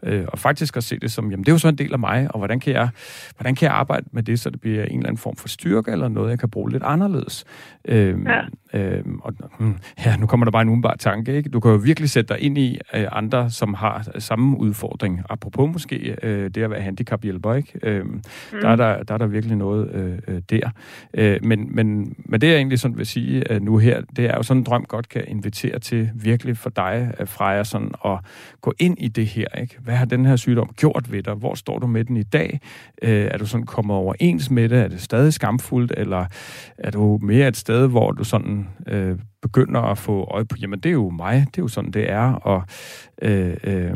øh, 0.04 0.26
og 0.28 0.40
faktisk 0.40 0.78
at 0.78 0.84
se 0.84 1.00
det 1.00 1.12
som, 1.12 1.32
jamen 1.32 1.44
det 1.44 1.52
er 1.52 1.54
jo 1.54 1.60
så 1.60 1.68
en 1.68 1.78
del 1.78 1.94
af 1.94 2.00
mig, 2.00 2.28
og 2.30 2.38
hvordan 2.38 2.60
kan 2.60 2.74
jeg, 2.74 2.90
hvordan 3.38 3.56
kan 3.56 3.66
jeg 3.66 3.74
arbejde 3.74 4.06
med 4.12 4.24
det, 4.24 4.40
så 4.40 4.50
det 4.50 4.62
bliver 4.62 4.84
en 4.84 4.98
eller 4.98 5.08
anden 5.08 5.18
form 5.18 5.36
for 5.36 5.48
styrke, 5.48 5.92
eller 5.92 6.08
noget, 6.08 6.30
jeg 6.30 6.40
kan 6.40 6.50
bruge 6.50 6.72
lidt 6.72 6.81
anderledes. 6.84 7.46
Øh, 7.88 8.16
ja 8.26 8.42
øhm, 8.74 9.20
og, 9.24 9.34
hmm, 9.60 9.76
ja, 10.06 10.16
nu 10.18 10.26
kommer 10.26 10.46
der 10.46 10.52
bare 10.52 10.62
en 10.62 10.70
umiddelbar 10.70 10.96
tanke, 10.96 11.38
ikke? 11.38 11.50
Du 11.50 11.60
kan 11.60 11.72
jo 11.72 11.78
virkelig 11.78 12.10
sætte 12.10 12.34
dig 12.34 12.44
ind 12.44 12.58
i 12.58 12.80
øh, 12.94 13.08
andre, 13.12 13.50
som 13.50 13.74
har 13.74 14.08
samme 14.20 14.58
udfordring. 14.58 15.22
Apropos 15.30 15.70
måske 15.74 16.16
øh, 16.24 16.50
det 16.50 16.64
at 16.64 16.70
være 16.70 16.82
handicaphjælper, 16.82 17.54
ikke? 17.54 17.80
Øhm, 17.84 18.08
mm. 18.08 18.22
der, 18.62 18.70
er 18.70 18.76
der, 18.76 19.04
der 19.04 19.14
er 19.14 19.18
der 19.18 19.28
virkelig 19.28 19.58
noget 19.58 19.92
øh, 19.94 20.20
øh, 20.28 20.42
der. 20.50 20.70
Øh, 21.14 21.40
men, 21.44 21.76
men, 21.76 22.16
men 22.26 22.42
det 22.42 22.48
jeg 22.48 22.56
egentlig 22.56 22.80
sådan 22.80 22.98
vil 22.98 23.06
sige 23.06 23.54
øh, 23.54 23.62
nu 23.62 23.78
her, 23.78 24.02
det 24.16 24.26
er 24.26 24.36
jo 24.36 24.44
sådan 24.44 24.62
en 24.62 24.64
drøm 24.64 24.86
godt 24.86 25.10
kan 25.10 25.24
invitere 25.28 25.80
til 25.80 26.10
virkelig 26.16 26.58
for 26.58 26.70
dig, 26.70 27.14
øh, 27.20 27.28
Freja, 27.28 27.64
sådan 27.64 27.92
at 28.06 28.20
gå 28.62 28.74
ind 28.80 28.98
i 29.00 29.08
det 29.08 29.28
her, 29.28 29.48
ikke? 29.62 29.78
Hvad 29.80 29.96
har 29.96 30.06
den 30.06 30.26
her 30.26 30.36
sygdom 30.36 30.70
gjort 30.76 31.12
ved 31.12 31.24
dig? 31.24 31.34
Hvor 31.34 31.56
står 31.56 31.80
du 31.80 31.88
med 31.88 32.04
den 32.04 32.18
i 32.18 32.24
dag? 32.24 32.60
Øh, 33.02 33.28
er 33.32 33.38
du 33.38 33.46
sådan 33.46 33.66
kommet 33.66 33.96
overens 33.96 34.50
med 34.52 34.70
det? 34.70 34.80
Er 34.80 34.88
det 34.88 35.02
stadig 35.02 35.34
skamfuldt? 35.34 35.94
Eller 35.98 36.26
er 36.78 36.92
du 36.92 37.20
mere 37.22 37.48
et 37.48 37.58
sted, 37.58 37.88
hvor 37.88 38.12
du 38.12 38.24
sådan 38.24 38.61
øh, 38.88 39.20
begynder 39.42 39.82
at 39.82 39.98
få 39.98 40.24
øje 40.24 40.46
på, 40.46 40.56
jamen 40.62 40.80
det 40.80 40.90
er 40.90 40.94
jo 40.94 41.10
mig, 41.10 41.46
det 41.52 41.58
er 41.58 41.64
jo 41.64 41.68
sådan, 41.68 41.92
det 41.92 42.12
er, 42.12 42.34
og 42.34 42.64
øh, 43.22 43.58
øh, 43.64 43.94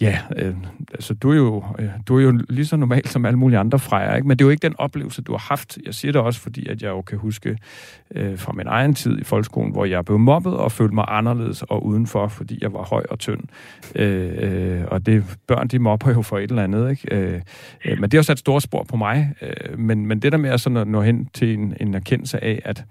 Ja, 0.00 0.18
øh, 0.36 0.54
altså 0.94 1.14
du 1.14 1.30
er, 1.30 1.36
jo, 1.36 1.64
øh, 1.78 1.88
du 2.08 2.18
er 2.18 2.22
jo 2.22 2.30
lige 2.48 2.66
så 2.66 2.76
normal 2.76 3.08
som 3.08 3.24
alle 3.24 3.38
mulige 3.38 3.58
andre 3.58 3.78
frejer, 3.78 4.16
ikke? 4.16 4.28
men 4.28 4.38
det 4.38 4.44
er 4.44 4.46
jo 4.46 4.50
ikke 4.50 4.68
den 4.68 4.74
oplevelse, 4.78 5.22
du 5.22 5.32
har 5.32 5.46
haft. 5.48 5.78
Jeg 5.86 5.94
siger 5.94 6.12
det 6.12 6.20
også, 6.20 6.40
fordi 6.40 6.68
at 6.68 6.82
jeg 6.82 6.88
jo 6.88 7.02
kan 7.02 7.18
huske 7.18 7.58
øh, 8.14 8.38
fra 8.38 8.52
min 8.52 8.66
egen 8.66 8.94
tid 8.94 9.18
i 9.18 9.24
folkeskolen, 9.24 9.72
hvor 9.72 9.84
jeg 9.84 10.04
blev 10.04 10.18
mobbet 10.18 10.56
og 10.56 10.72
følte 10.72 10.94
mig 10.94 11.04
anderledes 11.08 11.62
og 11.62 11.86
udenfor, 11.86 12.28
fordi 12.28 12.58
jeg 12.62 12.72
var 12.72 12.82
høj 12.82 13.04
og 13.10 13.18
tynd. 13.18 13.40
Øh, 13.94 14.32
øh, 14.38 14.84
og 14.86 15.06
det 15.06 15.24
børn, 15.46 15.68
de 15.68 15.78
mobber 15.78 16.10
jo 16.10 16.22
for 16.22 16.38
et 16.38 16.50
eller 16.50 16.64
andet. 16.64 16.90
Ikke? 16.90 17.14
Øh, 17.14 17.40
øh, 17.84 18.00
men 18.00 18.10
det 18.10 18.18
har 18.18 18.22
sat 18.22 18.38
store 18.38 18.60
spor 18.60 18.84
på 18.84 18.96
mig. 18.96 19.34
Øh, 19.42 19.78
men, 19.78 20.06
men 20.06 20.22
det 20.22 20.32
der 20.32 20.38
med 20.38 20.50
at, 20.50 20.60
sådan 20.60 20.76
at 20.76 20.88
nå 20.88 21.02
hen 21.02 21.28
til 21.34 21.54
en, 21.54 21.74
en 21.80 21.94
erkendelse 21.94 22.44
af, 22.44 22.62
at 22.64 22.84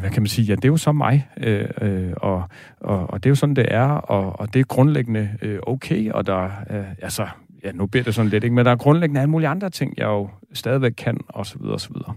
hvad 0.00 0.10
kan 0.10 0.22
man 0.22 0.28
sige, 0.28 0.46
ja, 0.46 0.54
det 0.54 0.64
er 0.64 0.68
jo 0.68 0.76
så 0.76 0.92
mig, 0.92 1.28
øh, 1.36 1.68
øh, 1.82 2.12
og, 2.16 2.44
og, 2.80 3.10
og 3.10 3.24
det 3.24 3.26
er 3.26 3.30
jo 3.30 3.34
sådan, 3.34 3.56
det 3.56 3.66
er, 3.74 3.88
og, 3.88 4.40
og 4.40 4.54
det 4.54 4.60
er 4.60 4.64
grundlæggende 4.64 5.30
øh, 5.42 5.58
okay, 5.66 6.10
og 6.10 6.26
der, 6.26 6.44
øh, 6.70 6.92
altså, 7.02 7.28
ja, 7.64 7.72
nu 7.72 7.86
bliver 7.86 8.04
det 8.04 8.14
sådan 8.14 8.30
lidt, 8.30 8.44
ikke, 8.44 8.56
men 8.56 8.64
der 8.64 8.70
er 8.70 8.76
grundlæggende 8.76 9.20
alle 9.20 9.30
mulige 9.30 9.48
andre 9.48 9.70
ting, 9.70 9.94
jeg 9.96 10.04
jo 10.04 10.30
stadigvæk 10.52 10.92
kan, 10.92 11.20
og 11.28 11.46
så 11.46 11.58
videre, 11.58 11.74
og 11.74 11.80
så 11.80 11.92
videre. 11.92 12.14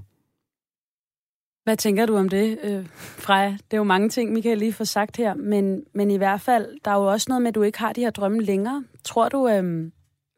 Hvad 1.64 1.78
tænker 1.78 2.06
du 2.06 2.18
om 2.18 2.30
det, 2.30 2.60
øh, 2.64 2.86
Freja? 3.26 3.52
Det 3.52 3.74
er 3.74 3.78
jo 3.78 3.84
mange 3.84 4.10
ting, 4.10 4.34
Michael 4.34 4.58
lige 4.58 4.74
får 4.74 4.84
sagt 4.84 5.18
her, 5.18 5.34
men, 5.34 5.84
men 5.94 6.12
i 6.12 6.18
hvert 6.18 6.42
fald, 6.42 6.66
der 6.86 6.92
er 6.92 6.96
jo 6.96 7.06
også 7.06 7.26
noget 7.30 7.42
med, 7.42 7.48
at 7.48 7.56
du 7.56 7.62
ikke 7.62 7.80
har 7.80 7.94
de 7.94 8.02
her 8.02 8.10
drømme 8.10 8.42
længere. 8.42 8.84
Tror 9.04 9.30
du... 9.30 9.48
Øh, 9.48 9.64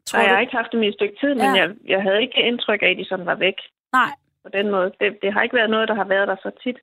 tror 0.06 0.18
Nej, 0.18 0.26
jeg 0.26 0.34
har 0.34 0.40
ikke 0.40 0.56
haft 0.60 0.72
dem 0.72 0.82
i 0.82 0.88
et 0.88 0.94
stykke 0.94 1.16
tid, 1.20 1.34
men 1.34 1.44
ja. 1.44 1.54
jeg, 1.60 1.68
jeg 1.88 2.02
havde 2.02 2.20
ikke 2.22 2.42
indtryk 2.48 2.82
af, 2.82 2.90
at 2.90 2.98
de 2.98 3.04
sådan 3.04 3.26
var 3.26 3.34
væk. 3.34 3.58
Nej. 3.92 4.12
På 4.44 4.48
den 4.56 4.70
måde. 4.70 4.92
Det, 5.00 5.08
det 5.22 5.32
har 5.32 5.42
ikke 5.42 5.56
været 5.56 5.70
noget, 5.70 5.88
der 5.88 5.94
har 5.94 6.08
været 6.14 6.28
der 6.28 6.36
så 6.36 6.50
tit. 6.64 6.78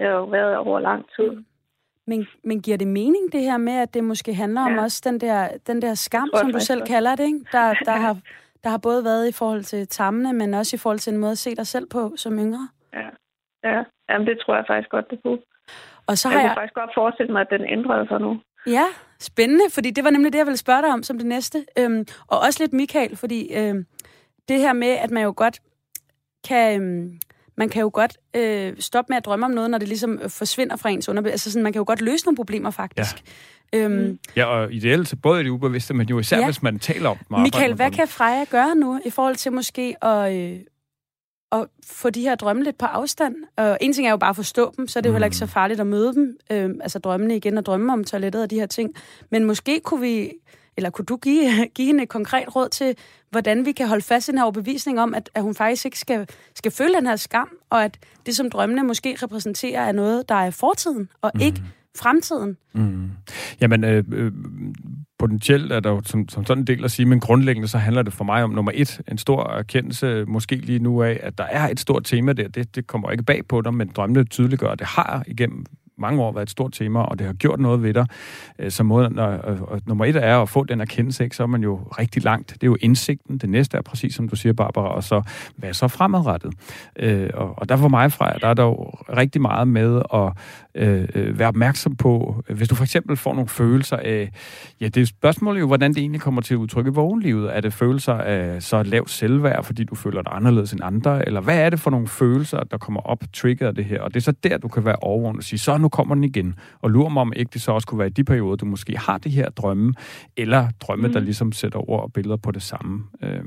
Det 0.00 0.08
har 0.08 0.14
jo 0.14 0.24
været 0.24 0.56
over 0.56 0.80
lang 0.80 1.06
tid. 1.16 1.30
Mm. 1.30 1.44
Men, 2.06 2.26
men 2.44 2.62
giver 2.62 2.76
det 2.76 2.86
mening, 2.86 3.32
det 3.32 3.42
her 3.42 3.56
med, 3.56 3.72
at 3.72 3.94
det 3.94 4.04
måske 4.04 4.34
handler 4.34 4.60
ja. 4.60 4.66
om 4.66 4.78
også 4.78 5.02
den 5.04 5.20
der, 5.20 5.48
den 5.66 5.82
der 5.82 5.94
skam, 5.94 6.30
som 6.34 6.52
du 6.52 6.60
selv 6.60 6.82
kalder 6.86 7.16
det, 7.16 7.24
ikke? 7.24 7.40
Der, 7.52 7.74
der, 7.88 7.96
har, 7.96 8.16
der 8.64 8.70
har 8.70 8.78
både 8.78 9.04
været 9.04 9.28
i 9.28 9.32
forhold 9.32 9.62
til 9.62 9.88
tammene, 9.88 10.32
men 10.32 10.54
også 10.54 10.76
i 10.76 10.78
forhold 10.78 10.98
til 10.98 11.12
en 11.12 11.20
måde 11.20 11.32
at 11.32 11.38
se 11.38 11.54
dig 11.56 11.66
selv 11.66 11.86
på 11.86 12.12
som 12.16 12.38
yngre? 12.38 12.68
Ja, 12.92 13.08
ja. 13.64 13.82
Jamen, 14.08 14.26
det 14.26 14.38
tror 14.38 14.54
jeg 14.54 14.64
faktisk 14.66 14.90
godt, 14.90 15.10
det 15.10 15.22
kunne. 15.22 15.38
Og 16.06 16.18
så 16.18 16.28
har 16.28 16.40
jeg, 16.40 16.48
jeg 16.48 16.56
faktisk 16.56 16.74
godt 16.74 16.90
forestille 16.94 17.32
mig, 17.32 17.40
at 17.40 17.50
den 17.50 17.64
ændrede 17.64 18.08
sig 18.08 18.20
nu. 18.20 18.40
Ja, 18.66 18.86
spændende, 19.20 19.64
fordi 19.74 19.90
det 19.90 20.04
var 20.04 20.10
nemlig 20.10 20.32
det, 20.32 20.38
jeg 20.38 20.46
ville 20.46 20.56
spørge 20.56 20.82
dig 20.82 20.92
om 20.92 21.02
som 21.02 21.18
det 21.18 21.26
næste. 21.26 21.58
Øhm, 21.78 22.04
og 22.28 22.38
også 22.38 22.62
lidt 22.62 22.72
Michael, 22.72 23.16
fordi 23.16 23.54
øhm, 23.58 23.86
det 24.48 24.58
her 24.58 24.72
med, 24.72 24.88
at 24.88 25.10
man 25.10 25.22
jo 25.22 25.34
godt 25.36 25.60
kan... 26.48 26.82
Øhm, 26.82 27.20
man 27.56 27.68
kan 27.68 27.80
jo 27.80 27.90
godt 27.92 28.18
øh, 28.36 28.72
stoppe 28.78 29.10
med 29.10 29.16
at 29.16 29.24
drømme 29.24 29.46
om 29.46 29.52
noget, 29.52 29.70
når 29.70 29.78
det 29.78 29.88
ligesom 29.88 30.18
øh, 30.22 30.30
forsvinder 30.30 30.76
fra 30.76 30.90
ens 30.90 31.08
underbevidsthed. 31.08 31.34
Altså 31.34 31.50
sådan, 31.50 31.62
man 31.62 31.72
kan 31.72 31.80
jo 31.80 31.84
godt 31.86 32.00
løse 32.00 32.24
nogle 32.24 32.36
problemer, 32.36 32.70
faktisk. 32.70 33.16
Ja. 33.72 33.78
Øhm, 33.78 34.18
ja, 34.36 34.44
og 34.44 34.72
ideelt 34.72 35.14
både 35.22 35.44
det 35.44 35.50
ubevidste, 35.50 35.94
men 35.94 36.08
jo 36.08 36.18
især, 36.18 36.38
ja. 36.38 36.44
hvis 36.44 36.62
man 36.62 36.78
taler 36.78 37.08
om 37.10 37.16
det. 37.18 37.42
Michael, 37.42 37.74
hvad 37.74 37.90
kan 37.90 38.08
Freja 38.08 38.44
gøre 38.44 38.74
nu, 38.74 39.00
i 39.04 39.10
forhold 39.10 39.36
til 39.36 39.52
måske 39.52 40.04
at, 40.04 40.36
øh, 40.36 40.58
at 41.52 41.66
få 41.86 42.10
de 42.10 42.20
her 42.20 42.34
drømme 42.34 42.64
lidt 42.64 42.78
på 42.78 42.86
afstand? 42.86 43.34
Og 43.56 43.78
en 43.80 43.92
ting 43.92 44.06
er 44.06 44.10
jo 44.10 44.16
bare 44.16 44.30
at 44.30 44.36
forstå 44.36 44.74
dem, 44.76 44.88
så 44.88 44.98
er 44.98 45.00
det 45.00 45.08
jo 45.08 45.12
mm. 45.12 45.14
heller 45.14 45.26
ikke 45.26 45.36
så 45.36 45.46
farligt 45.46 45.80
at 45.80 45.86
møde 45.86 46.14
dem. 46.14 46.36
Øh, 46.52 46.70
altså 46.80 46.98
drømmene 46.98 47.36
igen 47.36 47.58
og 47.58 47.66
drømme 47.66 47.92
om 47.92 48.04
toilettet 48.04 48.42
og 48.42 48.50
de 48.50 48.58
her 48.58 48.66
ting. 48.66 48.94
Men 49.30 49.44
måske 49.44 49.80
kunne 49.84 50.00
vi 50.00 50.32
eller 50.76 50.90
kunne 50.90 51.04
du 51.04 51.16
give, 51.16 51.50
give 51.76 51.86
hende 51.86 52.02
et 52.02 52.08
konkret 52.08 52.56
råd 52.56 52.68
til, 52.68 52.94
hvordan 53.30 53.66
vi 53.66 53.72
kan 53.72 53.88
holde 53.88 54.02
fast 54.02 54.28
i 54.28 54.30
den 54.30 54.38
her 54.38 54.44
overbevisning 54.44 55.00
om, 55.00 55.14
at, 55.14 55.30
at 55.34 55.42
hun 55.42 55.54
faktisk 55.54 55.84
ikke 55.84 55.98
skal, 55.98 56.28
skal 56.54 56.72
føle 56.72 56.94
den 56.94 57.06
her 57.06 57.16
skam, 57.16 57.48
og 57.70 57.84
at 57.84 57.98
det, 58.26 58.36
som 58.36 58.50
drømmene 58.50 58.82
måske 58.82 59.16
repræsenterer, 59.22 59.82
er 59.82 59.92
noget, 59.92 60.28
der 60.28 60.34
er 60.34 60.50
fortiden, 60.50 61.08
og 61.22 61.30
mm. 61.34 61.40
ikke 61.40 61.62
fremtiden? 61.98 62.56
Mm. 62.72 63.10
Jamen, 63.60 63.84
øh, 63.84 64.04
øh, 64.12 64.32
potentielt 65.18 65.72
er 65.72 65.80
der 65.80 65.90
jo 65.90 66.02
som, 66.04 66.28
som 66.28 66.46
sådan 66.46 66.62
en 66.62 66.66
del 66.66 66.84
at 66.84 66.90
sige, 66.90 67.06
men 67.06 67.20
grundlæggende 67.20 67.68
så 67.68 67.78
handler 67.78 68.02
det 68.02 68.12
for 68.12 68.24
mig 68.24 68.44
om 68.44 68.50
nummer 68.50 68.72
et, 68.74 69.00
en 69.10 69.18
stor 69.18 69.44
erkendelse 69.44 70.24
måske 70.24 70.56
lige 70.56 70.78
nu 70.78 71.02
af, 71.02 71.20
at 71.22 71.38
der 71.38 71.44
er 71.44 71.68
et 71.68 71.80
stort 71.80 72.04
tema 72.04 72.32
der. 72.32 72.48
Det, 72.48 72.74
det 72.76 72.86
kommer 72.86 73.10
ikke 73.10 73.22
bag 73.22 73.46
på 73.48 73.60
dig, 73.60 73.74
men 73.74 73.88
drømmene 73.88 74.24
tydeliggør, 74.24 74.74
det 74.74 74.86
har 74.86 75.24
igennem 75.26 75.66
mange 76.00 76.22
år 76.22 76.32
været 76.32 76.42
et 76.42 76.50
stort 76.50 76.72
tema, 76.72 77.00
og 77.00 77.18
det 77.18 77.26
har 77.26 77.34
gjort 77.34 77.60
noget 77.60 77.82
ved 77.82 77.94
dig. 77.94 78.06
Øh, 78.58 78.70
så 78.70 78.82
måde, 78.82 79.10
når, 79.10 79.26
og 79.26 79.80
nummer 79.86 80.04
et 80.04 80.16
er 80.16 80.38
at 80.38 80.48
få 80.48 80.64
den 80.64 80.80
erkendelse, 80.80 81.24
ikke, 81.24 81.36
så 81.36 81.42
er 81.42 81.46
man 81.46 81.62
jo 81.62 81.76
rigtig 81.98 82.24
langt. 82.24 82.50
Det 82.52 82.62
er 82.62 82.66
jo 82.66 82.76
indsigten. 82.80 83.38
Det 83.38 83.50
næste 83.50 83.76
er 83.76 83.82
præcis 83.82 84.14
som 84.14 84.28
du 84.28 84.36
siger, 84.36 84.52
Barbara, 84.52 84.88
og 84.88 85.04
så 85.04 85.22
hvad 85.56 85.72
så 85.72 85.88
fremadrettet? 85.88 86.54
Øh, 86.98 87.30
og, 87.34 87.58
og 87.58 87.68
der 87.68 87.76
for 87.76 87.88
mig, 87.88 88.12
fra, 88.12 88.32
der 88.32 88.48
er 88.48 88.54
der 88.54 88.62
jo 88.62 88.90
rigtig 89.16 89.42
meget 89.42 89.68
med 89.68 90.02
at 90.14 90.32
øh, 90.74 91.08
øh, 91.14 91.38
være 91.38 91.48
opmærksom 91.48 91.96
på, 91.96 92.42
hvis 92.48 92.68
du 92.68 92.74
for 92.74 92.84
eksempel 92.84 93.16
får 93.16 93.34
nogle 93.34 93.48
følelser 93.48 93.96
af, 93.96 94.30
ja, 94.80 94.88
det 94.88 94.96
er 94.96 95.06
spørgsmålet 95.06 95.60
jo, 95.60 95.66
hvordan 95.66 95.90
det 95.90 95.98
egentlig 95.98 96.20
kommer 96.20 96.40
til 96.40 96.54
at 96.54 96.58
udtrykke 96.58 96.90
i 96.90 96.94
vågenlivet. 96.94 97.56
Er 97.56 97.60
det 97.60 97.72
følelser 97.72 98.14
af 98.14 98.62
så 98.62 98.82
lavt 98.82 99.10
selvværd, 99.10 99.64
fordi 99.64 99.84
du 99.84 99.94
føler 99.94 100.22
dig 100.22 100.32
anderledes 100.34 100.72
end 100.72 100.80
andre, 100.84 101.26
eller 101.26 101.40
hvad 101.40 101.58
er 101.58 101.70
det 101.70 101.80
for 101.80 101.90
nogle 101.90 102.08
følelser, 102.08 102.60
der 102.64 102.78
kommer 102.78 103.00
op, 103.00 103.24
trigger 103.32 103.70
det 103.70 103.84
her? 103.84 104.00
Og 104.00 104.14
det 104.14 104.20
er 104.20 104.24
så 104.24 104.32
der, 104.32 104.58
du 104.58 104.68
kan 104.68 104.84
være 104.84 104.96
overvågen 104.96 105.36
og 105.36 105.42
sige, 105.42 105.58
så 105.58 105.78
nu 105.78 105.88
kommer 105.90 106.14
den 106.14 106.24
igen. 106.24 106.54
Og 106.78 106.90
lurer 106.90 107.08
mig 107.08 107.20
om 107.20 107.32
ikke 107.36 107.50
det 107.52 107.62
så 107.62 107.72
også 107.72 107.86
kunne 107.86 107.98
være 107.98 108.08
i 108.08 108.12
de 108.12 108.24
perioder, 108.24 108.56
du 108.56 108.66
måske 108.66 108.98
har 108.98 109.18
det 109.18 109.32
her 109.32 109.50
drømme, 109.50 109.94
eller 110.36 110.68
drømme, 110.80 111.06
mm. 111.06 111.12
der 111.12 111.20
ligesom 111.20 111.52
sætter 111.52 111.90
ord 111.90 112.02
og 112.02 112.12
billeder 112.12 112.36
på 112.36 112.50
det 112.50 112.62
samme. 112.62 113.04
Øh, 113.22 113.44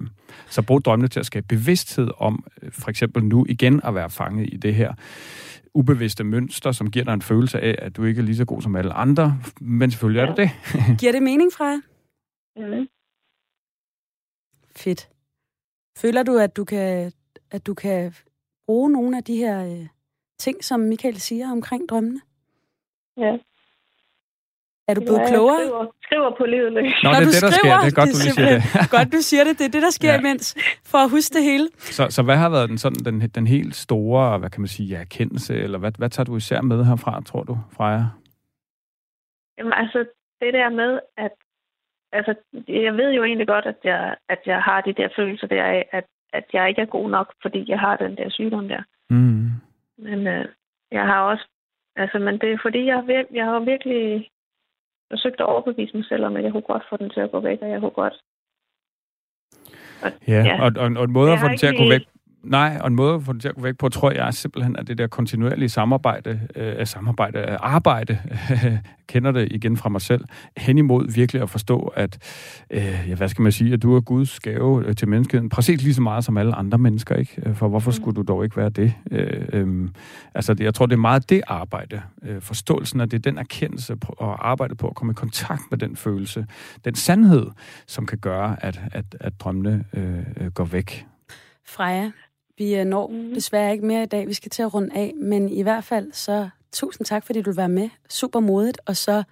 så 0.49 0.61
brug 0.61 0.85
drømmene 0.85 1.07
til 1.07 1.19
at 1.19 1.25
skabe 1.25 1.45
bevidsthed 1.47 2.09
om, 2.17 2.43
øh, 2.61 2.71
for 2.71 2.89
eksempel 2.89 3.25
nu 3.25 3.45
igen 3.49 3.81
at 3.83 3.95
være 3.95 4.09
fanget 4.09 4.49
i 4.53 4.57
det 4.57 4.75
her 4.75 4.93
ubevidste 5.73 6.23
mønster, 6.23 6.71
som 6.71 6.91
giver 6.91 7.05
dig 7.05 7.13
en 7.13 7.21
følelse 7.21 7.59
af, 7.59 7.75
at 7.79 7.97
du 7.97 8.03
ikke 8.03 8.19
er 8.19 8.25
lige 8.25 8.35
så 8.35 8.45
god 8.45 8.61
som 8.61 8.75
alle 8.75 8.93
andre, 8.93 9.37
men 9.61 9.91
selvfølgelig 9.91 10.19
ja. 10.19 10.25
er 10.25 10.35
du 10.35 10.41
det. 10.41 10.51
giver 10.99 11.11
det 11.11 11.23
mening, 11.23 11.51
Freja? 11.53 11.79
Mm. 12.57 12.87
Fedt. 14.75 15.09
Føler 15.97 16.23
du, 16.23 16.37
at 16.37 16.55
du 16.55 16.63
kan, 16.63 17.11
at 17.51 17.65
du 17.65 17.73
kan 17.73 18.13
bruge 18.65 18.91
nogle 18.91 19.17
af 19.17 19.23
de 19.23 19.35
her 19.35 19.65
øh, 19.65 19.87
ting, 20.39 20.63
som 20.63 20.79
Michael 20.79 21.19
siger 21.19 21.51
omkring 21.51 21.89
drømmene? 21.89 22.21
Ja. 23.17 23.37
Er 24.87 24.93
du 24.93 25.01
blevet 25.01 25.19
ja, 25.19 25.29
klogere? 25.29 25.59
Jeg 25.59 25.67
skriver, 25.67 25.87
skriver 26.03 26.31
på 26.37 26.45
livet 26.45 26.71
løs. 26.73 26.93
Nå, 27.03 27.09
Når 27.09 27.19
det 27.19 27.27
er 27.27 27.31
det, 27.31 27.41
der 27.41 27.51
skriver, 27.59 27.77
sker. 27.77 27.85
Det 27.85 27.91
er 27.93 27.99
godt, 28.01 28.09
det 28.09 28.15
er 28.15 28.19
du 28.19 28.25
lige 28.25 28.33
siger 28.33 28.81
det. 28.81 28.91
godt, 28.97 29.09
du 29.17 29.21
siger 29.29 29.43
det. 29.43 29.53
Det 29.59 29.65
er 29.65 29.73
det, 29.77 29.81
der 29.87 29.93
sker 29.99 30.13
ja. 30.13 30.19
imens, 30.19 30.45
for 30.91 30.97
at 30.97 31.09
huske 31.09 31.33
det 31.37 31.43
hele. 31.43 31.67
Så, 31.97 32.03
så 32.09 32.23
hvad 32.23 32.37
har 32.43 32.49
været 32.49 32.69
den, 32.69 32.77
sådan, 32.77 33.01
den, 33.07 33.29
den 33.37 33.47
helt 33.47 33.75
store, 33.75 34.37
hvad 34.39 34.49
kan 34.49 34.61
man 34.61 34.67
sige, 34.67 34.95
erkendelse, 34.95 35.53
eller 35.55 35.77
hvad, 35.79 35.91
hvad 35.97 36.09
tager 36.09 36.25
du 36.25 36.35
især 36.37 36.61
med 36.61 36.85
herfra, 36.85 37.21
tror 37.25 37.43
du, 37.43 37.57
Freja? 37.77 38.05
Jamen 39.57 39.73
altså, 39.73 39.99
det 40.41 40.53
der 40.53 40.69
med, 40.69 40.99
at 41.17 41.35
altså, 42.11 42.33
jeg 42.67 42.93
ved 42.93 43.09
jo 43.11 43.23
egentlig 43.23 43.47
godt, 43.47 43.65
at 43.65 43.79
jeg, 43.83 44.15
at 44.29 44.41
jeg 44.45 44.59
har 44.61 44.81
de 44.81 44.93
der 44.93 45.09
følelser 45.15 45.47
der 45.47 45.63
af, 45.63 45.89
at, 45.91 46.05
at 46.33 46.45
jeg 46.53 46.69
ikke 46.69 46.81
er 46.81 46.95
god 46.97 47.09
nok, 47.09 47.33
fordi 47.41 47.65
jeg 47.67 47.79
har 47.79 47.95
den 47.95 48.17
der 48.17 48.29
sygdom 48.29 48.67
der. 48.67 48.83
Mm. 49.09 49.49
Men 49.97 50.27
øh, 50.27 50.45
jeg 50.91 51.05
har 51.05 51.21
også, 51.21 51.47
altså, 51.95 52.19
men 52.19 52.39
det 52.41 52.51
er 52.51 52.57
fordi, 52.61 52.85
jeg 52.85 52.99
vir- 53.09 53.33
jeg 53.33 53.45
har 53.45 53.59
virkelig 53.59 54.29
forsøgt 55.11 55.39
at 55.39 55.45
overbevise 55.45 55.97
mig 55.97 56.05
selv 56.05 56.25
om, 56.25 56.35
at 56.35 56.43
jeg 56.43 56.51
kunne 56.51 56.69
godt 56.73 56.83
få 56.89 56.97
den 56.97 57.09
til 57.09 57.19
at 57.19 57.31
gå 57.31 57.39
væk, 57.39 57.59
og 57.61 57.69
jeg 57.69 57.79
kunne 57.79 57.97
godt. 58.03 58.15
Og, 60.03 60.11
ja, 60.27 60.41
ja. 60.49 60.55
Og, 60.63 60.71
og, 60.77 60.85
og 60.99 61.03
en 61.03 61.11
måde 61.11 61.31
at 61.33 61.39
få 61.39 61.47
den 61.47 61.57
til 61.57 61.67
at 61.67 61.77
gå 61.77 61.85
væk 61.89 62.01
Nej, 62.43 62.77
og 62.81 62.87
en 62.87 62.95
måde 62.95 63.15
at 63.15 63.23
få 63.23 63.33
det 63.33 63.41
til 63.41 63.49
at 63.49 63.55
gå 63.55 63.61
væk 63.61 63.77
på, 63.77 63.89
tror 63.89 64.11
jeg 64.11 64.33
simpelthen, 64.33 64.75
at 64.75 64.87
det 64.87 64.97
der 64.97 65.07
kontinuerlige 65.07 65.69
samarbejde, 65.69 66.39
øh, 66.55 66.87
samarbejde, 66.87 67.39
øh, 67.39 67.57
arbejde, 67.59 68.19
øh, 68.51 68.77
kender 69.07 69.31
det 69.31 69.47
igen 69.51 69.77
fra 69.77 69.89
mig 69.89 70.01
selv, 70.01 70.25
hen 70.57 70.77
imod 70.77 71.13
virkelig 71.13 71.41
at 71.41 71.49
forstå, 71.49 71.79
at, 71.79 72.17
øh, 72.69 73.05
ja, 73.09 73.15
hvad 73.15 73.27
skal 73.27 73.41
man 73.41 73.51
sige, 73.51 73.73
at 73.73 73.81
du 73.81 73.95
er 73.95 74.01
Guds 74.01 74.39
gave 74.39 74.85
øh, 74.85 74.95
til 74.95 75.07
menneskeheden, 75.07 75.49
præcis 75.49 75.81
lige 75.81 75.93
så 75.93 76.01
meget 76.01 76.23
som 76.23 76.37
alle 76.37 76.55
andre 76.55 76.77
mennesker, 76.77 77.15
ikke? 77.15 77.41
Øh, 77.45 77.55
for 77.55 77.67
hvorfor 77.67 77.91
skulle 77.91 78.15
du 78.15 78.21
dog 78.21 78.43
ikke 78.43 78.57
være 78.57 78.69
det? 78.69 78.93
Øh, 79.11 79.45
øh, 79.53 79.89
altså, 80.35 80.53
det, 80.53 80.63
jeg 80.63 80.73
tror, 80.73 80.85
det 80.85 80.93
er 80.93 80.97
meget 80.97 81.29
det 81.29 81.41
arbejde, 81.47 82.01
øh, 82.23 82.41
forståelsen 82.41 83.01
af 83.01 83.09
det, 83.09 83.23
den 83.23 83.37
erkendelse 83.37 83.95
og 84.17 84.49
arbejde 84.49 84.75
på 84.75 84.87
at 84.87 84.95
komme 84.95 85.11
i 85.11 85.15
kontakt 85.15 85.61
med 85.71 85.77
den 85.77 85.95
følelse, 85.95 86.45
den 86.85 86.95
sandhed, 86.95 87.45
som 87.87 88.05
kan 88.05 88.17
gøre, 88.17 88.65
at, 88.65 88.81
at, 88.91 89.05
at 89.19 89.33
drømmene 89.39 89.83
øh, 89.93 90.51
går 90.51 90.65
væk. 90.65 91.05
Freja, 91.65 92.11
vi 92.57 92.83
når 92.83 93.07
mm. 93.07 93.33
desværre 93.33 93.71
ikke 93.71 93.85
mere 93.85 94.03
i 94.03 94.05
dag. 94.05 94.27
Vi 94.27 94.33
skal 94.33 94.49
til 94.49 94.63
at 94.63 94.73
runde 94.73 94.95
af, 94.95 95.13
men 95.15 95.49
i 95.49 95.61
hvert 95.61 95.83
fald 95.83 96.11
så 96.11 96.49
tusind 96.71 97.05
tak, 97.05 97.25
fordi 97.25 97.41
du 97.41 97.49
vil 97.49 97.57
være 97.57 97.69
med. 97.69 97.89
Super 98.09 98.39
modigt, 98.39 98.81
og 98.85 98.95
så 98.95 99.23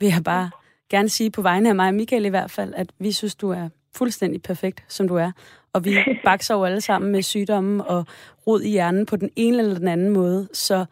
vil 0.00 0.08
jeg 0.08 0.24
bare 0.24 0.50
gerne 0.90 1.08
sige 1.08 1.30
på 1.30 1.42
vegne 1.42 1.68
af 1.68 1.74
mig 1.74 1.88
og 1.88 1.94
Michael 1.94 2.24
i 2.24 2.28
hvert 2.28 2.50
fald, 2.50 2.74
at 2.76 2.92
vi 2.98 3.12
synes, 3.12 3.34
du 3.34 3.50
er 3.50 3.68
fuldstændig 3.96 4.42
perfekt, 4.42 4.84
som 4.88 5.08
du 5.08 5.16
er. 5.16 5.32
Og 5.72 5.84
vi 5.84 5.96
bakser 6.24 6.54
jo 6.54 6.64
alle 6.64 6.80
sammen 6.80 7.12
med 7.12 7.22
sygdomme 7.22 7.84
og 7.84 8.06
rod 8.46 8.62
i 8.62 8.70
hjernen 8.70 9.06
på 9.06 9.16
den 9.16 9.30
ene 9.36 9.58
eller 9.58 9.74
den 9.74 9.88
anden 9.88 10.10
måde, 10.10 10.48
så 10.52 10.84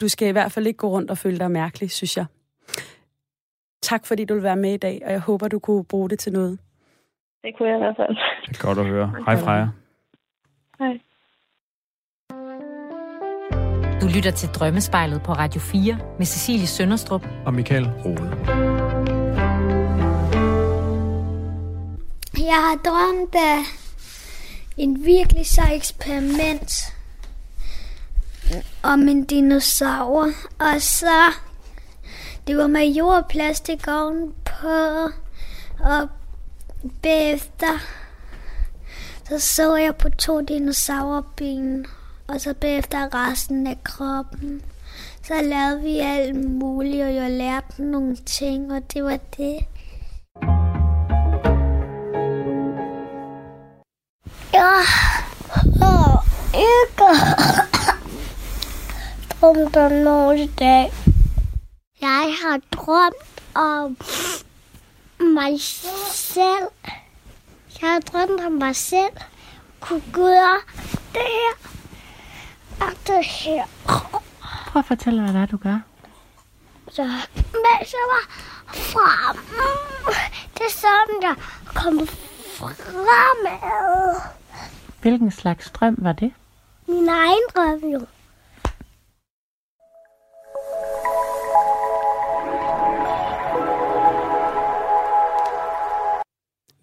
du 0.00 0.08
skal 0.08 0.28
i 0.28 0.32
hvert 0.32 0.52
fald 0.52 0.66
ikke 0.66 0.76
gå 0.76 0.88
rundt 0.88 1.10
og 1.10 1.18
føle 1.18 1.38
dig 1.38 1.50
mærkelig, 1.50 1.90
synes 1.90 2.16
jeg. 2.16 2.26
Tak 3.82 4.06
fordi 4.06 4.24
du 4.24 4.34
vil 4.34 4.42
være 4.42 4.56
med 4.56 4.74
i 4.74 4.76
dag, 4.76 5.02
og 5.04 5.12
jeg 5.12 5.20
håber, 5.20 5.48
du 5.48 5.58
kunne 5.58 5.84
bruge 5.84 6.10
det 6.10 6.18
til 6.18 6.32
noget. 6.32 6.58
Det 7.42 7.56
kunne 7.56 7.68
jeg 7.68 7.76
i 7.76 7.82
hvert 7.82 7.96
fald. 7.96 8.16
Det 8.48 8.56
er 8.58 8.66
godt 8.66 8.78
at 8.78 8.86
høre. 8.86 9.14
Hej 9.26 9.36
Freja. 9.36 9.68
Hej. 10.78 11.00
Du 14.02 14.06
lytter 14.08 14.30
til 14.30 14.48
Drømmespejlet 14.48 15.22
på 15.22 15.32
Radio 15.32 15.60
4 15.60 15.98
med 16.18 16.26
Cecilie 16.26 16.66
Sønderstrup 16.66 17.26
og 17.46 17.54
Michael 17.54 17.90
Rode. 18.04 18.30
Jeg 22.38 22.54
har 22.54 22.80
drømt 22.84 23.34
af 23.34 23.58
en 24.76 25.04
virkelig 25.04 25.46
sej 25.46 25.74
eksperiment 25.74 26.72
om 28.82 29.08
en 29.08 29.24
dinosaur, 29.24 30.30
og 30.58 30.82
så 30.82 31.32
det 32.46 32.56
var 32.56 32.66
med 32.66 32.86
jord 32.86 33.14
og 33.14 33.26
plastik 33.28 33.88
ovenpå, 33.88 35.10
og 35.80 36.08
bagefter 37.02 37.78
så 39.28 39.38
så 39.38 39.76
jeg 39.76 39.96
på 39.96 40.08
to 40.08 40.40
dinosaurben, 40.40 41.86
og 42.28 42.40
så 42.40 42.54
bagefter 42.54 43.14
resten 43.14 43.66
af 43.66 43.78
kroppen. 43.84 44.62
Så 45.22 45.34
lavede 45.42 45.80
vi 45.80 45.98
alt 45.98 46.36
muligt, 46.36 47.04
og 47.04 47.14
jeg 47.14 47.30
lærte 47.30 47.82
nogle 47.82 48.16
ting, 48.16 48.72
og 48.72 48.82
det 48.94 49.04
var 49.04 49.18
det. 49.36 49.56
Jeg 54.52 54.84
har 55.80 56.24
ikke 56.54 57.12
drømt 59.40 59.76
om 59.76 59.92
noget 59.92 60.38
i 60.38 60.46
dag. 60.58 60.92
Jeg 62.00 62.34
har 62.42 62.60
drømt 62.72 63.42
om 63.54 63.96
mig 65.20 65.60
selv. 66.12 66.68
Jeg 67.82 67.90
har 67.90 68.00
drømt 68.00 68.40
om 68.46 68.52
mig 68.52 68.76
selv. 68.76 69.16
Kunne 69.80 70.02
gøre 70.12 70.60
det 71.12 71.22
her 71.22 71.81
det 73.06 73.24
her. 73.24 73.64
Prøv 74.68 74.80
at 74.80 74.84
fortælle, 74.86 75.22
hvad 75.22 75.32
det 75.32 75.40
er, 75.42 75.46
du 75.46 75.56
gør. 75.56 75.80
Så 76.90 77.02
mens 77.52 77.92
jeg 77.92 78.06
var 78.14 78.24
frem, 78.72 79.36
det 80.54 80.60
er 80.60 80.70
sådan, 80.70 81.22
jeg 81.22 81.34
kom 81.74 82.06
fremad. 82.58 84.20
Hvilken 85.02 85.30
slags 85.30 85.70
drøm 85.70 85.96
var 85.98 86.12
det? 86.12 86.32
Min 86.88 87.08
egen 87.08 87.42
drøm 87.54 87.90
jo. 87.90 88.06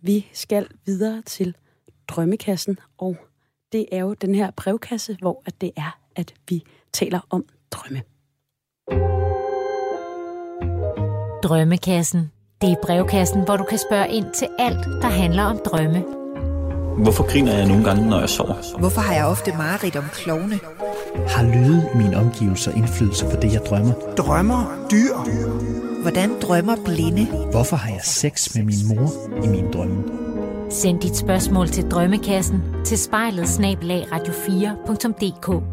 Vi 0.02 0.28
skal 0.34 0.68
videre 0.86 1.22
til 1.22 1.56
drømmekassen, 2.08 2.80
og 2.98 3.18
det 3.72 3.86
er 3.92 4.00
jo 4.00 4.14
den 4.14 4.36
her 4.36 4.52
brevkasse, 4.52 5.18
hvor 5.22 5.44
at 5.46 5.62
det 5.62 5.72
er, 5.78 6.00
at 6.16 6.34
vi 6.50 6.64
taler 6.94 7.20
om 7.30 7.46
drømme. 7.72 8.02
Drømmekassen. 11.44 12.32
Det 12.62 12.72
er 12.72 12.76
brevkassen, 12.84 13.44
hvor 13.46 13.58
du 13.58 13.64
kan 13.64 13.78
spørge 13.78 14.10
ind 14.10 14.26
til 14.34 14.48
alt, 14.60 14.86
der 15.02 15.08
handler 15.08 15.44
om 15.44 15.60
drømme. 15.66 16.04
Hvorfor 17.04 17.32
griner 17.32 17.58
jeg 17.58 17.68
nogle 17.68 17.84
gange, 17.84 18.10
når 18.10 18.20
jeg 18.20 18.30
sover? 18.30 18.80
Hvorfor 18.80 19.02
har 19.02 19.14
jeg 19.14 19.26
ofte 19.26 19.52
mareridt 19.52 19.96
om 19.96 20.04
klovne? 20.14 20.60
Har 21.28 21.44
lyde 21.44 21.90
i 21.94 21.98
mine 21.98 22.18
omgivelser 22.18 22.72
indflydelse 22.72 23.26
på 23.26 23.36
det, 23.42 23.54
jeg 23.54 23.62
drømmer? 23.66 23.94
Drømmer 24.18 24.88
dyr? 24.92 25.16
Hvordan 26.02 26.40
drømmer 26.42 26.76
blinde? 26.86 27.26
Hvorfor 27.52 27.76
har 27.76 27.90
jeg 27.90 28.02
sex 28.04 28.56
med 28.56 28.64
min 28.64 28.88
mor 28.88 29.10
i 29.46 29.48
min 29.48 29.74
drømme? 29.74 30.29
Send 30.72 31.02
dit 31.02 31.16
spørgsmål 31.16 31.68
til 31.68 31.92
Drømmekassen 31.92 32.62
til 32.86 32.98
spejlet 32.98 33.44
radio4.dk. 33.44 35.64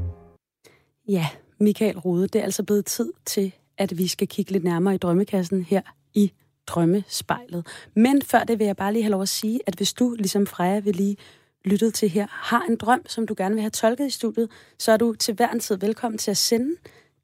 Ja, 1.09 1.27
Michael 1.61 1.99
Rode, 1.99 2.29
det 2.29 2.39
er 2.39 2.43
altså 2.43 2.63
blevet 2.63 2.87
tid 2.87 3.13
til, 3.27 3.55
at 3.79 3.99
vi 3.99 4.09
skal 4.09 4.29
kigge 4.29 4.53
lidt 4.53 4.65
nærmere 4.65 4.95
i 4.95 4.99
Drømmekassen 4.99 5.63
her 5.63 5.83
i 6.15 6.33
Drømmespejlet. 6.67 7.67
Men 7.95 8.23
før 8.23 8.45
det 8.45 8.59
vil 8.59 8.65
jeg 8.65 8.77
bare 8.77 8.93
lige 8.93 9.03
have 9.03 9.11
lov 9.11 9.23
at 9.23 9.29
sige, 9.29 9.61
at 9.67 9.75
hvis 9.75 9.93
du, 9.93 10.15
ligesom 10.19 10.47
Freja 10.47 10.79
vil 10.79 10.97
lige 10.97 11.17
lyttet 11.65 11.95
til 11.95 12.09
her, 12.09 12.27
har 12.31 12.65
en 12.69 12.77
drøm, 12.77 13.03
som 13.07 13.27
du 13.27 13.35
gerne 13.37 13.55
vil 13.55 13.63
have 13.63 13.71
tolket 13.71 14.07
i 14.07 14.11
studiet, 14.11 14.51
så 14.79 14.93
er 14.93 14.97
du 14.97 15.15
til 15.15 15.35
hver 15.35 15.51
en 15.51 15.61
tid 15.61 15.77
velkommen 15.77 16.19
til 16.19 16.31
at 16.31 16.37
sende 16.37 16.75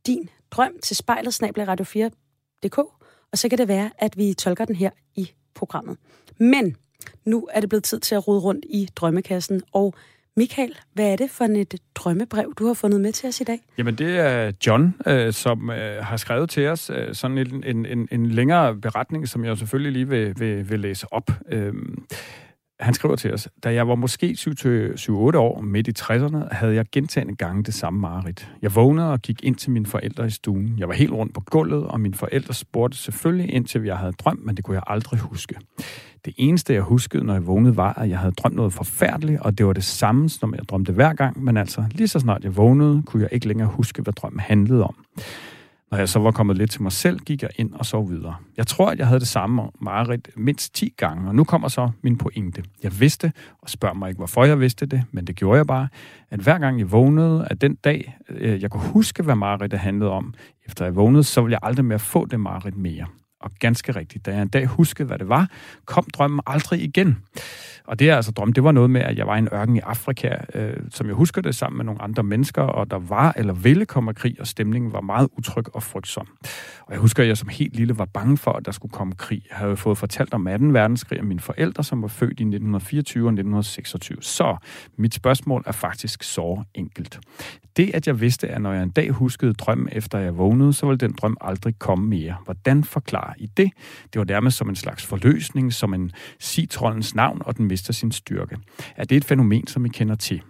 din 0.07 0.29
drøm 0.51 0.73
til 0.83 0.97
spejlet 0.97 1.43
radio4.dk, 1.43 2.79
og 3.33 3.39
så 3.39 3.49
kan 3.49 3.59
det 3.59 3.68
være, 3.68 3.91
at 3.99 4.16
vi 4.16 4.35
tolker 4.35 4.64
den 4.64 4.77
her 4.77 4.91
i 5.14 5.31
programmet. 5.55 5.97
Men 6.39 6.77
nu 7.24 7.48
er 7.53 7.61
det 7.61 7.68
blevet 7.68 7.84
tid 7.84 8.00
til 8.00 8.14
at 8.14 8.28
rode 8.28 8.40
rundt 8.40 8.64
i 8.68 8.88
drømmekassen, 8.96 9.62
og 9.72 9.94
Michael, 10.36 10.78
hvad 10.92 11.12
er 11.12 11.16
det 11.16 11.30
for 11.30 11.44
et 11.44 11.74
drømmebrev, 11.94 12.55
du 12.59 12.66
har 12.66 12.74
fundet 12.74 13.00
med 13.00 13.12
til 13.12 13.28
os 13.28 13.40
i 13.40 13.44
dag? 13.44 13.61
Jamen, 13.78 13.94
det 13.94 14.18
er 14.18 14.53
John, 14.66 14.94
øh, 15.07 15.32
som 15.32 15.70
øh, 15.70 16.05
har 16.05 16.16
skrevet 16.16 16.50
til 16.50 16.68
os 16.68 16.90
øh, 16.90 17.14
sådan 17.14 17.38
en, 17.38 17.64
en, 17.64 17.86
en, 17.86 18.09
en 18.12 18.26
længere 18.26 18.74
beretning, 18.76 19.28
som 19.28 19.44
jeg 19.44 19.59
selvfølgelig 19.59 19.92
lige 19.92 20.09
vil, 20.09 20.40
vil, 20.40 20.70
vil 20.70 20.80
læse 20.80 21.12
op. 21.12 21.30
Øh, 21.48 21.74
han 22.80 22.94
skriver 22.94 23.16
til 23.16 23.32
os, 23.32 23.48
da 23.64 23.74
jeg 23.74 23.88
var 23.88 23.94
måske 23.94 24.36
7-8 24.38 25.12
år, 25.36 25.61
midt 25.61 25.88
i 25.88 25.92
60'erne, 25.98 26.55
havde 26.55 26.74
jeg 26.74 26.86
gentagende 26.92 27.36
gange 27.36 27.62
det 27.62 27.74
samme 27.74 28.00
mareridt. 28.00 28.50
Jeg 28.62 28.74
vågnede 28.74 29.12
og 29.12 29.20
gik 29.20 29.44
ind 29.44 29.57
til 29.57 29.70
mine 29.70 29.86
forældre 29.86 30.26
i 30.26 30.30
stuen. 30.30 30.74
Jeg 30.78 30.88
var 30.88 30.94
helt 30.94 31.12
rundt 31.12 31.34
på 31.34 31.40
gulvet, 31.40 31.84
og 31.86 32.00
mine 32.00 32.14
forældre 32.14 32.55
spurgte 32.55 32.98
selvfølgelig 32.98 33.55
ind 33.55 33.64
til, 33.64 33.84
jeg 33.84 33.96
havde 33.96 34.12
drømt, 34.12 34.44
men 34.44 34.57
det 34.57 34.64
kunne 34.64 34.74
jeg 34.74 34.82
aldrig 34.86 35.20
huske. 35.20 35.55
Det 36.25 36.35
eneste, 36.37 36.75
jeg 36.75 36.83
huskede, 36.83 37.25
når 37.25 37.33
jeg 37.33 37.47
vågnede, 37.47 37.77
var, 37.77 37.99
at 37.99 38.09
jeg 38.09 38.18
havde 38.18 38.33
drømt 38.33 38.57
noget 38.57 38.73
forfærdeligt, 38.73 39.41
og 39.41 39.59
det 39.59 39.66
var 39.66 39.73
det 39.73 39.85
samme, 39.85 40.29
som 40.29 40.55
jeg 40.55 40.68
drømte 40.68 40.93
hver 40.93 41.12
gang, 41.12 41.45
men 41.45 41.57
altså, 41.57 41.85
lige 41.91 42.09
så 42.09 42.18
snart 42.18 42.45
jeg 42.45 42.57
vågnede, 42.57 43.03
kunne 43.07 43.23
jeg 43.23 43.29
ikke 43.33 43.49
længere 43.49 43.68
huske, 43.68 44.03
hvad 44.03 44.12
drømmen 44.12 44.41
handlede 44.41 44.85
om. 44.85 44.95
Når 45.91 45.99
jeg 45.99 46.09
så 46.09 46.18
var 46.18 46.31
kommet 46.31 46.57
lidt 46.57 46.70
til 46.70 46.83
mig 46.83 46.93
selv, 46.93 47.18
gik 47.18 47.43
jeg 47.43 47.51
ind 47.57 47.73
og 47.75 47.87
sov 47.87 48.11
videre. 48.11 48.35
Jeg 48.57 48.66
tror, 48.66 48.91
at 48.91 48.99
jeg 48.99 49.07
havde 49.07 49.20
det 49.20 49.29
samme 49.29 49.62
mareridt 49.81 50.29
mindst 50.37 50.75
10 50.75 50.95
gange, 50.97 51.29
og 51.29 51.35
nu 51.35 51.45
kommer 51.45 51.68
så 51.68 51.91
min 52.03 52.18
pointe. 52.18 52.64
Jeg 52.83 53.01
vidste, 53.01 53.33
og 53.62 53.70
spørg 53.70 53.97
mig 53.97 54.09
ikke, 54.09 54.18
hvorfor 54.18 54.45
jeg 54.45 54.61
vidste 54.61 54.87
det, 54.87 55.03
men 55.11 55.27
det 55.27 55.37
gjorde 55.37 55.57
jeg 55.57 55.66
bare, 55.66 55.89
at 56.31 56.41
hver 56.41 56.59
gang 56.59 56.79
jeg 56.79 56.93
vågnede, 56.93 57.47
at 57.51 57.61
den 57.61 57.75
dag, 57.75 58.18
øh, 58.29 58.62
jeg 58.62 58.70
kunne 58.70 58.89
huske, 58.89 59.23
hvad 59.23 59.35
mareridtet 59.35 59.79
handlede 59.79 60.11
om, 60.11 60.35
efter 60.66 60.85
jeg 60.85 60.97
vågnede, 60.97 61.25
så 61.25 61.41
ville 61.41 61.53
jeg 61.53 61.61
aldrig 61.62 61.85
mere 61.85 61.99
få 61.99 62.27
det 62.27 62.41
mareridt 62.41 62.77
mere. 62.77 63.07
Og 63.43 63.51
ganske 63.59 63.93
rigtigt, 63.93 64.26
da 64.26 64.30
jeg 64.30 64.43
en 64.43 64.49
dag 64.49 64.66
huskede, 64.66 65.07
hvad 65.07 65.18
det 65.18 65.28
var, 65.28 65.51
kom 65.84 66.07
drømmen 66.14 66.40
aldrig 66.47 66.82
igen. 66.82 67.16
Og 67.84 67.99
det 67.99 68.11
er 68.11 68.16
altså 68.16 68.32
drøm, 68.32 68.53
det 68.53 68.64
var 68.64 68.72
noget 68.72 68.90
med, 68.90 69.01
at 69.01 69.18
jeg 69.18 69.26
var 69.26 69.36
i 69.36 69.38
en 69.38 69.49
ørken 69.53 69.76
i 69.76 69.78
Afrika, 69.78 70.36
øh, 70.55 70.76
som 70.90 71.07
jeg 71.07 71.14
husker 71.14 71.43
det, 71.43 71.55
sammen 71.55 71.76
med 71.76 71.84
nogle 71.84 72.03
andre 72.03 72.22
mennesker, 72.22 72.62
og 72.62 72.90
der 72.90 72.99
var 72.99 73.32
eller 73.36 73.53
ville 73.53 73.86
komme 73.86 74.14
krig, 74.14 74.36
og 74.40 74.47
stemningen 74.47 74.93
var 74.93 75.01
meget 75.01 75.28
utryg 75.36 75.74
og 75.74 75.82
frygtsom. 75.82 76.28
Og 76.80 76.93
jeg 76.93 76.99
husker, 76.99 77.22
at 77.22 77.28
jeg 77.28 77.36
som 77.36 77.49
helt 77.49 77.76
lille 77.76 77.99
var 77.99 78.05
bange 78.05 78.36
for, 78.36 78.53
at 78.53 78.66
der 78.66 78.72
skulle 78.72 78.93
komme 78.93 79.14
krig. 79.14 79.43
Jeg 79.51 79.59
havde 79.59 79.76
fået 79.76 79.99
fortalt 79.99 80.34
om 80.34 80.45
2. 80.45 80.51
verdenskrig 80.51 81.18
af 81.18 81.24
mine 81.24 81.40
forældre, 81.40 81.84
som 81.84 82.03
var 82.03 82.09
født 82.09 82.30
i 82.30 82.43
1924 82.43 83.24
og 83.24 83.32
1926. 83.32 84.22
Så 84.22 84.57
mit 84.97 85.14
spørgsmål 85.14 85.62
er 85.66 85.72
faktisk 85.72 86.22
så 86.22 86.62
enkelt. 86.74 87.20
Det, 87.76 87.90
at 87.95 88.07
jeg 88.07 88.20
vidste, 88.20 88.49
at 88.49 88.62
når 88.62 88.72
jeg 88.72 88.82
en 88.82 88.90
dag 88.90 89.11
huskede 89.11 89.55
drømmen 89.55 89.88
efter 89.93 90.18
jeg 90.18 90.38
vågnede, 90.38 90.72
så 90.72 90.86
ville 90.86 90.99
den 90.99 91.12
drøm 91.12 91.36
aldrig 91.40 91.78
komme 91.78 92.07
mere. 92.07 92.36
Hvordan 92.45 92.84
forklarer 92.84 93.32
i 93.39 93.47
det? 93.47 93.70
Det 94.12 94.18
var 94.18 94.24
dermed 94.24 94.51
som 94.51 94.68
en 94.68 94.76
slags 94.76 95.07
forløsning, 95.07 95.72
som 95.72 95.95
en 95.95 96.12
citrollens 96.41 97.14
navn, 97.14 97.43
og 97.45 97.57
den 97.57 97.66
mister 97.66 97.93
sin 97.93 98.12
styrke. 98.12 98.57
Er 98.97 99.05
det 99.05 99.16
et 99.16 99.24
fænomen, 99.24 99.66
som 99.66 99.87
I 99.87 99.89
kender 99.89 100.14
til? 100.14 100.43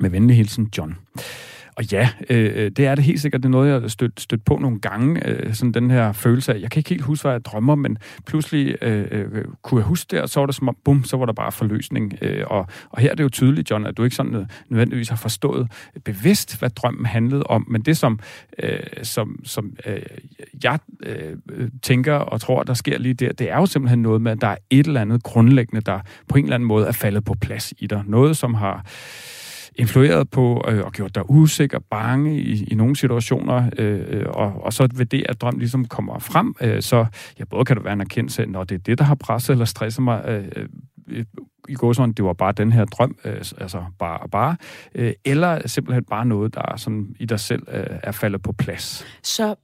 Med 0.00 0.10
venlig 0.10 0.36
hilsen, 0.36 0.70
John. 0.78 0.96
Og 1.76 1.92
ja, 1.92 2.08
øh, 2.30 2.52
øh, 2.54 2.70
det 2.70 2.86
er 2.86 2.94
det 2.94 3.04
helt 3.04 3.20
sikkert. 3.20 3.42
Det 3.42 3.48
er 3.48 3.50
noget, 3.50 3.72
jeg 3.72 3.80
har 3.80 3.88
stødt, 3.88 4.20
stødt 4.20 4.44
på 4.44 4.56
nogle 4.56 4.80
gange. 4.80 5.26
Øh, 5.28 5.54
sådan 5.54 5.72
den 5.72 5.90
her 5.90 6.12
følelse 6.12 6.54
af, 6.54 6.60
jeg 6.60 6.70
kan 6.70 6.80
ikke 6.80 6.90
helt 6.90 7.02
huske, 7.02 7.24
hvad 7.24 7.32
jeg 7.32 7.44
drømmer, 7.44 7.74
men 7.74 7.98
pludselig 8.26 8.76
øh, 8.82 9.06
øh, 9.10 9.44
kunne 9.62 9.80
jeg 9.80 9.86
huske 9.86 10.08
det, 10.10 10.20
og 10.20 10.28
så 10.28 10.40
var 10.40 10.46
det 10.46 10.54
som 10.54 10.68
om, 10.68 10.76
bum, 10.84 11.04
så 11.04 11.16
var 11.16 11.26
der 11.26 11.32
bare 11.32 11.52
forløsning. 11.52 12.18
Øh, 12.22 12.44
og, 12.46 12.66
og 12.90 13.00
her 13.00 13.10
er 13.10 13.14
det 13.14 13.24
jo 13.24 13.28
tydeligt, 13.28 13.70
John, 13.70 13.86
at 13.86 13.96
du 13.96 14.04
ikke 14.04 14.16
sådan 14.16 14.46
nødvendigvis 14.68 15.08
har 15.08 15.16
forstået 15.16 15.72
bevidst, 16.04 16.58
hvad 16.58 16.70
drømmen 16.70 17.06
handlede 17.06 17.42
om. 17.42 17.66
Men 17.70 17.82
det, 17.82 17.96
som, 17.96 18.18
øh, 18.62 18.78
som, 19.02 19.40
som 19.44 19.76
øh, 19.86 20.02
jeg 20.64 20.78
øh, 21.02 21.36
tænker 21.82 22.14
og 22.14 22.40
tror, 22.40 22.62
der 22.62 22.74
sker 22.74 22.98
lige 22.98 23.14
der, 23.14 23.32
det 23.32 23.50
er 23.50 23.56
jo 23.56 23.66
simpelthen 23.66 24.02
noget 24.02 24.22
med, 24.22 24.32
at 24.32 24.40
der 24.40 24.48
er 24.48 24.56
et 24.70 24.86
eller 24.86 25.00
andet 25.00 25.22
grundlæggende, 25.22 25.80
der 25.80 26.00
på 26.28 26.38
en 26.38 26.44
eller 26.44 26.54
anden 26.54 26.66
måde 26.66 26.86
er 26.86 26.92
faldet 26.92 27.24
på 27.24 27.34
plads 27.40 27.74
i 27.78 27.86
dig. 27.86 28.02
Noget, 28.06 28.36
som 28.36 28.54
har 28.54 28.84
influeret 29.76 30.30
på 30.30 30.64
øh, 30.68 30.84
og 30.84 30.92
gjort 30.92 31.14
dig 31.14 31.30
usikker, 31.30 31.78
bange 31.90 32.40
i, 32.40 32.64
i 32.64 32.74
nogle 32.74 32.96
situationer, 32.96 33.70
øh, 33.78 34.00
øh, 34.08 34.26
og, 34.28 34.52
og 34.62 34.72
så 34.72 34.88
ved 34.94 35.06
det, 35.06 35.26
at 35.28 35.40
drøm 35.40 35.58
ligesom 35.58 35.84
kommer 35.84 36.18
frem, 36.18 36.54
øh, 36.60 36.82
så 36.82 37.06
ja, 37.38 37.44
både 37.44 37.64
kan 37.64 37.76
det 37.76 37.84
være 37.84 37.92
en 37.92 38.00
erkendelse, 38.00 38.46
når 38.46 38.64
det 38.64 38.74
er 38.74 38.78
det, 38.78 38.98
der 38.98 39.04
har 39.04 39.14
presset 39.14 39.52
eller 39.52 39.64
stresset 39.64 40.04
mig, 40.04 40.24
øh, 40.28 40.44
øh, 40.56 40.68
øh 41.08 41.24
i 41.68 41.74
går 41.74 41.92
sådan, 41.92 42.12
det 42.12 42.24
var 42.24 42.32
bare 42.32 42.52
den 42.52 42.72
her 42.72 42.84
drøm, 42.84 43.16
øh, 43.24 43.36
altså 43.36 43.84
bare 43.98 44.18
og 44.18 44.30
bare, 44.30 44.56
øh, 44.94 45.12
eller 45.24 45.68
simpelthen 45.68 46.04
bare 46.04 46.26
noget, 46.26 46.54
der 46.54 46.76
sådan 46.76 47.16
i 47.20 47.26
dig 47.26 47.40
selv 47.40 47.62
øh, 47.68 47.86
er 48.02 48.12
faldet 48.12 48.42
på 48.42 48.52
plads. 48.52 49.06
Så 49.22 49.54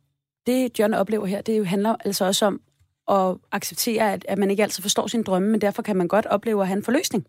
det, 0.46 0.78
John 0.78 0.94
oplever 0.94 1.26
her, 1.26 1.42
det 1.42 1.66
handler 1.66 1.96
altså 2.04 2.24
også 2.24 2.46
om 2.46 2.60
at 3.10 3.36
acceptere, 3.52 4.12
at, 4.12 4.24
at 4.28 4.38
man 4.38 4.50
ikke 4.50 4.62
altid 4.62 4.82
forstår 4.82 5.06
sin 5.06 5.22
drømme, 5.22 5.48
men 5.48 5.60
derfor 5.60 5.82
kan 5.82 5.96
man 5.96 6.08
godt 6.08 6.26
opleve 6.26 6.60
at 6.60 6.68
have 6.68 6.76
en 6.76 6.84
forløsning. 6.84 7.26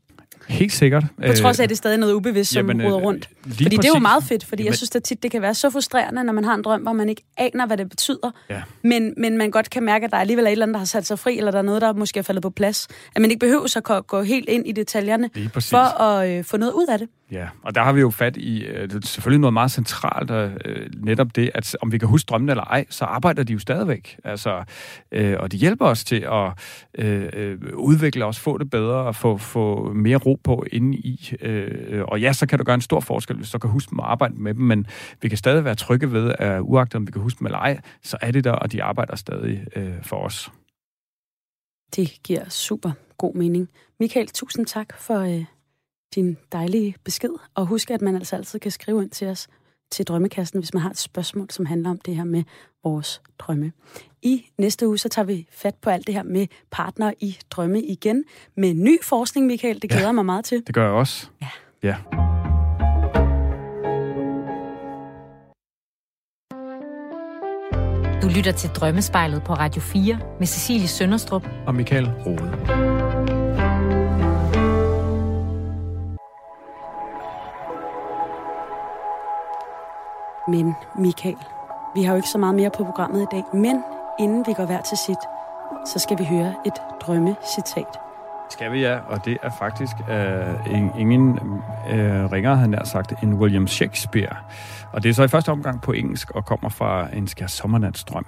Helt 0.48 0.74
sikkert. 0.74 1.04
På 1.28 1.34
trods 1.34 1.60
af, 1.60 1.64
at 1.64 1.70
det 1.70 1.76
er 1.76 1.78
stadig 1.78 1.98
noget 1.98 2.14
ubevidst, 2.14 2.52
som 2.52 2.70
Jamen, 2.70 2.86
råder 2.86 2.98
øh, 2.98 3.04
rundt. 3.04 3.30
Fordi 3.42 3.64
præcis. 3.64 3.80
det 3.80 3.86
er 3.86 3.94
jo 3.96 4.00
meget 4.00 4.24
fedt, 4.24 4.46
fordi 4.46 4.62
Jamen, 4.62 4.68
jeg 4.68 4.76
synes 4.78 4.96
at 4.96 5.04
tit, 5.04 5.24
det 5.24 5.32
kan 5.32 5.42
være 5.42 5.54
så 5.54 5.70
frustrerende, 5.70 6.24
når 6.24 6.34
man 6.34 6.44
har 6.44 6.56
en 6.56 6.62
drøm, 6.62 6.82
hvor 6.82 6.94
man 6.94 7.10
ikke 7.10 7.24
aner, 7.38 7.66
hvad 7.66 7.78
det 7.78 7.90
betyder. 7.90 8.32
Ja. 8.50 8.62
Men, 8.84 9.14
men 9.18 9.38
man 9.38 9.52
godt 9.52 9.70
kan 9.70 9.84
mærke, 9.84 10.06
at 10.06 10.12
der 10.12 10.18
alligevel 10.18 10.46
er 10.46 10.50
et 10.50 10.52
eller 10.52 10.66
andet, 10.66 10.74
der 10.74 10.80
har 10.80 10.86
sat 10.86 11.08
sig 11.08 11.20
fri, 11.20 11.38
eller 11.38 11.52
der 11.52 11.58
er 11.58 11.64
noget, 11.64 11.82
der 11.82 11.94
måske 11.94 12.20
er 12.20 12.24
faldet 12.24 12.42
på 12.42 12.50
plads. 12.50 12.88
At 13.16 13.22
man 13.22 13.32
ikke 13.32 13.40
behøver 13.40 13.92
at 13.98 14.08
gå 14.08 14.22
helt 14.22 14.50
ind 14.50 14.68
i 14.68 14.72
detaljerne 14.72 15.30
for 15.60 16.02
at 16.02 16.30
øh, 16.30 16.44
få 16.44 16.58
noget 16.58 16.74
ud 16.74 16.86
af 16.90 17.00
det. 17.00 17.08
Ja, 17.32 17.48
og 17.62 17.76
der 17.76 17.84
har 17.84 17.94
vi 17.94 18.02
jo 18.02 18.10
fat 18.10 18.38
i 18.38 18.64
øh, 18.64 18.90
det 18.90 19.04
er 19.04 19.08
selvfølgelig 19.08 19.40
noget 19.42 19.54
meget 19.54 19.72
centralt, 19.72 20.32
og, 20.32 20.52
øh, 20.66 20.90
netop 21.04 21.36
det, 21.36 21.52
at 21.54 21.78
om 21.82 21.92
vi 21.92 21.98
kan 21.98 22.08
huske 22.08 22.28
drømmen 22.28 22.50
eller 22.50 22.64
ej, 22.64 22.86
så 22.90 23.06
arbejder 23.06 23.44
de 23.44 23.54
jo 23.54 23.60
stadigvæk. 23.60 24.20
Altså, 24.24 24.64
øh, 25.12 25.36
og 25.40 25.52
de 25.52 25.58
hjælper 25.58 25.86
os 25.86 26.04
til 26.04 26.28
at 26.32 26.52
øh, 26.98 27.30
øh 27.34 27.58
udvikle 27.74 28.26
os, 28.26 28.40
få 28.40 28.58
det 28.58 28.70
bedre 28.70 28.96
og 28.96 29.16
få, 29.16 29.38
få 29.38 29.94
mere 29.94 30.18
ro 30.18 30.40
på 30.44 30.66
inde 30.72 30.98
i. 30.98 31.34
Øh, 31.42 32.04
og 32.08 32.22
ja, 32.22 32.34
så 32.34 32.46
kan 32.46 32.60
du 32.60 32.66
gøre 32.66 32.76
en 32.76 32.82
stor 32.82 33.00
forskel, 33.00 33.36
hvis 33.36 33.52
du 33.52 33.58
kan 33.58 33.70
huske 33.70 33.90
dem 33.90 34.00
og 34.00 34.12
arbejde 34.12 34.36
med 34.36 34.54
dem, 34.54 34.64
men 34.64 34.88
vi 35.22 35.30
kan 35.30 35.38
stadig 35.38 35.66
være 35.66 35.76
trygge 35.76 36.12
ved, 36.12 36.36
at 36.40 36.60
uagtet 36.62 36.96
om 36.96 37.08
vi 37.08 37.12
kan 37.12 37.22
huske 37.22 37.40
dem 37.40 37.46
eller 37.46 37.60
ej, 37.60 37.80
så 38.04 38.18
er 38.22 38.32
det 38.32 38.44
der, 38.44 38.52
og 38.52 38.72
de 38.72 38.84
arbejder 38.84 39.16
stadig 39.16 39.66
øh, 39.76 39.94
for 40.04 40.18
os. 40.18 40.52
Det 41.96 42.20
giver 42.24 42.50
super 42.50 42.92
god 43.18 43.36
mening. 43.36 43.70
Michael, 44.00 44.28
tusind 44.28 44.66
tak 44.66 44.94
for... 44.98 45.20
Øh 45.20 45.46
din 46.16 46.38
dejlige 46.52 46.96
besked. 47.04 47.30
Og 47.56 47.66
husk, 47.66 47.92
at 47.92 48.02
man 48.02 48.16
altså 48.16 48.36
altid 48.36 48.60
kan 48.60 48.72
skrive 48.72 49.04
ind 49.04 49.10
til 49.10 49.28
os 49.28 49.48
til 49.92 50.08
Drømmekassen, 50.08 50.60
hvis 50.60 50.74
man 50.74 50.84
har 50.84 50.90
et 50.90 50.98
spørgsmål, 50.98 51.48
som 51.50 51.66
handler 51.66 51.90
om 51.90 51.98
det 51.98 52.16
her 52.16 52.24
med 52.24 52.44
vores 52.84 53.22
drømme. 53.40 53.72
I 54.22 54.46
næste 54.58 54.88
uge, 54.88 54.98
så 54.98 55.10
tager 55.10 55.26
vi 55.26 55.48
fat 55.52 55.76
på 55.76 55.90
alt 55.90 56.08
det 56.08 56.16
her 56.16 56.24
med 56.24 56.48
partner 56.72 57.14
i 57.20 57.38
drømme 57.50 57.82
igen. 57.82 58.24
Med 58.58 58.74
ny 58.74 59.04
forskning, 59.04 59.48
Michael. 59.48 59.82
Det 59.82 59.90
glæder 59.90 60.06
ja, 60.06 60.12
mig 60.12 60.26
meget 60.26 60.46
til. 60.46 60.64
Det 60.68 60.76
gør 60.76 60.84
jeg 60.84 60.94
også. 60.94 61.28
Ja. 61.42 61.50
ja. 61.84 61.96
Du 68.22 68.28
lytter 68.36 68.52
til 68.52 68.70
Drømmespejlet 68.70 69.44
på 69.44 69.54
Radio 69.54 69.82
4 69.82 70.20
med 70.40 70.48
Cecilie 70.48 70.88
Sønderstrup 70.88 71.48
og 71.68 71.76
Michael 71.76 72.10
Rode. 72.26 72.91
Men 80.48 80.76
Michael, 80.96 81.38
vi 81.96 82.04
har 82.04 82.14
jo 82.14 82.18
ikke 82.18 82.30
så 82.30 82.38
meget 82.38 82.56
mere 82.56 82.70
på 82.70 82.84
programmet 82.84 83.22
i 83.22 83.26
dag, 83.32 83.44
men 83.54 83.84
inden 84.20 84.44
vi 84.48 84.54
går 84.54 84.66
hver 84.66 84.82
til 84.82 84.98
sit, 84.98 85.18
så 85.88 86.00
skal 86.00 86.20
vi 86.20 86.26
høre 86.26 86.54
et 86.66 86.74
drømmecitat. 87.02 88.00
Skal 88.50 88.72
vi 88.72 88.82
ja, 88.82 89.00
og 89.08 89.26
det 89.26 89.38
er 89.44 89.50
faktisk 89.60 89.96
uh, 90.00 91.02
ingen 91.02 91.30
uh, 91.32 92.32
ringer, 92.32 92.54
han 92.54 92.74
har 92.74 92.84
sagt, 92.86 93.14
end 93.24 93.34
William 93.34 93.68
Shakespeare. 93.68 94.36
Og 94.94 95.04
det 95.04 95.10
er 95.10 95.14
så 95.14 95.24
i 95.24 95.28
første 95.28 95.52
omgang 95.52 95.82
på 95.82 95.92
engelsk 95.92 96.32
og 96.32 96.46
kommer 96.46 96.70
fra 96.70 97.08
en 97.14 97.28
skær 97.28 97.48
sommernatsdrøm. 97.48 98.26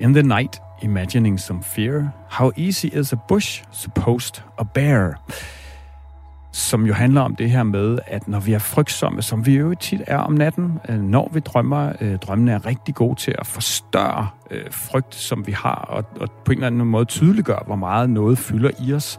In 0.00 0.14
the 0.14 0.22
night, 0.22 0.62
imagining 0.82 1.40
some 1.40 1.62
fear, 1.62 2.10
how 2.30 2.52
easy 2.56 2.86
is 2.86 3.12
a 3.12 3.16
bush 3.28 3.64
supposed 3.72 4.42
a 4.58 4.64
bear? 4.64 5.14
Som 6.54 6.86
jo 6.86 6.94
handler 6.94 7.20
om 7.20 7.36
det 7.36 7.50
her 7.50 7.62
med, 7.62 7.98
at 8.06 8.28
når 8.28 8.40
vi 8.40 8.52
er 8.52 8.58
frygtsomme, 8.58 9.22
som 9.22 9.46
vi 9.46 9.56
jo 9.56 9.74
tit 9.74 10.02
er 10.06 10.18
om 10.18 10.32
natten, 10.32 10.78
øh, 10.88 11.00
når 11.00 11.30
vi 11.32 11.40
drømmer, 11.40 11.92
øh, 12.00 12.18
drømmene 12.18 12.52
er 12.52 12.66
rigtig 12.66 12.94
gode 12.94 13.20
til 13.20 13.34
at 13.38 13.46
forstørre 13.46 14.28
øh, 14.50 14.64
frygt, 14.70 15.14
som 15.14 15.46
vi 15.46 15.52
har, 15.52 15.74
og, 15.74 16.04
og 16.20 16.30
på 16.44 16.52
en 16.52 16.58
eller 16.58 16.66
anden 16.66 16.86
måde 16.86 17.04
tydeliggøre, 17.04 17.62
hvor 17.66 17.76
meget 17.76 18.10
noget 18.10 18.38
fylder 18.38 18.70
i 18.80 18.92
os, 18.92 19.18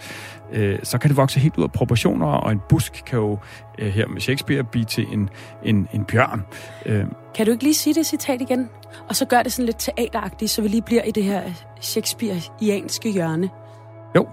så 0.84 0.98
kan 0.98 1.10
det 1.10 1.18
vokse 1.18 1.40
helt 1.40 1.58
ud 1.58 1.64
af 1.64 1.72
proportioner, 1.72 2.28
og 2.28 2.52
en 2.52 2.62
busk 2.70 3.04
kan 3.06 3.20
jo 3.20 3.40
her 3.80 4.08
med 4.08 4.22
Shakespeare 4.22 4.64
blive 4.64 4.86
til 4.86 5.06
en, 5.14 5.30
en, 5.64 5.88
en 5.94 6.06
bjørn. 6.06 6.42
Kan 7.36 7.46
du 7.46 7.52
ikke 7.52 7.64
lige 7.64 7.74
sige 7.74 7.94
det 7.94 8.06
citat 8.06 8.42
igen? 8.42 8.70
Og 9.10 9.16
så 9.16 9.26
gør 9.26 9.44
det 9.44 9.54
sådan 9.54 9.66
lidt 9.66 9.80
teateragtigt, 9.80 10.52
så 10.52 10.62
vi 10.62 10.68
lige 10.68 10.82
bliver 10.82 11.04
i 11.04 11.12
det 11.12 11.24
her 11.24 11.42
Shakespeare-ianske 11.82 13.12
hjørne. 13.12 13.50
Jo, 14.16 14.28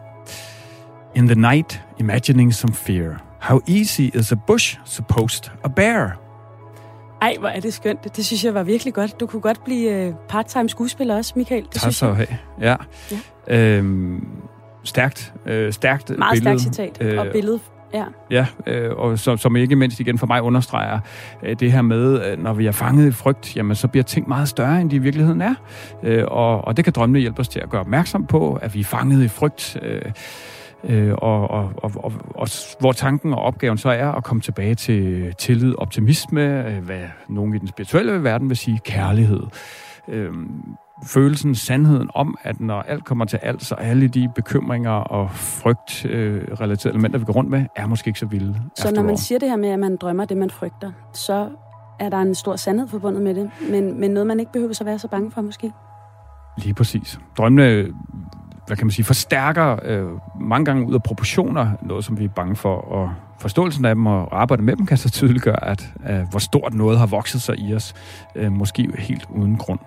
In 1.15 1.27
the 1.27 1.35
night, 1.35 1.81
imagining 1.99 2.55
some 2.55 2.75
fear. 2.75 3.17
How 3.41 3.61
easy 3.69 4.11
is 4.15 4.33
a 4.33 4.37
bush 4.47 4.79
supposed 4.85 5.51
a 5.65 5.69
bear? 5.69 6.19
Ej, 7.23 7.37
hvor 7.39 7.49
er 7.49 7.61
det 7.61 7.75
skønt. 7.75 8.17
Det 8.17 8.27
synes 8.27 8.45
jeg 8.45 8.55
var 8.55 8.63
virkelig 8.63 8.95
godt. 8.95 9.21
Du 9.21 9.27
kunne 9.27 9.43
godt 9.43 9.65
blive 9.65 10.09
uh, 10.09 10.15
part-time 10.29 10.69
skuespiller 10.69 11.17
også, 11.17 11.33
Michael. 11.37 11.63
Det 11.63 11.71
tak 11.71 11.81
synes 11.81 11.97
så 11.97 12.15
jeg. 12.15 12.39
Ja. 12.61 12.77
ja. 13.49 13.77
Øhm, 13.77 14.27
stærkt, 14.85 15.35
øh, 15.47 15.73
stærkt 15.73 16.19
Meget 16.19 16.33
billede. 16.33 16.61
stærkt 16.61 16.77
citat. 16.77 16.99
Øh, 17.01 17.19
og 17.19 17.27
billede 17.33 17.61
Ja, 17.95 18.05
ja 18.31 18.47
øh, 18.67 18.97
og 18.97 19.19
som, 19.19 19.39
som 19.39 19.57
ikke 19.57 19.77
mindst 19.77 20.01
igen 20.01 20.19
for 20.19 20.27
mig 20.27 20.43
understreger 20.43 21.01
øh, 21.43 21.57
det 21.61 21.73
her 21.73 21.83
med, 21.83 22.25
øh, 22.27 22.43
når 22.43 22.53
vi 22.53 22.67
er 22.67 22.73
fanget 22.73 23.09
i 23.09 23.13
frygt, 23.13 23.57
jamen 23.57 23.77
så 23.77 23.89
bliver 23.89 24.05
ting 24.05 24.29
meget 24.29 24.49
større, 24.49 24.81
end 24.81 24.91
de 24.91 24.97
i 24.97 24.99
virkeligheden 24.99 25.41
er. 25.41 25.55
Øh, 26.03 26.25
og, 26.29 26.65
og 26.65 26.77
det 26.77 26.85
kan 26.85 26.93
drømmene 26.93 27.19
hjælpe 27.19 27.41
os 27.41 27.49
til 27.49 27.61
at 27.61 27.71
gøre 27.71 27.81
opmærksom 27.81 28.27
på, 28.27 28.59
at 28.63 28.75
vi 28.75 28.81
er 28.81 28.85
fanget 28.85 29.25
i 29.25 29.29
frygt. 29.29 29.77
Øh, 29.83 30.03
øh, 30.85 31.15
og, 31.19 31.51
og, 31.51 31.73
og, 31.77 31.91
og, 31.95 32.13
og 32.35 32.49
hvor 32.81 32.93
tanken 32.93 33.33
og 33.33 33.43
opgaven 33.43 33.79
så 33.79 33.91
er 33.91 34.09
at 34.09 34.25
komme 34.25 34.41
tilbage 34.41 34.75
til 34.75 35.33
tillid, 35.39 35.75
optimisme, 35.79 36.69
øh, 36.69 36.85
hvad 36.85 37.03
nogen 37.29 37.55
i 37.55 37.59
den 37.59 37.69
spirituelle 37.69 38.25
verden 38.25 38.49
vil 38.49 38.57
sige 38.57 38.81
kærlighed. 38.85 39.43
Øh, 40.09 40.33
følelsen, 41.07 41.55
sandheden 41.55 42.11
om, 42.15 42.37
at 42.43 42.61
når 42.61 42.83
alt 42.83 43.05
kommer 43.05 43.25
til 43.25 43.37
alt, 43.37 43.65
så 43.65 43.75
alle 43.75 44.09
de 44.09 44.29
bekymringer 44.35 44.91
og 44.91 45.31
frygt 45.31 46.05
øh, 46.05 46.43
elementer, 46.85 47.19
vi 47.19 47.25
går 47.25 47.33
rundt 47.33 47.51
med, 47.51 47.67
er 47.77 47.87
måske 47.87 48.09
ikke 48.09 48.21
så 48.21 48.27
vilde. 48.27 48.61
Så 48.77 48.95
når 48.95 49.03
man 49.03 49.17
siger 49.17 49.39
det 49.39 49.49
her 49.49 49.57
med, 49.57 49.69
at 49.69 49.79
man 49.79 49.97
drømmer 49.97 50.25
det, 50.25 50.37
man 50.37 50.51
frygter, 50.51 50.93
så 51.15 51.49
er 52.01 52.09
der 52.09 52.17
en 52.17 52.35
stor 52.35 52.57
sandhed 52.57 52.89
forbundet 52.89 53.23
med 53.23 53.35
det, 53.35 53.51
men, 53.71 54.01
men 54.01 54.11
noget, 54.11 54.27
man 54.27 54.41
ikke 54.41 54.53
behøver 54.53 54.79
at 54.81 54.87
være 54.87 54.99
så 54.99 55.09
bange 55.09 55.31
for 55.31 55.41
måske? 55.41 55.73
Lige 56.59 56.75
præcis. 56.75 57.21
Drømmene 57.39 57.87
hvad 58.67 58.77
kan 58.77 58.87
man 58.87 58.91
sige, 58.91 59.05
forstærker 59.05 59.77
øh, 59.83 60.07
mange 60.41 60.65
gange 60.65 60.87
ud 60.87 60.95
af 60.95 61.03
proportioner 61.03 61.71
noget, 61.83 62.05
som 62.05 62.19
vi 62.19 62.25
er 62.25 62.29
bange 62.29 62.57
for, 62.57 62.75
og 62.77 63.13
forståelsen 63.39 63.85
af 63.85 63.95
dem 63.95 64.07
og 64.07 64.41
arbejde 64.41 64.63
med 64.63 64.77
dem 64.77 64.87
kan 64.87 64.97
så 64.97 65.11
tydeligt 65.11 65.45
gøre, 65.45 65.65
at 65.65 65.93
øh, 66.11 66.21
hvor 66.31 66.39
stort 66.39 66.75
noget 66.75 66.99
har 66.99 67.07
vokset 67.07 67.43
sig 67.43 67.59
i 67.59 67.75
os, 67.75 67.95
øh, 68.35 68.53
måske 68.53 68.89
helt 68.99 69.27
uden 69.31 69.57
grund. 69.57 69.81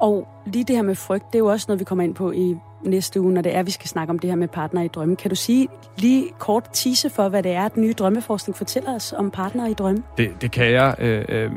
Og 0.00 0.28
lige 0.46 0.64
det 0.64 0.76
her 0.76 0.82
med 0.82 0.94
frygt, 0.94 1.26
det 1.26 1.34
er 1.34 1.38
jo 1.38 1.46
også 1.46 1.64
noget, 1.68 1.80
vi 1.80 1.84
kommer 1.84 2.04
ind 2.04 2.14
på 2.14 2.32
i 2.32 2.56
næste 2.82 3.20
uge, 3.20 3.32
når 3.32 3.42
det 3.42 3.56
er, 3.56 3.62
vi 3.62 3.70
skal 3.70 3.88
snakke 3.88 4.10
om 4.10 4.18
det 4.18 4.30
her 4.30 4.36
med 4.36 4.48
partner 4.48 4.82
i 4.82 4.88
drømme. 4.88 5.16
Kan 5.16 5.28
du 5.30 5.34
sige 5.34 5.68
lige 5.98 6.24
kort 6.38 6.68
tease 6.72 7.10
for, 7.10 7.28
hvad 7.28 7.42
det 7.42 7.52
er, 7.52 7.64
at 7.64 7.76
nye 7.76 7.92
drømmeforskning 7.92 8.56
fortæller 8.56 8.94
os 8.94 9.12
om 9.12 9.30
partner 9.30 9.66
i 9.66 9.74
drømme? 9.74 10.02
Det, 10.18 10.42
det 10.42 10.50
kan 10.50 10.70
jeg. 10.70 10.94
Øh, 10.98 11.24
øh, 11.28 11.50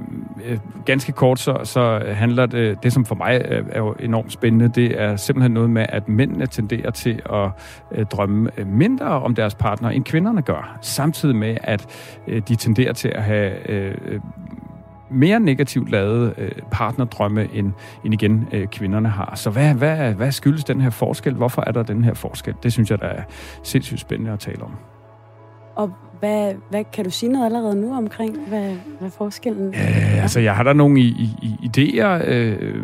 øh, 0.46 0.60
ganske 0.86 1.12
kort, 1.12 1.40
så, 1.40 1.60
så 1.64 2.04
handler 2.08 2.46
det, 2.46 2.84
det 2.84 2.94
som 2.94 3.06
for 3.06 3.16
mig 3.16 3.42
er 3.72 3.80
jo 3.80 3.96
enormt 4.00 4.32
spændende, 4.32 4.70
det 4.76 5.02
er 5.02 5.16
simpelthen 5.16 5.52
noget 5.52 5.70
med, 5.70 5.86
at 5.90 6.10
mændene 6.10 6.48
tenderer 6.48 6.92
til 6.92 7.22
at 7.34 7.50
øh, 7.92 8.06
drømme 8.06 8.52
øh, 8.58 8.68
mindre 8.68 9.06
om 9.06 9.36
deres 9.36 9.56
partner, 9.56 9.90
end 9.90 10.04
kvinderne 10.04 10.42
gør. 10.42 10.78
Samtidig 10.82 11.36
med, 11.36 11.58
at 11.64 11.88
øh, 12.28 12.42
de 12.48 12.56
tenderer 12.56 12.94
til 12.94 13.08
at 13.08 13.24
have 13.24 13.70
øh, 13.70 13.96
øh 14.06 14.20
mere 15.12 15.40
negativt 15.40 15.90
lavet 15.92 16.34
øh, 16.38 16.52
partnerdrømme, 16.72 17.48
end, 17.54 17.72
end 18.06 18.14
igen 18.14 18.48
øh, 18.52 18.68
kvinderne 18.68 19.10
har. 19.10 19.36
Så 19.36 19.50
hvad, 19.50 19.74
hvad, 19.74 20.14
hvad 20.14 20.32
skyldes 20.32 20.64
den 20.64 20.82
her 20.82 20.90
forskel? 20.90 21.34
Hvorfor 21.34 21.64
er 21.68 21.72
der 21.72 21.84
den 21.84 22.04
her 22.04 22.14
forskel? 22.14 22.54
Det 22.64 22.74
synes 22.74 22.92
jeg, 22.92 23.00
der 23.00 23.08
er 23.08 23.22
sindssygt 23.64 24.00
spændende 24.00 24.32
at 24.32 24.40
tale 24.40 24.64
om. 24.64 24.72
Og 25.76 25.92
hvad, 26.20 26.54
hvad 26.70 26.84
kan 26.94 27.06
du 27.06 27.10
sige 27.10 27.32
noget 27.32 27.46
allerede 27.46 27.82
nu 27.82 27.94
omkring, 27.94 28.38
hvad, 28.48 28.76
hvad 29.00 29.10
forskellen 29.10 29.74
er? 29.74 29.88
Øh, 29.88 30.22
altså, 30.22 30.40
jeg 30.40 30.56
har 30.56 30.64
der 30.64 30.74
nogle 30.74 31.00
i, 31.00 31.30
i 31.42 31.70
idéer, 31.70 32.22
øh, 32.26 32.84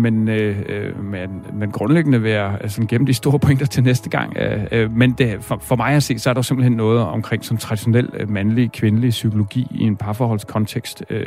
men, 0.00 0.28
øh, 0.28 0.62
øh, 0.68 1.04
men, 1.04 1.44
men 1.52 1.70
grundlæggende 1.70 2.22
vil 2.22 2.30
jeg 2.30 2.58
altså, 2.60 2.86
gemme 2.88 3.06
de 3.06 3.14
store 3.14 3.38
pointer 3.38 3.66
til 3.66 3.82
næste 3.82 4.10
gang. 4.10 4.36
Øh, 4.36 4.66
øh, 4.72 4.96
men 4.96 5.12
det, 5.12 5.44
for, 5.44 5.58
for 5.62 5.76
mig 5.76 5.94
at 5.94 6.02
se, 6.02 6.18
så 6.18 6.30
er 6.30 6.34
der 6.34 6.42
simpelthen 6.42 6.76
noget 6.76 7.00
omkring 7.00 7.44
som 7.44 7.56
traditionel 7.56 8.10
øh, 8.14 8.30
mandlig, 8.30 8.72
kvindelig 8.72 9.10
psykologi 9.10 9.66
i 9.70 9.82
en 9.82 9.96
parforholdskontekst. 9.96 11.04
Øh, 11.10 11.26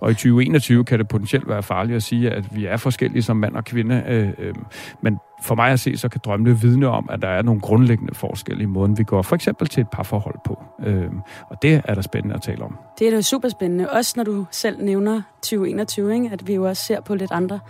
og 0.00 0.10
i 0.10 0.14
2021 0.14 0.84
kan 0.84 0.98
det 0.98 1.08
potentielt 1.08 1.48
være 1.48 1.62
farligt 1.62 1.96
at 1.96 2.02
sige, 2.02 2.30
at 2.30 2.56
vi 2.56 2.66
er 2.66 2.76
forskellige 2.76 3.22
som 3.22 3.36
mand 3.36 3.54
og 3.54 3.64
kvinde. 3.64 4.04
Øh, 4.08 4.28
øh, 4.38 4.54
men 5.00 5.18
for 5.42 5.54
mig 5.54 5.70
at 5.70 5.80
se, 5.80 5.96
så 5.96 6.08
kan 6.08 6.20
drømmene 6.24 6.60
vidne 6.60 6.88
om, 6.88 7.08
at 7.12 7.22
der 7.22 7.28
er 7.28 7.42
nogle 7.42 7.60
grundlæggende 7.60 8.14
forskelle 8.14 8.62
i 8.62 8.66
måden, 8.66 8.98
vi 8.98 9.04
går 9.04 9.22
for 9.22 9.34
eksempel 9.34 9.68
til 9.68 9.80
et 9.80 9.88
parforhold 9.92 10.38
på. 10.44 10.62
Øh, 10.86 11.10
og 11.50 11.62
det 11.62 11.82
er 11.84 11.94
der 11.94 12.02
spændende 12.02 12.34
at 12.34 12.42
tale 12.42 12.64
om. 12.64 12.78
Det 12.98 13.06
er 13.06 13.10
da 13.10 13.20
super 13.20 13.48
spændende. 13.48 13.90
Også 13.90 14.12
når 14.16 14.24
du 14.24 14.46
selv 14.50 14.84
nævner 14.84 15.22
2021, 15.42 16.14
ikke? 16.14 16.30
at 16.32 16.48
vi 16.48 16.54
jo 16.54 16.68
også 16.68 16.84
ser 16.84 17.00
på 17.00 17.14
lidt 17.14 17.32
andre, 17.32 17.60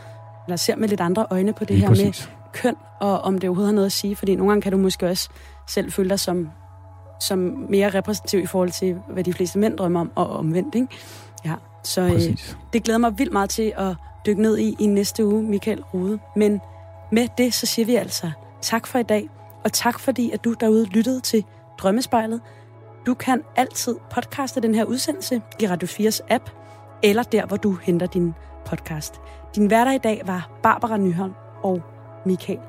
eller 0.48 0.56
ser 0.56 0.76
med 0.76 0.88
lidt 0.88 1.00
andre 1.00 1.26
øjne 1.30 1.52
på 1.52 1.64
det 1.64 1.70
Lige 1.70 1.80
her 1.80 1.88
præcis. 1.88 2.28
med 2.28 2.52
køn, 2.52 2.74
og 3.00 3.20
om 3.20 3.38
det 3.38 3.48
overhovedet 3.48 3.68
har 3.68 3.74
noget 3.74 3.86
at 3.86 3.92
sige. 3.92 4.16
Fordi 4.16 4.34
nogle 4.34 4.50
gange 4.50 4.62
kan 4.62 4.72
du 4.72 4.78
måske 4.78 5.06
også 5.06 5.28
selv 5.68 5.92
føle 5.92 6.08
dig 6.08 6.20
som, 6.20 6.50
som 7.20 7.38
mere 7.68 7.88
repræsentativ 7.90 8.40
i 8.40 8.46
forhold 8.46 8.70
til, 8.70 8.96
hvad 9.08 9.24
de 9.24 9.32
fleste 9.32 9.58
mænd 9.58 9.76
drømmer 9.76 10.00
om, 10.00 10.12
og 10.14 10.30
omvendt. 10.30 10.74
Ikke? 10.74 10.88
Ja, 11.44 11.54
så 11.84 12.00
øh, 12.00 12.36
det 12.72 12.82
glæder 12.82 12.98
mig 12.98 13.18
vildt 13.18 13.32
meget 13.32 13.50
til 13.50 13.72
at 13.76 13.94
dykke 14.26 14.42
ned 14.42 14.58
i 14.58 14.76
i 14.78 14.86
næste 14.86 15.26
uge, 15.26 15.42
Michael 15.42 15.82
Rude. 15.82 16.18
Men 16.36 16.60
med 17.12 17.28
det, 17.38 17.54
så 17.54 17.66
siger 17.66 17.86
vi 17.86 17.94
altså 17.94 18.30
tak 18.62 18.86
for 18.86 18.98
i 18.98 19.02
dag, 19.02 19.28
og 19.64 19.72
tak 19.72 20.00
fordi, 20.00 20.30
at 20.30 20.44
du 20.44 20.52
derude 20.52 20.84
lyttede 20.84 21.20
til 21.20 21.44
Drømmespejlet. 21.78 22.40
Du 23.06 23.14
kan 23.14 23.42
altid 23.56 23.96
podcaste 24.10 24.60
den 24.60 24.74
her 24.74 24.84
udsendelse 24.84 25.42
i 25.60 25.66
Radio 25.66 25.88
4's 25.88 26.20
app, 26.30 26.50
eller 27.02 27.22
der, 27.22 27.46
hvor 27.46 27.56
du 27.56 27.72
henter 27.82 28.06
din 28.06 28.34
podcast. 28.68 29.14
Din 29.54 29.66
hverdag 29.66 29.94
i 29.94 29.98
dag 29.98 30.22
var 30.26 30.50
Barbara 30.62 30.96
Nyholm 30.96 31.34
og 31.62 31.82
Michael 32.26 32.60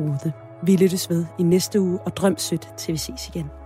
Rode. 0.00 0.32
Vi 0.62 0.76
lyttes 0.76 1.10
ved 1.10 1.26
i 1.38 1.42
næste 1.42 1.80
uge, 1.80 1.98
og 1.98 2.16
drøm 2.16 2.38
sødt 2.38 2.68
til 2.76 2.92
vi 2.92 2.98
ses 2.98 3.28
igen. 3.28 3.61